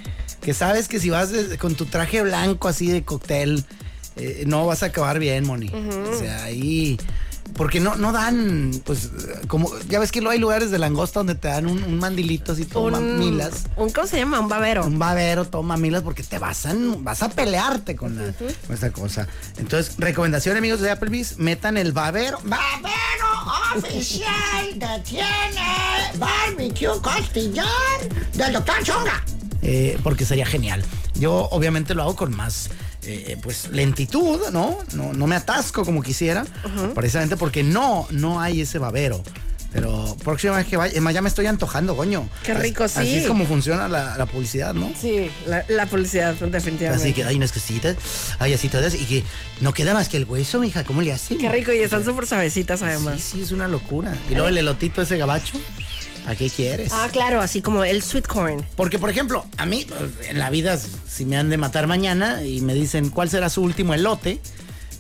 que 0.43 0.55
sabes 0.55 0.87
que 0.87 1.01
si 1.01 1.11
vas 1.11 1.31
de- 1.33 1.59
con 1.59 1.75
tu 1.75 1.87
traje 1.87 2.23
blanco 2.23 2.69
así 2.69 2.87
de 2.89 3.03
cóctel, 3.03 3.65
eh, 4.17 4.45
no 4.47 4.65
vas 4.67 4.83
a 4.83 4.87
acabar 4.87 5.19
bien, 5.19 5.45
Moni. 5.45 5.71
O 5.75 6.19
sea, 6.19 6.45
ahí. 6.45 6.99
Porque 7.57 7.81
no, 7.81 7.97
no 7.97 8.13
dan, 8.13 8.71
pues, 8.85 9.09
como, 9.49 9.71
ya 9.89 9.99
ves 9.99 10.13
que 10.13 10.21
luego 10.21 10.33
hay 10.33 10.39
lugares 10.39 10.71
de 10.71 10.79
langosta 10.79 11.21
donde 11.21 11.35
te 11.37 11.49
dan 11.49 11.67
un, 11.67 11.83
un 11.83 11.99
mandilito 11.99 12.53
así, 12.53 12.67
todo 12.67 12.91
mamilas. 12.91 13.65
un, 13.77 13.91
¿cómo 13.91 14.07
se 14.07 14.19
llama? 14.19 14.41
Un 14.41 14.49
babero. 14.49 14.85
Un 14.87 14.99
babero, 14.99 15.47
todo 15.47 15.63
mamilas, 15.63 16.03
porque 16.03 16.23
te 16.23 16.39
vas 16.39 16.67
a, 16.67 16.75
vas 16.99 17.23
a 17.23 17.31
pelearte 17.31 17.97
con, 17.97 18.15
la- 18.17 18.33
con 18.33 18.75
esta 18.75 18.91
cosa. 18.93 19.27
Entonces, 19.57 19.95
recomendación, 19.97 20.57
amigos 20.59 20.81
de 20.81 20.91
Applebee's, 20.91 21.39
metan 21.39 21.79
el 21.79 21.93
babero. 21.93 22.39
Babero 22.45 23.77
oficial 23.77 24.27
detiene 24.75 26.11
barbecue 26.19 26.89
costillar 27.01 27.67
del 28.35 28.53
doctor 28.53 28.83
Chonga. 28.83 29.25
eh, 29.63 29.99
porque 30.03 30.25
sería 30.27 30.45
genial. 30.47 30.85
Yo 31.15 31.49
obviamente 31.51 31.95
lo 31.95 32.03
hago 32.03 32.17
con 32.17 32.37
más 32.37 32.69
eh, 33.07 33.37
pues 33.43 33.69
lentitud, 33.71 34.41
¿no? 34.53 34.79
¿no? 34.93 35.13
No 35.13 35.27
me 35.27 35.37
atasco 35.37 35.85
como 35.85 36.03
quisiera, 36.03 36.45
precisamente 36.95 37.37
porque 37.37 37.63
no, 37.63 38.07
no 38.11 38.41
hay 38.41 38.63
ese 38.63 38.79
babero. 38.79 39.23
Pero 39.73 40.17
próxima 40.25 40.57
vez 40.57 40.67
que 40.67 40.79
vaya, 40.79 40.95
es 40.95 41.03
más, 41.03 41.13
ya 41.13 41.21
me 41.21 41.29
estoy 41.29 41.45
antojando, 41.47 41.95
coño. 41.97 42.27
Qué 42.45 42.55
rico, 42.55 42.85
Así 42.85 43.01
sí. 43.03 43.17
es 43.17 43.27
como 43.27 43.45
funciona 43.45 43.89
la, 43.89 44.17
la 44.17 44.25
publicidad, 44.25 44.73
¿no? 44.73 44.91
Sí, 44.99 45.31
la, 45.47 45.67
la 45.69 45.85
publicidad, 45.85 46.35
definitivamente. 46.35 47.05
Así 47.05 47.13
que 47.13 47.25
hay 47.25 47.37
unas 47.37 47.53
cositas, 47.53 47.97
hay 48.39 48.55
así 48.55 48.69
todas, 48.71 48.95
y 48.95 49.05
que 49.05 49.25
no 49.61 49.75
queda 49.75 49.93
más 49.93 50.09
que 50.09 50.17
el 50.17 50.25
hueso, 50.25 50.61
mija, 50.61 50.83
¿cómo 50.85 51.03
le 51.03 51.13
hacen? 51.13 51.37
Qué 51.37 51.51
rico, 51.51 51.73
y 51.73 51.79
están 51.81 52.05
súper 52.07 52.27
suavecitas 52.27 52.81
además. 52.81 53.21
Sí, 53.21 53.33
sí, 53.33 53.43
es 53.43 53.53
una 53.53 53.69
locura. 53.69 54.15
Y 54.31 54.33
luego 54.35 54.49
el 54.49 54.57
elotito 54.57 55.03
ese 55.03 55.19
gabacho, 55.19 55.59
¿a 56.27 56.35
qué 56.35 56.51
quieres? 56.51 56.93
Ah, 56.93 57.09
claro, 57.11 57.41
así 57.41 57.63
como 57.63 57.85
el 57.85 58.03
sweet 58.03 58.27
corn. 58.27 58.65
Porque, 58.77 58.99
por 58.99 59.11
ejemplo, 59.11 59.47
a 59.57 59.67
mí, 59.67 59.87
pues, 59.89 60.29
en 60.29 60.39
la 60.39 60.51
vida, 60.51 60.79
si 60.79 61.25
me 61.25 61.37
han 61.37 61.49
de 61.49 61.57
matar 61.57 61.87
mañana 61.87 62.43
y 62.43 62.61
me 62.61 62.75
dicen 62.75 63.11
cuál 63.11 63.31
será 63.31 63.49
su 63.49 63.63
último 63.63 63.95
elote, 63.95 64.41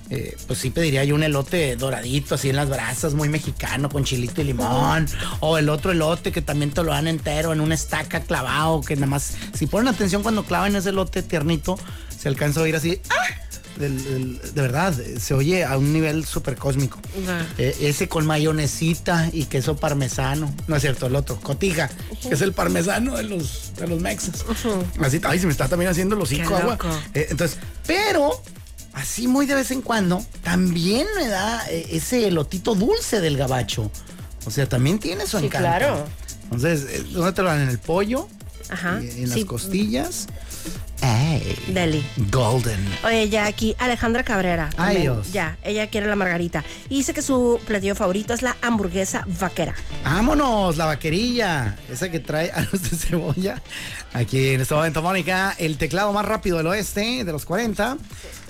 eh, 0.08 0.36
pues 0.46 0.60
sí 0.60 0.70
pediría 0.70 1.02
yo 1.04 1.16
un 1.16 1.24
elote 1.24 1.74
doradito, 1.74 2.36
así 2.36 2.48
en 2.50 2.56
las 2.56 2.68
brasas, 2.68 3.14
muy 3.14 3.28
mexicano, 3.28 3.88
con 3.88 4.04
chilito 4.04 4.40
y 4.40 4.44
limón. 4.44 5.06
O 5.40 5.58
el 5.58 5.68
otro 5.68 5.92
elote 5.92 6.30
que 6.30 6.42
también 6.42 6.70
te 6.70 6.82
lo 6.82 6.92
dan 6.92 7.08
entero 7.08 7.52
en 7.52 7.60
una 7.60 7.74
estaca 7.74 8.20
clavado, 8.20 8.80
que 8.82 8.94
nada 8.94 9.08
más, 9.08 9.36
si 9.52 9.66
ponen 9.66 9.88
atención 9.88 10.22
cuando 10.22 10.44
clavan 10.44 10.76
ese 10.76 10.90
elote 10.90 11.22
tiernito, 11.22 11.78
se 12.16 12.28
alcanza 12.28 12.60
a 12.60 12.62
oír 12.62 12.76
así. 12.76 13.00
¡ah! 13.10 13.45
Del- 13.78 14.02
del- 14.04 14.40
de 14.54 14.62
verdad, 14.62 14.94
se 15.18 15.34
oye 15.34 15.64
a 15.64 15.76
un 15.76 15.92
nivel 15.92 16.24
súper 16.24 16.56
cósmico. 16.56 16.98
Ah. 17.28 17.42
Eh, 17.58 17.76
ese 17.80 18.08
con 18.08 18.24
mayonesita 18.26 19.28
y 19.32 19.44
queso 19.44 19.76
parmesano. 19.76 20.54
No 20.66 20.76
es 20.76 20.82
cierto, 20.82 21.06
el 21.06 21.16
otro, 21.16 21.38
cotija, 21.40 21.90
que 22.22 22.34
es 22.34 22.40
el 22.40 22.52
parmesano 22.52 23.16
de 23.16 23.24
los, 23.24 23.72
de 23.76 23.86
los 23.86 24.00
mexas. 24.00 24.44
Así, 25.00 25.20
ay, 25.24 25.38
se 25.38 25.46
me 25.46 25.52
está 25.52 25.68
también 25.68 25.90
haciendo 25.90 26.18
hocico 26.18 26.48
Qué 26.48 26.54
agua. 26.54 26.78
Eh, 27.12 27.26
entonces, 27.30 27.58
pero 27.86 28.42
así 28.94 29.28
muy 29.28 29.44
de 29.44 29.54
vez 29.56 29.70
en 29.70 29.82
cuando, 29.82 30.24
también 30.42 31.06
me 31.16 31.28
da 31.28 31.62
eh, 31.68 31.86
ese 31.90 32.26
elotito 32.28 32.74
dulce 32.74 33.20
del 33.20 33.36
gabacho. 33.36 33.90
O 34.46 34.50
sea, 34.50 34.66
también 34.68 34.98
tiene 34.98 35.26
su 35.26 35.38
Sí, 35.38 35.46
encanto. 35.46 35.68
claro. 35.68 36.04
Entonces, 36.44 37.12
¿dónde 37.12 37.32
te 37.32 37.42
lo 37.42 37.48
dan? 37.48 37.60
¿En 37.60 37.68
el 37.68 37.78
pollo? 37.78 38.28
Ajá. 38.70 39.00
¿Y 39.02 39.22
¿En 39.22 39.28
las 39.28 39.38
Sí. 39.38 39.44
costillas? 39.44 40.26
¡Ey! 41.02 41.56
Deli. 41.68 42.04
Golden. 42.32 42.80
Oye, 43.04 43.28
ya 43.28 43.46
aquí 43.46 43.76
Alejandra 43.78 44.24
Cabrera. 44.24 44.70
Ay, 44.78 44.94
también, 44.96 45.02
Dios. 45.02 45.32
Ya, 45.32 45.58
ella 45.62 45.88
quiere 45.88 46.06
la 46.06 46.16
margarita. 46.16 46.64
Y 46.88 46.96
dice 46.96 47.12
que 47.12 47.20
su 47.20 47.60
platillo 47.66 47.94
favorito 47.94 48.32
es 48.32 48.40
la 48.42 48.56
hamburguesa 48.62 49.24
vaquera. 49.38 49.74
Vámonos, 50.04 50.76
la 50.78 50.86
vaquerilla, 50.86 51.76
esa 51.92 52.10
que 52.10 52.18
trae 52.18 52.50
a 52.50 52.62
los 52.72 52.82
de 52.90 52.96
cebolla. 52.96 53.62
Aquí 54.14 54.48
en 54.54 54.62
este 54.62 54.74
momento, 54.74 55.02
Mónica, 55.02 55.54
el 55.58 55.76
teclado 55.76 56.12
más 56.14 56.24
rápido 56.24 56.56
del 56.56 56.66
oeste, 56.68 57.24
de 57.24 57.30
los 57.32 57.44
40, 57.44 57.98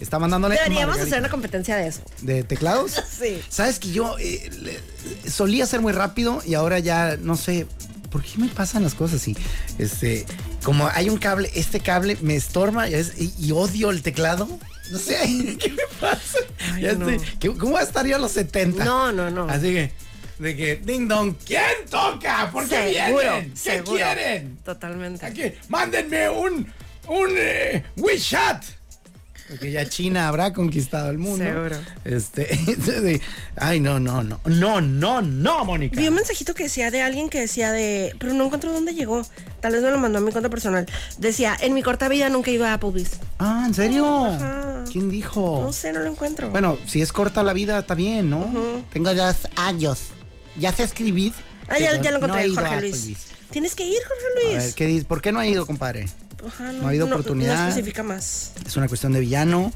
está 0.01 0.21
mandándole. 0.21 0.55
Deberíamos 0.55 0.87
margarita. 0.87 1.07
hacer 1.09 1.19
una 1.19 1.29
competencia 1.31 1.77
de 1.77 1.89
eso. 1.89 2.01
¿De 2.23 2.45
teclados? 2.45 2.93
Sí. 3.19 3.41
Sabes 3.49 3.79
que 3.81 3.91
yo 3.91 4.17
eh, 4.21 4.51
le- 4.63 5.31
solía 5.31 5.67
ser 5.67 5.81
muy 5.81 5.93
rápido 5.93 6.41
y 6.47 6.55
ahora 6.55 6.79
ya 6.79 7.17
no 7.21 7.35
sé. 7.37 7.67
¿Por 8.09 8.23
qué 8.23 8.38
me 8.38 8.49
pasan 8.49 8.83
las 8.83 8.95
cosas 8.95 9.21
así? 9.21 9.37
Este, 9.79 10.25
como 10.62 10.88
hay 10.88 11.09
un 11.09 11.19
cable, 11.19 11.51
este 11.55 11.81
cable 11.81 12.16
me 12.23 12.37
estorba 12.37 12.88
y, 12.88 13.53
odio 13.53 13.90
el 13.90 14.03
teclado. 14.03 14.49
No 14.90 14.99
sé, 14.99 15.16
¿qué 15.61 15.71
me 15.71 15.83
pasa? 16.01 16.38
Ay, 16.73 16.83
Ya 16.83 16.92
no. 16.95 17.09
estoy- 17.11 17.29
¿qué- 17.38 17.55
¿Cómo 17.57 17.73
va 17.73 17.81
a 17.81 17.85
estar 17.85 18.07
yo 18.07 18.16
a 18.16 18.19
los 18.19 18.33
70? 18.33 18.85
No, 18.85 19.12
no, 19.12 19.31
no. 19.31 19.49
Así 19.49 19.73
que, 19.73 19.92
de 20.38 20.57
que, 20.57 20.77
ding 20.77 21.09
dong, 21.09 21.35
¿quién 21.45 21.62
toca? 21.90 22.51
¿Por 22.53 22.69
qué 22.69 22.92
Seguro, 22.95 23.21
vienen? 23.23 23.51
¿Qué 23.51 23.57
seguro. 23.57 23.97
quieren? 23.97 24.59
Totalmente. 24.64 25.25
Aquí, 25.27 25.42
mándenme 25.69 26.29
un, 26.31 26.73
un 27.09 27.29
eh, 27.37 27.85
WeChat. 27.97 28.64
Porque 29.49 29.71
ya 29.71 29.89
China 29.89 30.27
habrá 30.27 30.53
conquistado 30.53 31.11
el 31.11 31.19
mundo. 31.19 31.45
Seguro. 31.45 31.77
Este, 32.05 33.21
ay, 33.57 33.79
no, 33.79 34.01
no, 34.01 34.23
no, 34.25 34.41
no, 34.45 34.81
no, 34.81 35.23
no, 35.23 35.65
Mónica. 35.65 36.01
Vi 36.01 36.09
un 36.09 36.15
mensajito 36.15 36.53
que 36.55 36.65
decía 36.65 36.91
de 36.91 37.03
alguien 37.03 37.29
que 37.29 37.41
decía 37.41 37.71
de. 37.71 38.15
Pero 38.19 38.35
no 38.35 38.45
encuentro 38.47 38.73
dónde 38.73 38.93
llegó. 38.93 39.25
Tal 39.61 39.73
vez 39.73 39.83
me 39.83 39.91
lo 39.91 39.99
mandó 39.99 40.19
a 40.19 40.21
mi 40.21 40.33
cuenta 40.33 40.51
personal. 40.51 40.87
Decía: 41.19 41.57
En 41.61 41.75
mi 41.75 41.83
corta 41.83 42.09
vida 42.09 42.29
nunca 42.29 42.51
iba 42.51 42.71
a 42.71 42.75
Applebee's. 42.75 43.21
Ah, 43.39 43.65
¿en 43.67 43.75
serio? 43.75 44.27
Ajá. 44.27 44.85
¿Quién 44.91 45.11
dijo? 45.11 45.63
No 45.63 45.73
sé, 45.73 45.93
no 45.93 46.01
lo 46.01 46.11
encuentro. 46.11 46.51
Bueno, 46.51 46.79
si 46.87 47.01
es 47.01 47.13
corta 47.13 47.43
la 47.43 47.53
vida, 47.53 47.79
está 47.79 47.95
bien, 47.95 48.29
¿no? 48.31 48.51
Tengo 48.93 49.13
ya 49.13 49.35
años. 49.57 49.99
Ya 50.59 50.73
sé 50.73 50.83
escribir. 50.85 51.33
ah, 51.69 51.79
ya, 51.79 52.01
ya 52.01 52.11
lo 52.11 52.17
encontré, 52.17 52.49
no 52.49 52.55
Jorge 52.55 52.75
a 52.75 52.81
Luis. 52.81 53.17
Tienes 53.51 53.75
que 53.77 53.85
ir, 53.85 53.99
Jorge 54.09 54.25
A 54.25 54.49
Luis. 54.55 54.65
ver, 54.65 54.75
¿qué 54.75 54.87
dices? 54.87 55.05
¿Por 55.05 55.21
qué 55.23 55.31
no 55.31 55.39
ha 55.39 55.47
ido, 55.47 55.67
compadre? 55.67 56.07
Ajá, 56.47 56.73
no 56.73 56.85
ha 56.87 56.89
habido 56.89 57.07
oportunidad. 57.07 57.63
No 57.65 57.69
especifica 57.69 58.03
más. 58.03 58.53
Es 58.67 58.77
una 58.77 58.89
cuestión 58.89 59.13
de 59.13 59.21
villano. 59.21 59.73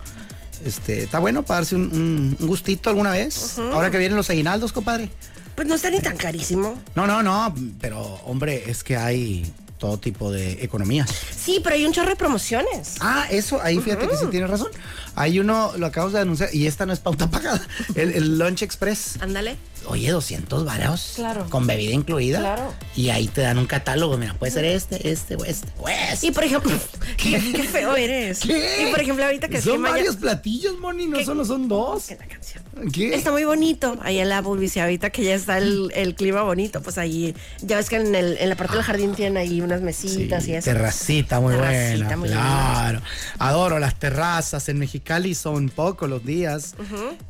Este, 0.65 1.05
está 1.05 1.19
bueno 1.19 1.43
para 1.45 1.61
darse 1.61 1.75
un, 1.75 1.83
un- 1.93 2.37
un 2.39 2.47
gustito 2.47 2.91
alguna 2.91 3.13
vez. 3.13 3.59
Ahora 3.59 3.91
que 3.91 3.99
vienen 3.99 4.17
los 4.17 4.29
aguinaldos, 4.31 4.73
compadre. 4.73 5.11
Pues 5.55 5.67
no 5.67 5.75
está 5.75 5.91
ni 5.91 6.01
tan 6.01 6.17
carísimo. 6.17 6.81
No, 6.95 7.07
no, 7.07 7.23
no, 7.23 7.55
pero 7.81 8.01
hombre, 8.27 8.71
es 8.71 8.85
que 8.85 8.97
hay 8.97 9.51
todo 9.79 9.99
tipo 9.99 10.31
de 10.31 10.63
economías. 10.63 11.09
Sí, 11.35 11.61
pero 11.65 11.75
hay 11.75 11.87
un 11.87 11.93
chorro 11.93 12.11
de 12.11 12.17
promociones. 12.17 12.97
Ah, 13.01 13.27
eso, 13.31 13.61
ahí 13.63 13.79
fíjate 13.79 14.07
que 14.07 14.17
sí 14.17 14.27
tienes 14.31 14.51
razón. 14.51 14.69
Hay 15.17 15.41
uno, 15.41 15.73
lo 15.79 15.87
acabamos 15.87 16.13
de 16.13 16.21
anunciar, 16.21 16.55
y 16.55 16.67
esta 16.67 16.85
no 16.85 16.93
es 16.93 16.99
pauta 17.01 17.27
pagada, 17.31 17.67
el, 17.95 18.13
el 18.13 18.39
Lunch 18.39 18.63
Express. 18.63 19.15
Ándale. 19.21 19.57
Oye, 19.87 20.11
200 20.11 20.65
varos. 20.65 21.13
Claro. 21.17 21.47
Con 21.51 21.67
bebida 21.67 21.93
incluida. 21.93 22.39
Claro. 22.41 22.75
Y 22.97 23.11
ahí 23.11 23.27
te 23.29 23.41
dan 23.41 23.59
un 23.59 23.67
catálogo, 23.67 24.17
mira, 24.17 24.35
puede 24.35 24.53
ser 24.53 24.65
este, 24.65 25.11
este 25.11 25.37
o 25.37 25.45
este. 25.45 25.69
o 25.79 25.89
este. 25.89 26.27
Y 26.27 26.31
por 26.31 26.45
ejemplo, 26.45 26.73
qué, 27.17 27.41
qué 27.55 27.63
feo 27.65 27.97
eres. 27.97 28.41
¿Qué? 28.41 28.87
Y 28.87 28.91
por 28.91 29.01
ejemplo, 29.01 29.25
ahorita 29.25 29.49
que 29.49 29.61
Son 29.61 29.83
varios 29.83 30.17
platillos, 30.17 30.79
Moni, 30.79 31.07
no 31.07 31.19
¿Qué? 31.19 31.25
solo 31.25 31.45
son 31.45 31.69
dos. 31.69 32.07
Que 32.07 32.17
la 32.17 32.27
canción. 32.27 32.63
¿Qué? 32.93 33.15
Está 33.15 33.31
muy 33.33 33.45
bonito 33.45 33.99
ahí 34.03 34.19
en 34.19 34.29
la 34.29 34.41
y 34.41 34.79
ahorita 34.79 35.11
que 35.11 35.23
ya 35.25 35.35
está 35.35 35.59
el, 35.59 35.91
el 35.95 36.15
clima 36.15 36.43
bonito, 36.43 36.81
pues 36.83 36.99
ahí, 36.99 37.35
ya 37.61 37.77
ves 37.77 37.89
que 37.89 37.97
en, 37.97 38.15
el- 38.15 38.37
en 38.39 38.49
la 38.49 38.57
parte 38.57 38.75
del 38.75 38.83
jardín 38.83 39.15
tienen 39.15 39.37
ahí 39.37 39.61
unas 39.61 39.81
mesitas 39.83 40.47
y 40.49 40.55
eso. 40.55 40.65
Terracita 40.65 41.41
muy 41.41 41.55
Terracita 41.55 42.05
buena. 42.05 42.17
muy 42.17 42.29
claro. 42.29 43.01
Adoro 43.39 43.79
las 43.79 43.99
terrazas. 43.99 44.69
En 44.69 44.79
Mexicali 44.79 45.35
son 45.35 45.69
pocos 45.69 46.09
los 46.09 46.25
días. 46.25 46.75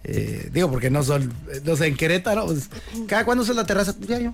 Eh, 0.04 0.50
digo, 0.52 0.70
porque 0.70 0.90
no 0.90 1.02
son, 1.02 1.32
no 1.64 1.76
sé, 1.76 1.86
en 1.86 1.96
Querétaro, 1.96 2.39
pues, 2.46 2.68
¿cada 3.07 3.24
cuándo 3.24 3.42
usa 3.44 3.55
la 3.55 3.64
terraza? 3.66 3.92
Diario. 3.98 4.33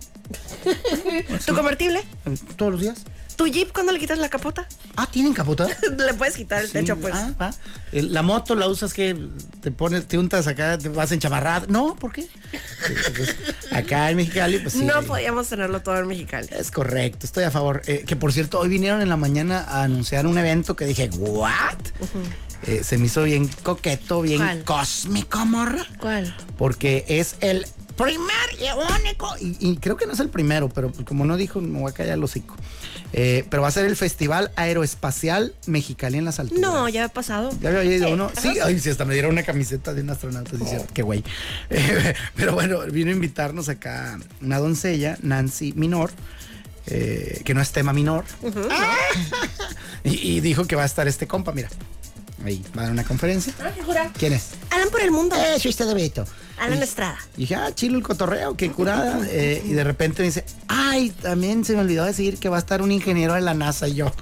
¿Tu 1.47 1.55
convertible? 1.55 2.03
Todos 2.57 2.73
los 2.73 2.81
días. 2.81 2.99
¿Tu 3.37 3.47
Jeep 3.49 3.71
cuando 3.71 3.92
le 3.92 3.99
quitas 3.99 4.19
la 4.19 4.31
capota? 4.31 4.66
Ah, 4.97 5.07
¿tienen 5.11 5.35
capota? 5.35 5.66
Le 5.99 6.14
puedes 6.14 6.37
quitar 6.37 6.62
el 6.62 6.69
Sí, 6.69 6.73
techo, 6.73 6.97
pues. 6.97 7.12
ah, 7.14 7.53
La 7.92 8.23
moto 8.23 8.55
la 8.55 8.66
usas 8.66 8.95
que 8.95 9.14
te 9.61 9.71
pones, 9.71 10.07
te 10.09 10.16
untas 10.16 10.47
acá, 10.47 10.79
te 10.79 10.88
vas 10.88 11.12
en 11.12 11.21
chamarrada. 11.21 11.66
No, 11.69 11.97
¿por 11.97 12.14
qué? 12.14 12.27
Pues, 13.14 13.37
acá 13.73 14.11
en 14.11 14.16
Mexicali, 14.16 14.59
pues 14.61 14.73
sí. 14.73 14.85
no 14.85 15.03
podíamos 15.03 15.47
tenerlo 15.49 15.83
todo 15.83 15.99
en 15.99 16.07
Mexicali. 16.07 16.49
Es 16.51 16.71
correcto, 16.71 17.27
estoy 17.27 17.45
a 17.45 17.51
favor. 17.51 17.83
Eh, 17.87 18.05
que 18.07 18.16
por 18.16 18.33
cierto, 18.33 18.59
hoy 18.59 18.71
vinieron 18.71 19.03
en 19.03 19.11
la 19.11 19.19
mañana 19.19 19.61
a 19.69 19.83
anunciar 19.83 20.27
un 20.27 20.38
evento 20.38 20.75
que 20.75 20.87
dije, 20.87 21.11
¿what? 21.19 21.75
Eh, 22.66 22.83
se 22.85 22.97
me 22.97 23.05
hizo 23.05 23.23
bien 23.25 23.49
coqueto, 23.62 24.23
bien 24.23 24.38
¿Cuál? 24.38 24.64
cósmico, 24.64 25.45
morra. 25.45 25.85
¿Cuál? 26.01 26.35
Porque 26.57 27.05
es 27.07 27.37
el 27.40 27.66
primer 27.96 28.30
y 28.59 28.66
único, 29.00 29.35
y, 29.40 29.56
y 29.61 29.76
creo 29.78 29.96
que 29.96 30.06
no 30.06 30.12
es 30.12 30.20
el 30.20 30.28
primero, 30.28 30.68
pero 30.68 30.90
pues 30.92 31.06
como 31.06 31.24
no 31.24 31.37
dijo, 31.37 31.61
me 31.61 31.80
voy 31.80 31.90
a 31.90 31.94
callar 31.94 32.14
el 32.14 32.24
hocico. 32.24 32.54
Eh, 33.12 33.46
pero 33.48 33.62
va 33.62 33.68
a 33.68 33.70
ser 33.70 33.87
el 33.87 33.96
Festival 33.96 34.50
Aeroespacial 34.56 35.54
Mexicali 35.66 36.18
en 36.18 36.24
las 36.24 36.38
alturas. 36.38 36.61
No, 36.61 36.88
ya 36.88 37.04
ha 37.04 37.09
pasado. 37.09 37.50
¿Ya 37.61 37.70
había 37.70 37.85
ido 37.85 38.11
uno? 38.11 38.30
Sí, 38.40 38.59
ay, 38.62 38.78
sí, 38.78 38.90
hasta 38.90 39.04
me 39.04 39.14
dieron 39.14 39.32
una 39.32 39.42
camiseta 39.42 39.94
de 39.94 40.02
un 40.02 40.11
astronauta. 40.11 40.56
Dice, 40.56 40.85
qué 40.92 41.02
güey. 41.02 41.24
Eh, 41.70 42.14
pero 42.35 42.52
bueno, 42.54 42.80
vino 42.90 43.11
a 43.11 43.14
invitarnos 43.14 43.68
acá 43.68 44.18
una 44.42 44.59
doncella, 44.59 45.16
Nancy 45.22 45.72
Minor, 45.74 46.11
eh, 46.88 47.40
que 47.44 47.54
no 47.54 47.61
es 47.62 47.72
tema 47.72 47.92
minor. 47.92 48.24
y, 50.04 50.37
y 50.37 50.40
dijo 50.40 50.66
que 50.66 50.76
va 50.76 50.82
a 50.82 50.87
estar 50.87 51.09
este 51.09 51.26
compa, 51.26 51.52
mira. 51.52 51.68
Ahí, 52.44 52.62
va 52.77 52.83
a 52.83 52.85
dar 52.85 52.92
una 52.92 53.05
conferencia. 53.05 53.53
Ah, 53.61 53.70
¿qué? 53.75 54.18
¿Quién 54.18 54.33
es? 54.35 54.51
Alan 54.70 54.90
por 54.90 55.01
el 55.01 55.11
mundo. 55.11 55.35
Eh, 55.37 55.59
soy 55.59 55.70
este 55.70 55.85
de 55.85 55.94
Beto. 55.94 56.25
Alan 56.59 56.83
Estrada. 56.83 57.18
Y 57.37 57.40
dije, 57.40 57.55
ah, 57.55 57.75
chilo 57.75 57.99
el 57.99 58.05
cotorreo, 58.05 58.57
qué 58.57 58.70
curada. 58.70 59.20
Eh, 59.29 59.62
y 59.64 59.72
de 59.72 59.85
repente 59.85 60.22
me 60.22 60.27
dice, 60.27 60.44
ay, 60.68 61.11
también 61.11 61.64
se 61.64 61.75
me 61.75 61.81
olvidó 61.81 62.05
decir 62.05 62.38
que 62.38 62.49
va 62.49 62.57
a 62.57 62.61
estar 62.61 62.83
un 62.83 62.92
ingeniero 62.92 63.35
de 63.35 63.40
la 63.40 63.55
NASA. 63.55 63.88
Y 63.88 63.94
yo, 63.94 64.12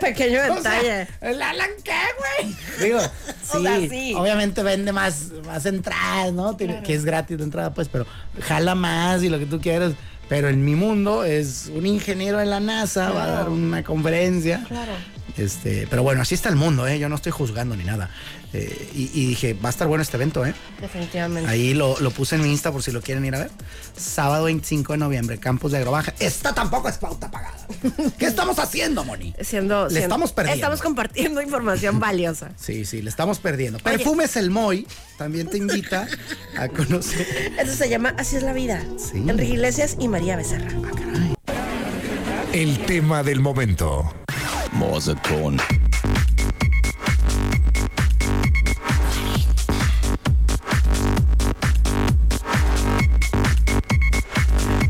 Pequeño 0.00 0.38
O 0.50 0.62
sea, 0.62 0.80
detalle. 0.80 1.08
¿El 1.20 1.42
Alan 1.42 1.70
qué, 1.84 1.92
güey? 2.18 2.56
Digo, 2.80 3.00
sí, 3.00 3.56
O 3.58 3.62
sea, 3.62 3.80
sí. 3.88 4.14
obviamente 4.16 4.62
vende 4.62 4.92
más, 4.92 5.30
más 5.46 5.66
entradas, 5.66 6.32
¿no? 6.32 6.56
Que 6.56 6.94
es 6.94 7.04
gratis 7.04 7.38
de 7.38 7.44
entrada, 7.44 7.72
pues, 7.74 7.88
pero 7.88 8.06
jala 8.40 8.74
más 8.74 9.22
y 9.22 9.28
lo 9.28 9.38
que 9.38 9.46
tú 9.46 9.60
quieras. 9.60 9.92
Pero 10.28 10.48
en 10.48 10.64
mi 10.64 10.76
mundo 10.76 11.24
es 11.24 11.70
un 11.74 11.86
ingeniero 11.86 12.38
de 12.38 12.46
la 12.46 12.60
NASA, 12.60 13.10
va 13.10 13.24
a 13.24 13.30
dar 13.30 13.48
una 13.48 13.82
conferencia. 13.82 14.64
Claro. 14.68 14.92
Este, 15.36 15.86
pero 15.88 16.02
bueno, 16.02 16.22
así 16.22 16.34
está 16.34 16.48
el 16.48 16.56
mundo, 16.56 16.86
¿eh? 16.86 16.98
Yo 16.98 17.08
no 17.08 17.16
estoy 17.16 17.32
juzgando 17.32 17.76
ni 17.76 17.84
nada. 17.84 18.10
Eh, 18.52 18.90
y, 18.94 19.02
y 19.14 19.26
dije, 19.28 19.54
va 19.54 19.68
a 19.68 19.70
estar 19.70 19.86
bueno 19.86 20.02
este 20.02 20.16
evento, 20.16 20.44
¿eh? 20.44 20.52
Definitivamente. 20.80 21.48
Ahí 21.48 21.72
lo, 21.72 21.98
lo 22.00 22.10
puse 22.10 22.34
en 22.34 22.42
mi 22.42 22.50
Insta 22.50 22.72
por 22.72 22.82
si 22.82 22.90
lo 22.90 23.00
quieren 23.00 23.24
ir 23.24 23.34
a 23.36 23.38
ver. 23.38 23.50
Sábado 23.96 24.44
25 24.44 24.92
de 24.94 24.98
noviembre, 24.98 25.38
Campus 25.38 25.70
de 25.72 25.78
Agrobaja. 25.78 26.12
Esta 26.18 26.52
tampoco 26.52 26.88
es 26.88 26.98
pauta 26.98 27.30
pagada. 27.30 27.56
¿Qué 28.18 28.26
estamos 28.26 28.58
haciendo, 28.58 29.04
Moni? 29.04 29.34
Siendo, 29.40 29.84
Le 29.84 29.90
siendo- 29.90 30.06
estamos 30.06 30.32
perdiendo. 30.32 30.56
Estamos 30.56 30.82
compartiendo 30.82 31.40
información 31.40 32.00
valiosa. 32.00 32.50
Sí, 32.56 32.84
sí, 32.84 33.02
le 33.02 33.10
estamos 33.10 33.38
perdiendo. 33.38 33.78
Perfumes 33.78 34.36
El 34.36 34.50
Moy 34.50 34.86
también 35.16 35.46
te 35.48 35.56
invita 35.58 36.08
a 36.58 36.68
conocer. 36.68 37.26
Eso 37.58 37.74
se 37.76 37.88
llama 37.88 38.14
Así 38.18 38.34
es 38.36 38.42
la 38.42 38.52
vida. 38.52 38.84
Sí. 38.98 39.18
Enrique 39.28 39.52
Iglesias 39.52 39.96
y 40.00 40.08
María 40.08 40.34
Becerra. 40.36 40.70
El 42.52 42.78
tema 42.84 43.22
del 43.22 43.38
momento. 43.38 44.12
Morseton. 44.72 45.58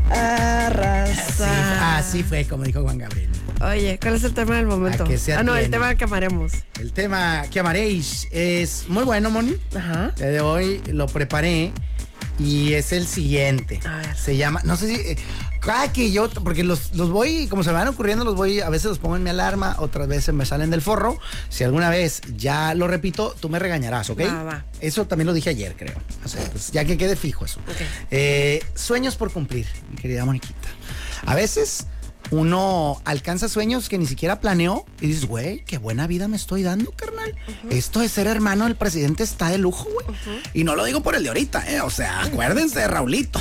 Arrasa. 0.09 1.97
Así 1.97 2.23
fue, 2.23 2.45
como 2.45 2.63
dijo 2.63 2.81
Juan 2.81 2.97
Gabriel. 2.97 3.29
Oye, 3.61 3.99
¿cuál 4.01 4.15
es 4.15 4.23
el 4.23 4.33
tema 4.33 4.55
del 4.55 4.65
momento? 4.65 5.03
¿A 5.03 5.07
qué 5.07 5.17
se 5.17 5.33
ah, 5.33 5.43
no, 5.43 5.55
el 5.55 5.69
tema 5.69 5.93
que 5.95 6.03
amaremos. 6.05 6.51
El 6.79 6.91
tema 6.93 7.43
que 7.51 7.59
amaréis 7.59 8.27
es 8.31 8.85
muy 8.87 9.03
bueno, 9.03 9.29
Moni. 9.29 9.55
Ajá. 9.75 10.13
El 10.17 10.33
de 10.33 10.41
hoy 10.41 10.81
lo 10.87 11.05
preparé 11.07 11.71
y 12.39 12.73
es 12.73 12.91
el 12.91 13.05
siguiente. 13.05 13.79
A 13.85 13.97
ver. 13.97 14.15
Se 14.15 14.35
llama, 14.35 14.61
no 14.63 14.77
sé 14.77 14.95
si, 14.95 15.15
cada 15.61 15.93
que 15.93 16.11
yo, 16.11 16.29
porque 16.29 16.63
los, 16.63 16.93
los 16.95 17.11
voy, 17.11 17.47
como 17.47 17.63
se 17.63 17.69
me 17.69 17.75
van 17.75 17.87
ocurriendo, 17.87 18.25
los 18.25 18.35
voy, 18.35 18.61
a 18.61 18.69
veces 18.69 18.89
los 18.89 18.99
pongo 18.99 19.15
en 19.15 19.23
mi 19.23 19.29
alarma, 19.29 19.75
otras 19.77 20.07
veces 20.07 20.33
me 20.33 20.45
salen 20.45 20.71
del 20.71 20.81
forro. 20.81 21.19
Si 21.49 21.63
alguna 21.63 21.89
vez 21.89 22.21
ya 22.35 22.73
lo 22.73 22.87
repito, 22.87 23.35
tú 23.39 23.47
me 23.47 23.59
regañarás, 23.59 24.09
¿ok? 24.09 24.21
Va, 24.21 24.43
va. 24.43 24.65
Eso 24.81 25.05
también 25.05 25.27
lo 25.27 25.33
dije 25.33 25.51
ayer, 25.51 25.75
creo. 25.77 25.95
O 26.25 26.27
sea, 26.27 26.43
pues, 26.51 26.71
ya 26.71 26.83
que 26.83 26.97
quede 26.97 27.15
fijo 27.15 27.45
eso. 27.45 27.59
Eh, 28.09 28.63
sueños 28.73 29.15
por 29.15 29.31
cumplir, 29.31 29.67
mi 29.91 29.97
querida 29.97 30.25
Moniquita. 30.25 30.67
A 31.25 31.35
veces 31.35 31.85
uno 32.31 33.01
alcanza 33.05 33.49
sueños 33.49 33.89
que 33.89 33.97
ni 33.97 34.07
siquiera 34.07 34.39
planeó 34.39 34.85
y 35.01 35.07
dices, 35.07 35.25
güey, 35.25 35.63
qué 35.65 35.77
buena 35.77 36.07
vida 36.07 36.27
me 36.27 36.37
estoy 36.37 36.63
dando, 36.63 36.91
carnal. 36.91 37.35
Esto 37.69 37.99
de 37.99 38.09
ser 38.09 38.27
hermano 38.27 38.63
del 38.63 38.75
presidente 38.75 39.23
está 39.23 39.49
de 39.49 39.57
lujo, 39.57 39.87
güey. 39.93 40.41
Y 40.53 40.63
no 40.63 40.75
lo 40.75 40.85
digo 40.85 41.01
por 41.01 41.15
el 41.15 41.23
de 41.23 41.29
ahorita, 41.29 41.69
¿eh? 41.69 41.81
O 41.81 41.89
sea, 41.89 42.23
acuérdense 42.23 42.79
de 42.79 42.87
Raulito. 42.87 43.39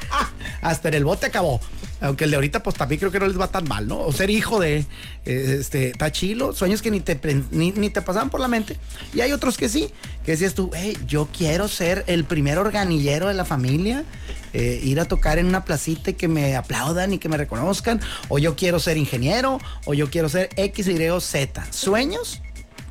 Hasta 0.62 0.88
en 0.88 0.94
el 0.94 1.04
bote 1.04 1.26
acabó. 1.26 1.60
Aunque 2.00 2.24
el 2.24 2.30
de 2.30 2.36
ahorita, 2.36 2.62
pues 2.62 2.76
también 2.76 2.98
creo 2.98 3.10
que 3.10 3.20
no 3.20 3.26
les 3.26 3.38
va 3.38 3.48
tan 3.48 3.66
mal, 3.66 3.86
¿no? 3.86 4.00
O 4.00 4.12
ser 4.12 4.28
hijo 4.28 4.60
de, 4.60 4.78
eh, 4.78 5.56
este, 5.60 5.90
está 5.90 6.12
chilo, 6.12 6.52
sueños 6.52 6.82
que 6.82 6.90
ni 6.90 7.00
te, 7.00 7.18
ni, 7.50 7.72
ni 7.72 7.90
te 7.90 8.02
pasaban 8.02 8.30
por 8.30 8.40
la 8.40 8.48
mente. 8.48 8.76
Y 9.14 9.20
hay 9.20 9.32
otros 9.32 9.56
que 9.56 9.68
sí, 9.68 9.90
que 10.24 10.32
decías 10.32 10.54
tú, 10.54 10.70
hey, 10.74 10.98
yo 11.06 11.28
quiero 11.36 11.68
ser 11.68 12.04
el 12.06 12.24
primer 12.24 12.58
organillero 12.58 13.28
de 13.28 13.34
la 13.34 13.44
familia, 13.44 14.04
eh, 14.52 14.80
ir 14.82 15.00
a 15.00 15.06
tocar 15.06 15.38
en 15.38 15.46
una 15.46 15.64
placita 15.64 16.10
y 16.10 16.14
que 16.14 16.28
me 16.28 16.56
aplaudan 16.56 17.12
y 17.12 17.18
que 17.18 17.28
me 17.28 17.36
reconozcan, 17.36 18.00
o 18.28 18.38
yo 18.38 18.54
quiero 18.56 18.80
ser 18.80 18.96
ingeniero, 18.96 19.58
o 19.86 19.94
yo 19.94 20.10
quiero 20.10 20.28
ser 20.28 20.50
X, 20.56 20.88
Y 20.88 21.08
o 21.08 21.20
Z. 21.20 21.66
Sueños 21.72 22.42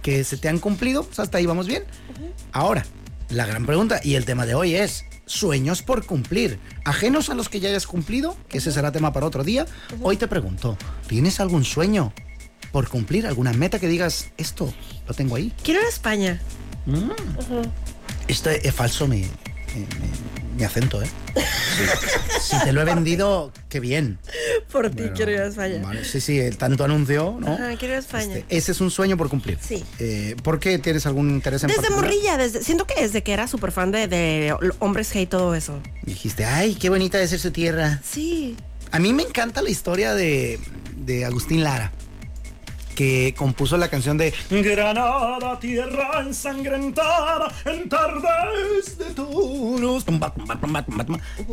que 0.01 0.23
se 0.23 0.37
te 0.37 0.49
han 0.49 0.59
cumplido, 0.59 1.03
pues 1.03 1.19
hasta 1.19 1.37
ahí 1.37 1.45
vamos 1.45 1.67
bien. 1.67 1.83
Ahora, 2.51 2.85
la 3.29 3.45
gran 3.45 3.65
pregunta 3.65 3.99
y 4.03 4.15
el 4.15 4.25
tema 4.25 4.45
de 4.45 4.55
hoy 4.55 4.75
es 4.75 5.05
sueños 5.33 5.81
por 5.81 6.05
cumplir, 6.05 6.59
ajenos 6.85 7.29
a 7.29 7.35
los 7.35 7.49
que 7.49 7.59
ya 7.59 7.69
hayas 7.69 7.87
cumplido, 7.87 8.37
que 8.49 8.59
ese 8.59 8.71
será 8.71 8.91
tema 8.91 9.11
para 9.13 9.25
otro 9.25 9.43
día. 9.43 9.65
Hoy 10.01 10.17
te 10.17 10.27
pregunto, 10.27 10.77
¿tienes 11.07 11.39
algún 11.39 11.63
sueño 11.65 12.13
por 12.71 12.87
cumplir, 12.89 13.27
alguna 13.27 13.53
meta 13.53 13.79
que 13.79 13.87
digas, 13.87 14.31
esto 14.37 14.73
lo 15.07 15.13
tengo 15.13 15.35
ahí? 15.35 15.53
Quiero 15.63 15.79
ir 15.81 15.85
a 15.87 15.89
España. 15.89 16.41
Esto 18.27 18.49
es, 18.49 18.73
falso 18.73 19.07
mi- 19.07 19.25
mi 20.55 20.63
acento, 20.63 21.01
¿eh? 21.01 21.07
Si 22.41 22.57
te 22.63 22.71
lo 22.73 22.81
he 22.81 22.85
vendido, 22.85 23.51
qué 23.69 23.79
bien. 23.79 24.19
Por 24.71 24.89
ti 24.89 24.97
Bueno, 24.97 25.13
quiero 25.15 25.31
ir 25.31 25.39
a 25.39 25.47
España. 25.47 25.81
vale, 25.83 26.05
sí, 26.05 26.21
sí, 26.21 26.39
el 26.39 26.57
tanto 26.57 26.83
anuncio, 26.83 27.37
¿no? 27.39 27.53
Ajá, 27.53 27.69
quiero 27.77 27.93
ir 27.93 27.95
a 27.95 27.99
España. 27.99 28.37
Este, 28.37 28.55
ese 28.57 28.71
es 28.73 28.81
un 28.81 28.91
sueño 28.91 29.17
por 29.17 29.29
cumplir. 29.29 29.57
Sí. 29.61 29.83
Eh, 29.99 30.35
¿Por 30.43 30.59
qué 30.59 30.77
tienes 30.79 31.05
algún 31.05 31.29
interés 31.31 31.63
en 31.63 31.67
Desde 31.69 31.81
particular? 31.81 32.05
morrilla, 32.05 32.37
desde, 32.37 32.63
siento 32.63 32.85
que 32.85 33.01
desde 33.01 33.23
que 33.23 33.33
era 33.33 33.47
súper 33.47 33.71
fan 33.71 33.91
de, 33.91 34.07
de 34.07 34.55
hombres 34.79 35.13
G 35.13 35.21
y 35.21 35.25
todo 35.25 35.55
eso. 35.55 35.81
Dijiste, 36.03 36.45
ay, 36.45 36.75
qué 36.75 36.89
bonita 36.89 37.17
debe 37.17 37.27
ser 37.27 37.39
su 37.39 37.51
tierra. 37.51 37.99
Sí. 38.03 38.55
A 38.91 38.99
mí 38.99 39.13
me 39.13 39.23
encanta 39.23 39.61
la 39.63 39.69
historia 39.71 40.13
de, 40.13 40.59
de 40.97 41.25
Agustín 41.25 41.63
Lara, 41.63 41.91
que 42.93 43.33
compuso 43.37 43.77
la 43.77 43.89
canción 43.89 44.17
de 44.17 44.33
Granada, 44.49 45.59
tierra 45.59 46.21
ensangrentada, 46.21 47.51
en 47.65 47.89
tardes 47.89 48.97
de 48.97 49.05
tumba. 49.13 50.33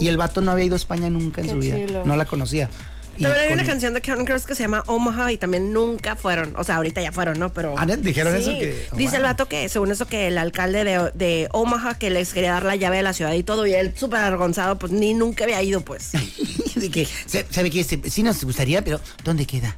Y 0.01 0.09
el 0.09 0.17
vato 0.17 0.41
no 0.41 0.53
había 0.53 0.65
ido 0.67 0.75
a 0.75 0.77
España 0.77 1.11
nunca 1.11 1.41
en 1.41 1.47
Qué 1.49 1.53
su 1.53 1.59
vida. 1.59 1.77
chilo. 1.77 2.05
No 2.05 2.17
la 2.17 2.25
conocía. 2.25 2.69
También 3.21 3.45
hay 3.49 3.53
una 3.53 3.65
canción 3.67 3.93
de 3.93 4.01
Counting 4.01 4.25
Crows 4.25 4.47
que 4.47 4.55
se 4.55 4.63
llama 4.63 4.83
Omaha 4.87 5.31
y 5.31 5.37
también 5.37 5.75
nunca 5.75 6.17
fueron. 6.17 6.55
O 6.57 6.65
sea, 6.65 6.77
ahorita 6.77 7.03
ya 7.03 7.13
fueron, 7.13 7.39
¿no? 7.39 7.53
Pero. 7.53 7.75
Ah. 7.77 7.85
¿Dijeron 7.85 8.35
Sí. 8.37 8.41
eso? 8.43 8.51
Que- 8.59 8.87
oh, 8.93 8.97
Dice 8.97 9.17
el 9.17 9.23
vato 9.25 9.47
que, 9.47 9.69
según 9.69 9.91
eso, 9.91 10.07
que 10.07 10.29
el 10.29 10.39
alcalde 10.39 10.85
de, 10.85 11.11
de 11.15 11.49
Omaha 11.53 11.99
que 11.99 12.09
les 12.09 12.33
quería 12.33 12.53
dar 12.53 12.65
la 12.65 12.77
llave 12.77 12.97
de 12.99 13.03
la 13.03 13.13
ciudad 13.13 13.35
y 13.35 13.43
todo, 13.43 13.67
y 13.67 13.75
él 13.75 13.93
súper 13.95 14.21
avergonzado, 14.21 14.79
pues 14.79 14.91
ni 14.93 15.13
nunca 15.13 15.45
había 15.45 15.61
ido, 15.63 15.83
pues. 15.83 16.13
de 16.77 16.91
que, 16.91 17.07
¿Sabe 17.51 17.71
qué? 17.71 17.85
Sí- 17.85 18.01
Sí 18.09 18.23
nos 18.23 18.43
gustaría, 18.43 18.83
pero 18.83 19.01
¿dónde 19.23 19.45
queda? 19.45 19.77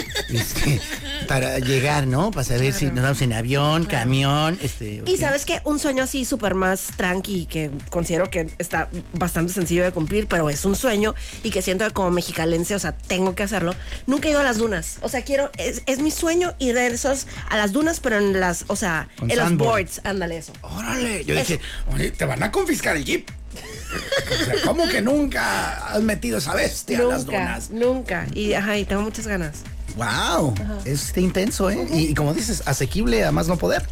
Este, 0.30 0.80
para 1.26 1.58
llegar, 1.58 2.06
¿no? 2.06 2.30
Para 2.30 2.44
saber 2.44 2.72
si 2.72 2.86
nos 2.86 3.02
vamos 3.02 3.20
en 3.22 3.32
avión, 3.32 3.84
camión, 3.84 4.56
este... 4.62 5.02
Y 5.06 5.16
sabes 5.16 5.44
que 5.44 5.60
un 5.64 5.80
sueño 5.80 6.04
así 6.04 6.24
súper 6.24 6.54
más 6.54 6.88
tranqui, 6.96 7.46
que 7.46 7.70
considero 7.90 8.30
que 8.30 8.48
está 8.58 8.88
bastante 9.12 9.52
sencillo 9.52 9.82
de 9.82 9.90
cumplir, 9.90 10.28
pero 10.28 10.48
es 10.48 10.64
un 10.64 10.76
sueño 10.76 11.14
y 11.42 11.50
que 11.50 11.62
siento 11.62 11.84
que 11.84 11.90
como 11.92 12.10
mexicalense, 12.12 12.76
o 12.76 12.78
sea, 12.78 12.92
tengo 12.92 13.34
que 13.34 13.42
hacerlo. 13.42 13.74
Nunca 14.06 14.28
he 14.28 14.30
ido 14.30 14.40
a 14.40 14.44
las 14.44 14.58
dunas. 14.58 14.98
O 15.02 15.08
sea, 15.08 15.22
quiero, 15.22 15.50
es, 15.58 15.82
es 15.86 15.98
mi 15.98 16.12
sueño 16.12 16.54
ir 16.60 16.74
de 16.76 16.86
esos 16.86 17.26
a 17.48 17.56
las 17.56 17.72
dunas, 17.72 17.98
pero 17.98 18.18
en 18.18 18.38
las, 18.38 18.64
o 18.68 18.76
sea, 18.76 19.08
Con 19.18 19.30
en 19.32 19.36
los 19.38 19.56
boards, 19.56 20.00
ándale 20.04 20.36
eso. 20.36 20.52
Órale, 20.62 21.24
yo 21.24 21.34
dije, 21.34 21.58
oye, 21.92 22.12
te 22.12 22.24
van 22.24 22.42
a 22.44 22.52
confiscar 22.52 22.96
el 22.96 23.04
jeep. 23.04 23.28
O 23.52 24.44
sea, 24.44 24.54
¿cómo 24.64 24.88
que 24.88 25.02
nunca 25.02 25.88
has 25.88 26.02
metido 26.02 26.38
esa 26.38 26.54
bestia 26.54 27.00
a 27.00 27.02
las 27.02 27.24
Nunca, 27.26 27.38
donas? 27.40 27.70
nunca. 27.70 28.26
Y 28.32 28.52
ajá, 28.52 28.78
y 28.78 28.84
tengo 28.84 29.02
muchas 29.02 29.26
ganas. 29.26 29.62
Wow, 30.00 30.54
es 30.86 31.04
este 31.08 31.20
intenso, 31.20 31.70
¿eh? 31.70 31.86
y, 31.92 32.06
y 32.08 32.14
como 32.14 32.32
dices, 32.32 32.62
asequible 32.66 33.24
a 33.24 33.32
más 33.32 33.48
no 33.48 33.56
poder. 33.56 33.86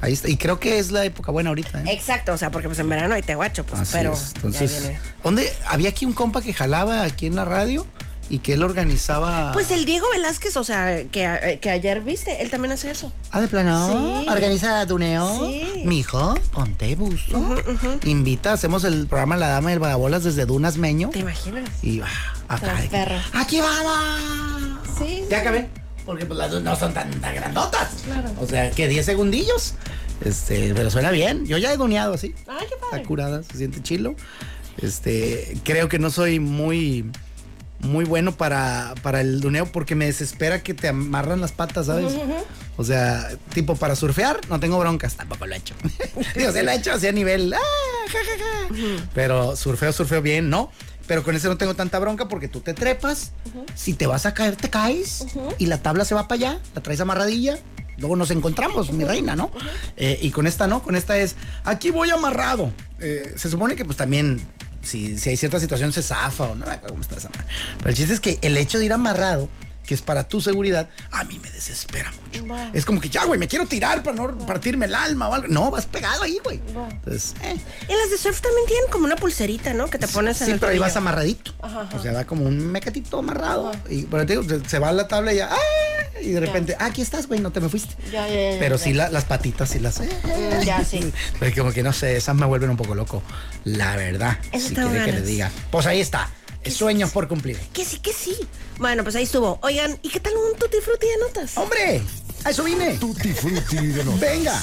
Ahí 0.00 0.14
está. 0.14 0.28
Y 0.28 0.36
creo 0.38 0.58
que 0.58 0.78
es 0.78 0.90
la 0.90 1.04
época 1.04 1.30
buena 1.30 1.50
ahorita, 1.50 1.82
¿eh? 1.82 1.92
Exacto, 1.92 2.32
o 2.32 2.38
sea, 2.38 2.50
porque 2.50 2.68
pues 2.68 2.78
en 2.78 2.88
verano 2.88 3.14
hay 3.14 3.22
tehuacho, 3.22 3.64
pues, 3.66 3.82
Así 3.82 3.92
pero 3.92 4.14
es. 4.14 4.20
ya 4.32 4.32
Entonces, 4.36 4.80
viene. 4.80 4.98
¿dónde? 5.22 5.52
Había 5.66 5.90
aquí 5.90 6.06
un 6.06 6.14
compa 6.14 6.40
que 6.40 6.54
jalaba 6.54 7.02
aquí 7.02 7.26
en 7.26 7.36
la 7.36 7.44
radio 7.44 7.86
y 8.30 8.38
que 8.38 8.54
él 8.54 8.62
organizaba. 8.62 9.50
Pues 9.52 9.70
el 9.72 9.84
Diego 9.84 10.06
Velázquez, 10.12 10.56
o 10.56 10.64
sea, 10.64 11.04
que, 11.08 11.24
eh, 11.24 11.58
que 11.60 11.68
ayer 11.68 12.00
viste, 12.00 12.40
él 12.40 12.48
también 12.48 12.72
hace 12.72 12.90
eso. 12.90 13.12
Ah, 13.32 13.40
de 13.40 13.48
plano. 13.48 14.22
Sí. 14.22 14.28
Organiza 14.28 14.86
Duneo. 14.86 15.48
Sí. 15.48 15.82
Mijo, 15.84 16.34
ponte 16.52 16.94
buzo. 16.94 17.56
Invita, 18.04 18.52
hacemos 18.52 18.84
el 18.84 19.08
programa 19.08 19.36
La 19.36 19.48
Dama 19.48 19.70
del 19.70 19.80
Vagabolas 19.80 20.22
desde 20.22 20.46
Dunas 20.46 20.76
Meño. 20.76 21.10
¿Te 21.10 21.18
imaginas? 21.18 21.68
Y 21.82 21.98
va, 21.98 22.08
acá. 22.48 22.78
¡Aquí 23.34 23.60
vamos! 23.60 24.78
Sí. 24.96 25.24
Ya 25.28 25.40
acabé. 25.40 25.68
Porque 26.06 26.24
pues 26.24 26.38
las 26.38 26.52
dos 26.52 26.62
no 26.62 26.76
son 26.76 26.94
tan, 26.94 27.10
tan 27.20 27.34
grandotas. 27.34 27.90
O 28.40 28.46
sea, 28.46 28.70
que 28.70 28.86
10 28.86 29.04
segundillos. 29.04 29.74
Este, 30.20 30.72
pero 30.74 30.90
suena 30.90 31.10
bien. 31.10 31.46
Yo 31.46 31.58
ya 31.58 31.72
he 31.72 31.76
duneado 31.76 32.14
así. 32.14 32.34
Ay, 32.46 32.66
qué 32.68 32.76
padre. 32.76 32.96
Está 32.96 33.02
curada, 33.02 33.42
se 33.42 33.58
siente 33.58 33.82
chilo. 33.82 34.14
Este, 34.78 35.58
creo 35.64 35.88
que 35.88 35.98
no 35.98 36.10
soy 36.10 36.38
muy 36.38 37.10
muy 37.80 38.04
bueno 38.04 38.32
para, 38.32 38.94
para 39.02 39.20
el 39.20 39.40
duneo 39.40 39.66
porque 39.66 39.94
me 39.94 40.06
desespera 40.06 40.62
que 40.62 40.74
te 40.74 40.88
amarran 40.88 41.40
las 41.40 41.52
patas, 41.52 41.86
¿sabes? 41.86 42.12
O 42.76 42.84
sea, 42.84 43.28
tipo 43.54 43.76
para 43.76 43.96
surfear, 43.96 44.40
no 44.48 44.60
tengo 44.60 44.78
broncas, 44.78 45.16
tampoco 45.16 45.46
lo 45.46 45.54
he 45.54 45.58
hecho. 45.58 45.74
Digo, 46.36 46.52
sí 46.52 46.62
lo 46.62 46.70
he 46.70 46.74
hecho 46.74 46.92
así 46.92 47.06
a 47.06 47.12
nivel, 47.12 47.52
ah, 47.52 47.58
ja, 48.08 48.18
ja, 48.18 48.74
ja. 48.74 49.08
Pero 49.14 49.56
surfeo, 49.56 49.92
surfeo 49.92 50.22
bien, 50.22 50.50
¿no? 50.50 50.70
Pero 51.06 51.24
con 51.24 51.34
ese 51.34 51.48
no 51.48 51.56
tengo 51.56 51.74
tanta 51.74 51.98
bronca 51.98 52.28
porque 52.28 52.46
tú 52.46 52.60
te 52.60 52.72
trepas, 52.72 53.32
si 53.74 53.94
te 53.94 54.06
vas 54.06 54.26
a 54.26 54.34
caer, 54.34 54.54
te 54.54 54.70
caes 54.70 55.26
y 55.58 55.66
la 55.66 55.82
tabla 55.82 56.04
se 56.04 56.14
va 56.14 56.28
para 56.28 56.36
allá, 56.36 56.60
la 56.72 56.82
traes 56.82 57.00
amarradilla. 57.00 57.58
Luego 57.98 58.14
nos 58.16 58.30
encontramos, 58.30 58.92
mi 58.92 59.04
reina, 59.04 59.34
¿no? 59.36 59.50
Eh, 59.96 60.18
y 60.22 60.30
con 60.30 60.46
esta 60.46 60.68
no, 60.68 60.82
con 60.82 60.96
esta 60.96 61.18
es, 61.18 61.34
aquí 61.64 61.90
voy 61.90 62.10
amarrado. 62.10 62.72
Eh, 63.00 63.34
se 63.36 63.50
supone 63.50 63.74
que 63.74 63.84
pues 63.84 63.96
también, 63.96 64.40
si, 64.82 65.18
si 65.18 65.30
hay 65.30 65.36
cierta 65.36 65.60
situación 65.60 65.92
se 65.92 66.02
zafa 66.02 66.44
o 66.44 66.54
no, 66.54 66.66
cómo 66.86 67.00
está 67.00 67.16
esa. 67.16 67.30
Pero 67.78 67.90
el 67.90 67.96
chiste 67.96 68.14
es 68.14 68.20
que 68.20 68.38
el 68.42 68.56
hecho 68.56 68.78
de 68.78 68.86
ir 68.86 68.92
amarrado, 68.92 69.48
que 69.84 69.94
es 69.94 70.02
para 70.02 70.28
tu 70.28 70.40
seguridad, 70.40 70.88
a 71.10 71.24
mí 71.24 71.38
me 71.42 71.50
desespera 71.50 72.10
mucho. 72.12 72.29
Es 72.72 72.84
como 72.84 73.00
que 73.00 73.08
ya, 73.08 73.24
güey, 73.24 73.38
me 73.38 73.48
quiero 73.48 73.66
tirar 73.66 74.02
para 74.02 74.16
no 74.16 74.38
partirme 74.46 74.86
el 74.86 74.94
alma 74.94 75.28
o 75.28 75.34
algo. 75.34 75.48
No, 75.48 75.70
vas 75.70 75.86
pegado 75.86 76.22
ahí, 76.22 76.38
güey. 76.44 76.60
Entonces, 76.68 77.34
eh. 77.42 77.56
Y 77.88 77.92
las 77.92 78.10
de 78.10 78.18
surf 78.18 78.40
también 78.40 78.66
tienen 78.66 78.90
como 78.90 79.04
una 79.06 79.16
pulserita, 79.16 79.74
¿no? 79.74 79.88
Que 79.88 79.98
te 79.98 80.08
pones 80.08 80.40
en 80.40 80.46
Sí, 80.46 80.52
el 80.52 80.58
pero 80.60 80.72
ahí 80.72 80.78
vas 80.78 80.96
amarradito. 80.96 81.52
O 81.60 82.00
sea, 82.00 82.12
va 82.12 82.24
como 82.24 82.44
un 82.44 82.58
mecatito 82.70 83.18
amarrado. 83.18 83.72
Y 83.88 84.02
pero 84.04 84.26
te 84.26 84.36
digo, 84.36 84.60
se, 84.66 84.78
va 84.78 84.90
a 84.90 84.92
la 84.92 85.08
tabla 85.08 85.32
y 85.32 85.36
ya. 85.36 85.48
¡ah! 85.52 86.20
Y 86.22 86.30
de 86.32 86.40
repente, 86.40 86.76
ah, 86.78 86.86
aquí 86.86 87.00
estás, 87.00 87.26
güey, 87.26 87.40
no 87.40 87.50
te 87.50 87.60
me 87.60 87.68
fuiste. 87.68 87.94
Ya, 88.12 88.28
ya, 88.28 88.52
ya, 88.52 88.58
Pero 88.58 88.76
sí 88.78 88.92
la- 88.92 89.08
las 89.08 89.24
patitas, 89.24 89.70
sí 89.70 89.78
las. 89.78 90.00
Mm, 90.00 90.06
ya, 90.64 90.84
sí. 90.84 91.12
Pero 91.40 91.54
como 91.56 91.72
que 91.72 91.82
no 91.82 91.92
sé, 91.92 92.16
esas 92.16 92.34
me 92.36 92.46
vuelven 92.46 92.70
un 92.70 92.76
poco 92.76 92.94
loco. 92.94 93.22
La 93.64 93.96
verdad. 93.96 94.38
Eso 94.52 94.68
si 94.68 94.74
quiere 94.74 95.04
que 95.04 95.12
le 95.12 95.22
diga. 95.22 95.50
Pues 95.70 95.86
ahí 95.86 96.00
está. 96.00 96.30
Sueños 96.68 97.10
por 97.10 97.26
cumplir. 97.26 97.58
Que 97.72 97.86
sí, 97.86 97.98
que 98.00 98.12
sí. 98.12 98.36
Bueno, 98.78 99.02
pues 99.02 99.16
ahí 99.16 99.22
estuvo. 99.24 99.58
Oigan, 99.62 99.98
¿y 100.02 100.10
qué 100.10 100.20
tal 100.20 100.34
un 100.36 100.58
tutti 100.58 100.76
frutti 100.82 101.06
de 101.06 101.18
notas? 101.18 101.56
¡Hombre! 101.56 102.02
A 102.44 102.50
eso 102.50 102.64
vine. 102.64 102.96
Tutti 102.98 103.32
frutti 103.32 103.86
de 103.88 104.04
notas. 104.04 104.20
Venga. 104.20 104.60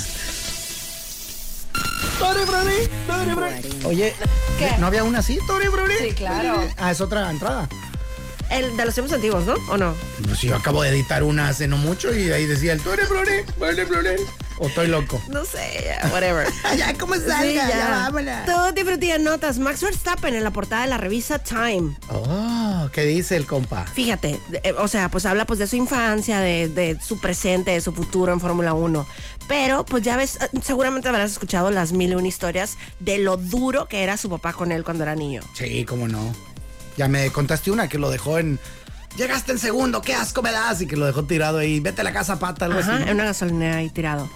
Tori 2.18 2.46
Brody. 2.46 3.86
Oye, 3.86 4.16
¿Qué? 4.58 4.72
¿no 4.80 4.88
había 4.88 5.04
una 5.04 5.20
así? 5.20 5.40
Brody. 5.48 5.94
Sí, 6.00 6.12
claro. 6.14 6.68
Ah, 6.78 6.92
es 6.92 7.02
otra 7.02 7.30
entrada. 7.30 7.70
El 8.50 8.76
de 8.78 8.86
los 8.86 8.94
tiempos 8.94 9.14
antiguos, 9.14 9.46
¿no? 9.46 9.56
¿O 9.70 9.78
no? 9.78 9.94
Pues 10.26 10.42
yo 10.42 10.56
acabo 10.56 10.82
de 10.82 10.90
editar 10.90 11.22
una 11.22 11.50
hace 11.50 11.68
no 11.68 11.78
mucho 11.78 12.16
y 12.16 12.32
ahí 12.32 12.46
decía 12.46 12.74
el 12.74 12.82
Tori 12.82 13.04
Brody, 13.06 13.44
Tori 13.60 13.84
Brody. 13.84 14.24
O 14.60 14.68
estoy 14.68 14.88
loco. 14.88 15.22
No 15.30 15.46
sé, 15.46 15.84
ya, 15.86 16.10
whatever. 16.12 16.48
ya, 16.78 16.94
¿cómo 16.96 17.16
salga? 17.16 17.42
Sí, 17.42 17.54
ya. 17.54 17.70
ya. 17.70 17.90
vámonos. 17.90 18.84
Frutti 18.88 19.08
de 19.08 19.20
notas. 19.20 19.60
Max 19.60 19.82
Verstappen 19.82 20.34
en 20.34 20.44
la 20.44 20.52
portada 20.52 20.84
de 20.84 20.88
la 20.88 20.98
revista 20.98 21.40
Time. 21.40 21.98
Oh, 22.10 22.90
¿qué 22.94 23.02
dice 23.04 23.36
el 23.36 23.46
compa? 23.46 23.86
Fíjate, 23.86 24.40
eh, 24.64 24.74
o 24.78 24.88
sea, 24.88 25.10
pues 25.10 25.26
habla 25.26 25.46
pues 25.46 25.60
de 25.60 25.68
su 25.68 25.76
infancia, 25.76 26.40
de, 26.40 26.70
de 26.70 26.98
su 27.02 27.20
presente, 27.20 27.72
de 27.72 27.82
su 27.82 27.92
futuro 27.92 28.32
en 28.32 28.40
Fórmula 28.40 28.74
1. 28.74 29.06
Pero 29.48 29.86
pues 29.86 30.04
ya 30.04 30.16
ves, 30.16 30.38
eh, 30.42 30.48
seguramente 30.64 31.10
habrás 31.10 31.32
escuchado 31.32 31.70
las 31.70 31.92
mil 31.92 32.12
y 32.12 32.16
una 32.16 32.28
historias 32.28 32.78
de 33.00 33.18
lo 33.18 33.38
duro 33.38 33.88
que 33.88 34.04
era 34.04 34.16
su 34.18 34.30
papá 34.30 34.54
con 34.54 34.72
él 34.72 34.84
cuando 34.84 35.04
era 35.04 35.16
niño. 35.16 35.42
Sí, 35.54 35.84
cómo 35.86 36.08
no. 36.08 36.34
Ya 36.96 37.08
me 37.08 37.30
contaste 37.32 37.72
una 37.72 37.88
que 37.88 37.98
lo 37.98 38.10
dejó 38.10 38.40
en. 38.40 38.60
Llegaste 39.16 39.52
en 39.52 39.58
segundo, 39.58 40.02
qué 40.02 40.14
asco 40.14 40.44
me 40.44 40.52
das. 40.52 40.82
Y 40.82 40.86
que 40.88 40.96
lo 40.96 41.06
dejó 41.06 41.24
tirado 41.24 41.58
ahí. 41.58 41.80
Vete 41.80 42.02
a 42.02 42.04
la 42.04 42.14
casa 42.14 42.38
pata, 42.38 42.66
algo 42.66 42.80
Ajá, 42.80 42.96
así. 42.96 43.04
¿no? 43.06 43.10
en 43.10 43.16
una 43.16 43.26
gasolinera 43.26 43.78
ahí 43.78 43.90
tirado. 43.90 44.30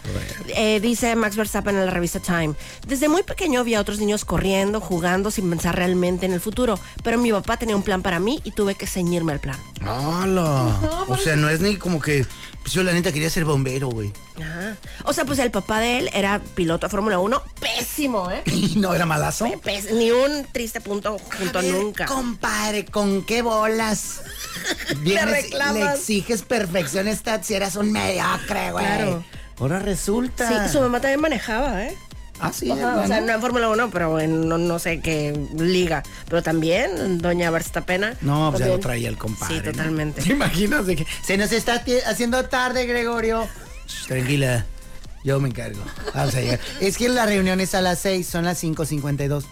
Eh, 0.47 0.79
dice 0.79 1.15
Max 1.15 1.35
Verstappen 1.35 1.75
en 1.75 1.85
la 1.85 1.91
revista 1.91 2.19
Time. 2.19 2.55
Desde 2.87 3.07
muy 3.07 3.21
pequeño 3.23 3.63
vi 3.63 3.75
a 3.75 3.81
otros 3.81 3.99
niños 3.99 4.25
corriendo, 4.25 4.81
jugando 4.81 5.29
sin 5.29 5.49
pensar 5.49 5.75
realmente 5.75 6.25
en 6.25 6.33
el 6.33 6.39
futuro. 6.41 6.79
Pero 7.03 7.19
mi 7.19 7.31
papá 7.31 7.57
tenía 7.57 7.75
un 7.75 7.83
plan 7.83 8.01
para 8.01 8.19
mí 8.19 8.39
y 8.43 8.51
tuve 8.51 8.73
que 8.73 8.87
ceñirme 8.87 9.33
al 9.33 9.39
plan. 9.39 9.57
¡Hala! 9.81 10.79
O 11.07 11.17
sea, 11.17 11.35
no 11.35 11.49
es 11.49 11.59
ni 11.61 11.75
como 11.75 12.01
que. 12.01 12.25
Pues 12.61 12.73
yo 12.73 12.83
la 12.83 12.93
neta 12.93 13.11
quería 13.11 13.29
ser 13.29 13.43
bombero, 13.45 13.89
güey. 13.89 14.13
Ajá. 14.39 14.75
O 15.03 15.13
sea, 15.13 15.25
pues 15.25 15.39
el 15.39 15.49
papá 15.51 15.79
de 15.79 15.97
él 15.97 16.09
era 16.13 16.39
piloto 16.55 16.85
de 16.85 16.91
Fórmula 16.91 17.17
1. 17.19 17.41
Pésimo, 17.59 18.29
¿eh? 18.31 18.43
Y 18.51 18.75
no 18.77 18.93
era 18.93 19.05
malazo. 19.05 19.45
Pés- 19.63 19.91
ni 19.91 20.11
un 20.11 20.45
triste 20.51 20.79
punto 20.79 21.17
junto 21.37 21.57
a 21.57 21.61
A 21.61 21.65
ver, 21.65 21.73
nunca. 21.73 22.05
Compadre, 22.05 22.85
¿con 22.85 23.23
qué 23.25 23.41
bolas? 23.41 24.21
Vienes, 24.99 25.25
le 25.25 25.41
reclamas. 25.41 25.99
exiges 25.99 26.43
perfección 26.43 27.07
esta 27.07 27.41
si 27.43 27.55
eres 27.55 27.75
un 27.75 27.91
mediocre, 27.91 28.71
güey. 28.71 28.85
Claro. 28.85 29.23
Ahora 29.59 29.79
resulta. 29.79 30.67
Sí, 30.67 30.71
su 30.73 30.81
mamá 30.81 31.01
también 31.01 31.19
manejaba, 31.21 31.83
¿eh? 31.83 31.95
Ah, 32.43 32.51
sí, 32.51 32.71
Ajá, 32.71 33.01
o 33.01 33.07
sea, 33.07 33.21
no 33.21 33.31
en 33.33 33.39
Fórmula 33.39 33.69
1, 33.69 33.91
pero 33.91 34.19
en 34.19 34.49
no, 34.49 34.57
no 34.57 34.79
sé 34.79 34.99
qué 34.99 35.39
liga. 35.57 36.01
Pero 36.27 36.41
también, 36.41 37.19
doña 37.19 37.51
Verstappen. 37.51 38.17
No, 38.21 38.49
pues 38.51 38.63
ya 38.63 38.67
lo 38.69 38.79
traía 38.79 39.09
el 39.09 39.17
compadre. 39.17 39.55
Sí, 39.55 39.61
¿no? 39.63 39.71
totalmente. 39.71 40.21
¿Te 40.23 40.31
imaginas 40.33 40.87
de 40.87 40.95
que 40.95 41.05
se 41.23 41.37
nos 41.37 41.51
está 41.51 41.83
haciendo 42.07 42.43
tarde, 42.45 42.85
Gregorio? 42.87 43.47
Shh, 43.87 44.07
tranquila, 44.07 44.65
yo 45.23 45.39
me 45.39 45.49
encargo. 45.49 45.83
Vamos 46.15 46.33
a 46.35 46.41
llegar. 46.41 46.59
Es 46.81 46.97
que 46.97 47.09
la 47.09 47.27
reunión 47.27 47.59
es 47.59 47.75
a 47.75 47.81
las 47.81 47.99
6, 47.99 48.25
son 48.27 48.45
las 48.45 48.63
5.52. 48.63 49.43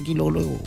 Aquí 0.00 0.14
luego, 0.14 0.30
luego. 0.30 0.58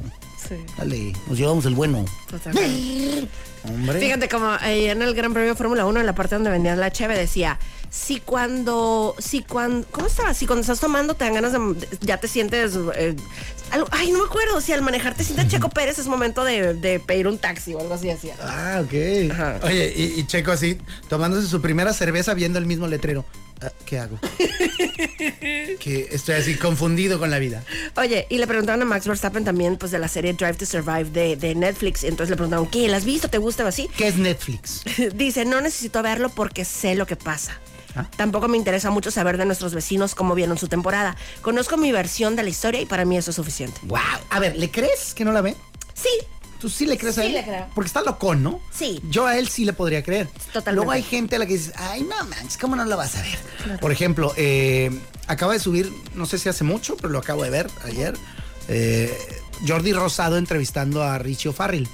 Sí, 0.47 0.55
Dale, 0.77 1.13
nos 1.27 1.37
llevamos 1.37 1.65
el 1.65 1.73
bueno. 1.73 2.05
totalmente. 2.29 3.27
Hombre. 3.63 3.99
Fíjate, 3.99 4.27
como 4.27 4.47
ahí 4.59 4.85
en 4.87 5.01
el 5.01 5.13
Gran 5.13 5.33
Premio 5.33 5.55
Fórmula 5.55 5.85
1, 5.85 5.99
en 5.99 6.05
la 6.05 6.13
parte 6.15 6.35
donde 6.35 6.49
vendían 6.49 6.79
la 6.79 6.91
cheve, 6.91 7.15
decía, 7.17 7.59
si 7.91 8.21
cuando, 8.21 9.15
si 9.19 9.43
cuando, 9.43 9.85
¿cómo 9.91 10.07
estaba? 10.07 10.33
Si 10.33 10.47
cuando 10.47 10.61
estás 10.61 10.79
tomando 10.79 11.13
te 11.13 11.25
dan 11.25 11.33
ganas 11.33 11.51
de, 11.51 11.59
ya 11.99 12.17
te 12.17 12.27
sientes, 12.29 12.71
eh, 12.95 13.15
algo- 13.69 13.87
ay, 13.91 14.11
no 14.11 14.19
me 14.19 14.25
acuerdo, 14.25 14.61
si 14.61 14.71
al 14.71 14.81
manejar 14.81 15.13
te 15.13 15.23
sientes 15.25 15.49
Checo 15.49 15.69
Pérez 15.69 15.99
es 15.99 16.07
momento 16.07 16.43
de, 16.45 16.73
de 16.73 16.99
pedir 17.01 17.27
un 17.27 17.37
taxi 17.37 17.73
o 17.73 17.79
algo 17.81 17.93
así, 17.93 18.07
decía. 18.07 18.35
Ah, 18.41 18.81
ok. 18.83 19.31
Ajá. 19.31 19.59
Oye, 19.63 19.93
y, 19.95 20.19
y 20.19 20.25
Checo 20.25 20.51
así, 20.51 20.77
tomándose 21.09 21.47
su 21.47 21.61
primera 21.61 21.91
cerveza 21.93 22.33
viendo 22.33 22.57
el 22.59 22.65
mismo 22.65 22.87
letrero. 22.87 23.25
Ah, 23.61 23.71
¿Qué 23.85 23.99
hago? 23.99 24.17
que 25.79 26.07
estoy 26.11 26.35
así 26.35 26.55
confundido 26.55 27.19
con 27.19 27.29
la 27.29 27.39
vida. 27.39 27.63
Oye, 27.95 28.25
y 28.29 28.37
le 28.37 28.47
preguntaron 28.47 28.81
a 28.81 28.85
Max 28.85 29.05
Verstappen 29.07 29.43
también, 29.43 29.77
pues, 29.77 29.91
de 29.91 29.99
la 29.99 30.07
serie 30.07 30.33
Drive 30.33 30.55
to 30.55 30.65
Survive 30.65 31.05
de, 31.11 31.35
de 31.35 31.55
Netflix. 31.55 32.03
Entonces 32.03 32.29
le 32.31 32.35
preguntaron, 32.37 32.67
¿qué? 32.67 32.87
¿La 32.87 32.97
has 32.97 33.05
visto? 33.05 33.29
¿Te 33.29 33.37
gusta 33.37 33.63
o 33.63 33.67
así? 33.67 33.87
¿Qué 33.97 34.07
es 34.07 34.15
Netflix? 34.17 34.81
Dice, 35.15 35.45
no 35.45 35.61
necesito 35.61 36.01
verlo 36.01 36.29
porque 36.29 36.65
sé 36.65 36.95
lo 36.95 37.05
que 37.05 37.15
pasa. 37.15 37.59
Ah. 37.95 38.07
Tampoco 38.15 38.47
me 38.47 38.57
interesa 38.57 38.89
mucho 38.89 39.11
saber 39.11 39.37
de 39.37 39.45
nuestros 39.45 39.73
vecinos 39.73 40.15
cómo 40.15 40.35
vieron 40.35 40.57
su 40.57 40.67
temporada. 40.67 41.15
Conozco 41.41 41.77
mi 41.77 41.91
versión 41.91 42.35
de 42.35 42.43
la 42.43 42.49
historia 42.49 42.81
y 42.81 42.85
para 42.85 43.05
mí 43.05 43.17
eso 43.17 43.31
es 43.31 43.35
suficiente. 43.35 43.79
wow. 43.83 43.99
A 44.29 44.39
ver, 44.39 44.55
¿le 44.57 44.69
crees 44.71 45.13
que 45.13 45.25
no 45.25 45.31
la 45.31 45.41
ve? 45.41 45.55
Sí, 45.93 46.09
¿Tú 46.59 46.69
sí 46.69 46.85
le 46.85 46.95
crees 46.95 47.17
a 47.17 47.21
Sí 47.21 47.27
él? 47.29 47.33
le 47.33 47.43
creo. 47.43 47.65
Porque 47.73 47.87
está 47.87 48.03
locón, 48.03 48.43
¿no? 48.43 48.59
Sí. 48.71 49.01
Yo 49.09 49.25
a 49.25 49.35
él 49.39 49.47
sí 49.49 49.65
le 49.65 49.73
podría 49.73 50.03
creer. 50.03 50.27
Totalmente. 50.27 50.71
Luego 50.73 50.91
hay 50.91 51.01
gente 51.01 51.35
a 51.35 51.39
la 51.39 51.47
que 51.47 51.53
dices, 51.53 51.73
ay, 51.75 52.03
no 52.03 52.23
manches, 52.25 52.57
¿cómo 52.59 52.75
no 52.75 52.85
lo 52.85 52.95
vas 52.97 53.15
a 53.15 53.21
ver? 53.23 53.79
Por 53.79 53.91
ejemplo, 53.91 54.31
eh, 54.37 54.91
acaba 55.25 55.53
de 55.53 55.59
subir, 55.59 55.91
no 56.13 56.27
sé 56.27 56.37
si 56.37 56.49
hace 56.49 56.63
mucho, 56.63 56.95
pero 56.97 57.09
lo 57.09 57.17
acabo 57.17 57.43
de 57.43 57.49
ver 57.49 57.67
ayer, 57.83 58.13
eh, 58.67 59.11
Jordi 59.67 59.91
Rosado 59.91 60.37
entrevistando 60.37 61.01
a 61.01 61.17
Richie 61.17 61.49
O'Farrill. 61.49 61.87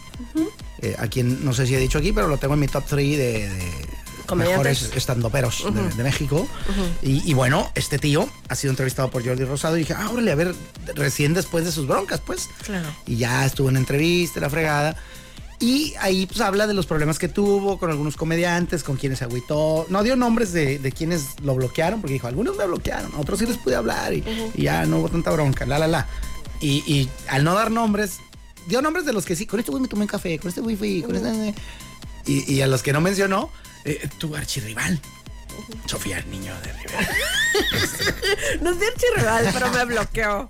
eh, 0.81 0.95
a 0.99 1.07
quien 1.07 1.45
no 1.45 1.53
sé 1.53 1.65
si 1.65 1.73
he 1.73 1.79
dicho 1.79 1.97
aquí, 1.99 2.11
pero 2.11 2.27
lo 2.27 2.37
tengo 2.37 2.53
en 2.55 2.59
mi 2.59 2.67
top 2.67 2.83
3 2.87 3.17
de. 3.17 3.49
Mejores 4.35 4.91
estandoperos 4.95 5.65
de, 5.73 5.89
de 5.89 6.03
México. 6.03 6.47
y, 7.01 7.29
y 7.29 7.33
bueno, 7.33 7.71
este 7.75 7.97
tío 7.97 8.27
ha 8.49 8.55
sido 8.55 8.71
entrevistado 8.71 9.09
por 9.09 9.25
Jordi 9.25 9.45
Rosado 9.45 9.77
y 9.77 9.79
dije, 9.79 9.93
ah, 9.93 10.09
órale, 10.11 10.31
a 10.31 10.35
ver, 10.35 10.53
recién 10.95 11.33
después 11.33 11.65
de 11.65 11.71
sus 11.71 11.87
broncas, 11.87 12.21
pues. 12.25 12.49
Claro. 12.63 12.87
Y 13.05 13.17
ya 13.17 13.45
estuvo 13.45 13.69
en 13.69 13.77
entrevista, 13.77 14.39
la 14.39 14.49
fregada. 14.49 14.95
Y 15.59 15.95
ahí 15.99 16.27
pues 16.27 16.39
habla 16.41 16.67
de 16.67 16.75
los 16.75 16.85
problemas 16.85 17.17
que 17.17 17.27
tuvo 17.27 17.79
con 17.79 17.89
algunos 17.89 18.15
comediantes, 18.15 18.83
con 18.83 18.95
quienes 18.95 19.17
se 19.19 19.25
agüitó. 19.25 19.87
No 19.89 20.03
dio 20.03 20.15
nombres 20.15 20.53
de, 20.53 20.77
de 20.77 20.91
quienes 20.91 21.39
lo 21.41 21.55
bloquearon, 21.55 21.99
porque 21.99 22.13
dijo, 22.13 22.27
algunos 22.27 22.55
me 22.57 22.67
bloquearon, 22.67 23.11
otros 23.17 23.39
sí 23.39 23.47
les 23.47 23.57
pude 23.57 23.75
hablar 23.75 24.13
y, 24.13 24.23
y 24.53 24.63
ya 24.63 24.85
no 24.85 24.99
hubo 24.99 25.09
tanta 25.09 25.31
bronca, 25.31 25.65
la, 25.65 25.79
la, 25.79 25.87
la. 25.87 26.07
Y, 26.61 26.83
y 26.85 27.09
al 27.27 27.43
no 27.43 27.55
dar 27.55 27.71
nombres, 27.71 28.17
dio 28.67 28.83
nombres 28.83 29.07
de 29.07 29.13
los 29.13 29.25
que 29.25 29.35
sí, 29.35 29.47
con 29.47 29.59
este 29.59 29.71
güey 29.71 29.81
me 29.81 29.87
tomé 29.87 30.03
un 30.03 30.07
café, 30.07 30.37
con 30.37 30.49
este 30.49 30.61
güey 30.61 30.75
fui, 30.75 31.01
con 31.01 31.15
este... 31.15 31.55
Y, 32.27 32.53
y 32.53 32.61
a 32.61 32.67
los 32.67 32.83
que 32.83 32.93
no 32.93 33.01
mencionó, 33.01 33.49
eh, 33.87 34.09
tu 34.19 34.35
archirrival. 34.35 34.99
Sofía, 35.87 36.19
el 36.19 36.29
niño 36.29 36.53
de 36.61 36.71
Rivera. 36.73 37.09
no 38.61 38.69
es 38.71 38.79
de 38.79 38.87
archirrival, 38.87 39.49
pero 39.51 39.71
me 39.71 39.85
bloqueó. 39.85 40.49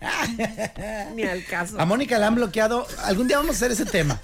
Ni 1.15 1.23
al 1.23 1.45
caso. 1.45 1.79
A 1.79 1.85
Mónica 1.85 2.17
la 2.17 2.27
han 2.27 2.35
bloqueado. 2.35 2.85
Algún 3.03 3.27
día 3.27 3.37
vamos 3.37 3.55
a 3.55 3.57
hacer 3.57 3.71
ese 3.71 3.85
tema. 3.85 4.19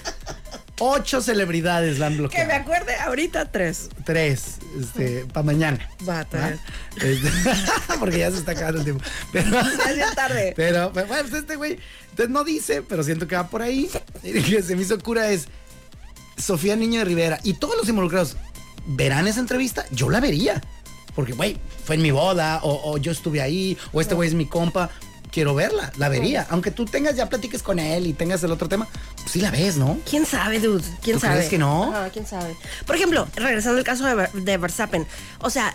Ocho 0.79 1.21
celebridades 1.21 1.99
la 1.99 2.07
han 2.07 2.13
Que 2.13 2.19
bloqueado. 2.19 2.47
me 2.47 2.53
acuerde 2.55 2.95
ahorita 2.97 3.51
tres. 3.51 3.89
Tres, 4.03 4.57
este, 4.77 5.25
para 5.31 5.43
mañana. 5.45 5.89
Va, 6.07 6.21
está 6.21 6.47
bien. 6.47 6.59
Este, 6.97 7.31
porque 7.99 8.17
ya 8.17 8.31
se 8.31 8.37
está 8.37 8.51
acabando 8.51 8.79
el 8.79 8.83
tiempo. 8.83 9.03
Pero, 9.31 9.51
Ya 9.95 10.09
es 10.09 10.15
tarde. 10.15 10.53
Pero, 10.55 10.89
bueno, 10.89 11.07
pues 11.07 11.31
este 11.33 11.55
güey, 11.55 11.79
entonces 12.09 12.29
no 12.29 12.43
dice, 12.43 12.81
pero 12.81 13.03
siento 13.03 13.27
que 13.27 13.35
va 13.35 13.47
por 13.47 13.61
ahí. 13.61 13.89
Y 14.23 14.41
que 14.41 14.61
se 14.63 14.75
me 14.75 14.81
hizo 14.81 14.99
cura 14.99 15.29
es 15.29 15.47
Sofía 16.37 16.75
Niño 16.75 16.99
de 16.99 17.05
Rivera 17.05 17.39
y 17.43 17.53
todos 17.53 17.77
los 17.77 17.87
involucrados. 17.87 18.35
¿Verán 18.85 19.27
esa 19.27 19.39
entrevista? 19.39 19.85
Yo 19.91 20.09
la 20.09 20.19
vería. 20.19 20.61
Porque, 21.15 21.33
güey, 21.33 21.59
fue 21.85 21.95
en 21.95 22.01
mi 22.01 22.11
boda, 22.11 22.59
o, 22.63 22.91
o 22.91 22.97
yo 22.97 23.11
estuve 23.11 23.41
ahí, 23.41 23.77
o 23.91 24.01
este 24.01 24.15
güey 24.15 24.29
es 24.29 24.35
mi 24.35 24.45
compa. 24.45 24.89
Quiero 25.31 25.55
verla, 25.55 25.91
la 25.97 26.09
vería. 26.09 26.45
Aunque 26.51 26.69
tú 26.69 26.85
tengas, 26.85 27.15
ya 27.15 27.27
platiques 27.27 27.63
con 27.63 27.79
él 27.79 28.05
y 28.05 28.13
tengas 28.13 28.43
el 28.43 28.51
otro 28.51 28.69
tema, 28.69 28.87
pues 29.15 29.31
sí 29.31 29.41
la 29.41 29.49
ves, 29.49 29.77
¿no? 29.77 29.97
¿Quién 30.07 30.27
sabe, 30.27 30.59
dude? 30.59 30.83
¿Quién 31.01 31.15
¿Tú 31.15 31.21
sabe? 31.21 31.35
crees 31.37 31.49
que 31.49 31.57
no? 31.57 31.91
Ajá, 31.91 32.09
¿quién 32.11 32.27
sabe? 32.27 32.55
Por 32.85 32.95
ejemplo, 32.95 33.27
regresando 33.35 33.79
al 33.79 33.83
caso 33.83 34.05
de, 34.05 34.13
Ver- 34.13 34.31
de 34.31 34.57
Verstappen. 34.57 35.07
O 35.39 35.49
sea, 35.49 35.73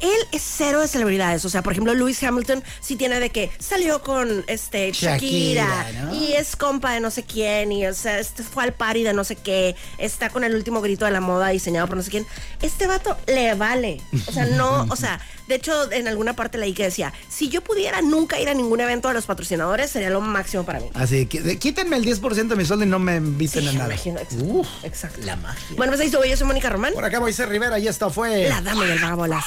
él 0.00 0.28
es 0.32 0.42
cero 0.42 0.80
de 0.80 0.88
celebridades. 0.88 1.44
O 1.44 1.48
sea, 1.48 1.62
por 1.62 1.72
ejemplo, 1.72 1.94
Lewis 1.94 2.22
Hamilton 2.22 2.62
sí 2.80 2.96
tiene 2.96 3.20
de 3.20 3.30
que 3.30 3.50
salió 3.58 4.02
con 4.02 4.44
este 4.46 4.90
Shakira, 4.92 5.84
Shakira, 5.84 6.04
¿no? 6.04 6.14
y 6.14 6.32
es 6.32 6.56
compa 6.56 6.92
de 6.92 7.00
no 7.00 7.10
sé 7.10 7.22
quién 7.22 7.72
y 7.72 7.86
o 7.86 7.94
sea, 7.94 8.18
este 8.18 8.42
fue 8.42 8.64
al 8.64 8.72
party 8.72 9.02
de 9.02 9.12
no 9.12 9.24
sé 9.24 9.36
qué, 9.36 9.76
está 9.98 10.30
con 10.30 10.44
el 10.44 10.54
último 10.54 10.80
grito 10.80 11.04
de 11.04 11.10
la 11.10 11.20
moda 11.20 11.48
diseñado 11.48 11.86
por 11.86 11.96
no 11.96 12.02
sé 12.02 12.10
quién. 12.10 12.26
Este 12.62 12.86
vato 12.86 13.16
le 13.26 13.54
vale. 13.54 14.00
O 14.26 14.32
sea, 14.32 14.46
no, 14.46 14.86
o 14.90 14.96
sea, 14.96 15.20
de 15.50 15.56
hecho 15.56 15.92
en 15.92 16.08
alguna 16.08 16.34
parte 16.34 16.56
leí 16.56 16.72
que 16.72 16.84
decía, 16.84 17.12
si 17.28 17.48
yo 17.50 17.60
pudiera 17.62 18.00
nunca 18.00 18.40
ir 18.40 18.48
a 18.48 18.54
ningún 18.54 18.80
evento 18.80 19.08
de 19.08 19.14
los 19.14 19.26
patrocinadores 19.26 19.90
sería 19.90 20.08
lo 20.08 20.20
máximo 20.22 20.64
para 20.64 20.80
mí. 20.80 20.86
Así 20.94 21.26
que 21.26 21.58
quítenme 21.58 21.96
el 21.96 22.04
10% 22.06 22.48
de 22.48 22.56
mi 22.56 22.64
sueldo 22.64 22.84
y 22.84 22.88
no 22.88 22.98
me 22.98 23.16
inviten 23.16 23.68
a 23.68 23.72
nada. 23.72 23.86
imagino, 23.86 24.20
exacto, 24.20 24.44
Uf, 24.44 24.68
exacto. 24.84 25.20
la 25.24 25.36
magia. 25.36 25.66
Bueno, 25.76 25.90
pues 25.90 26.00
ahí 26.00 26.06
estuvo. 26.06 26.24
Yo 26.24 26.36
soy 26.36 26.46
Mónica 26.46 26.70
Román. 26.70 26.94
Por 26.94 27.04
acá 27.04 27.20
Moisés 27.20 27.48
Rivera 27.48 27.78
y 27.78 27.88
esta 27.88 28.08
fue. 28.10 28.48
La 28.48 28.60
dama 28.62 28.84
del 28.86 28.98
vagabolas. 29.00 29.44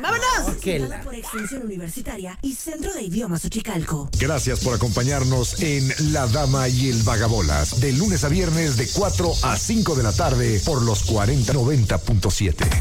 ¡Vámonos! 0.00 0.64
La- 0.88 1.00
por 1.02 1.14
Extensión 1.14 1.62
Universitaria 1.62 2.38
y 2.42 2.54
Centro 2.54 2.92
de 2.92 3.02
Idiomas 3.02 3.44
Uchicalco. 3.44 4.10
Gracias 4.18 4.60
por 4.60 4.74
acompañarnos 4.74 5.60
en 5.62 5.92
La 6.12 6.26
Dama 6.26 6.68
y 6.68 6.88
el 6.90 7.02
Vagabolas, 7.02 7.80
de 7.80 7.92
lunes 7.92 8.24
a 8.24 8.28
viernes 8.28 8.76
de 8.76 8.88
4 8.88 9.32
a 9.42 9.56
5 9.56 9.94
de 9.94 10.02
la 10.02 10.12
tarde 10.12 10.60
por 10.64 10.82
los 10.82 11.04
4090.7. 11.06 12.66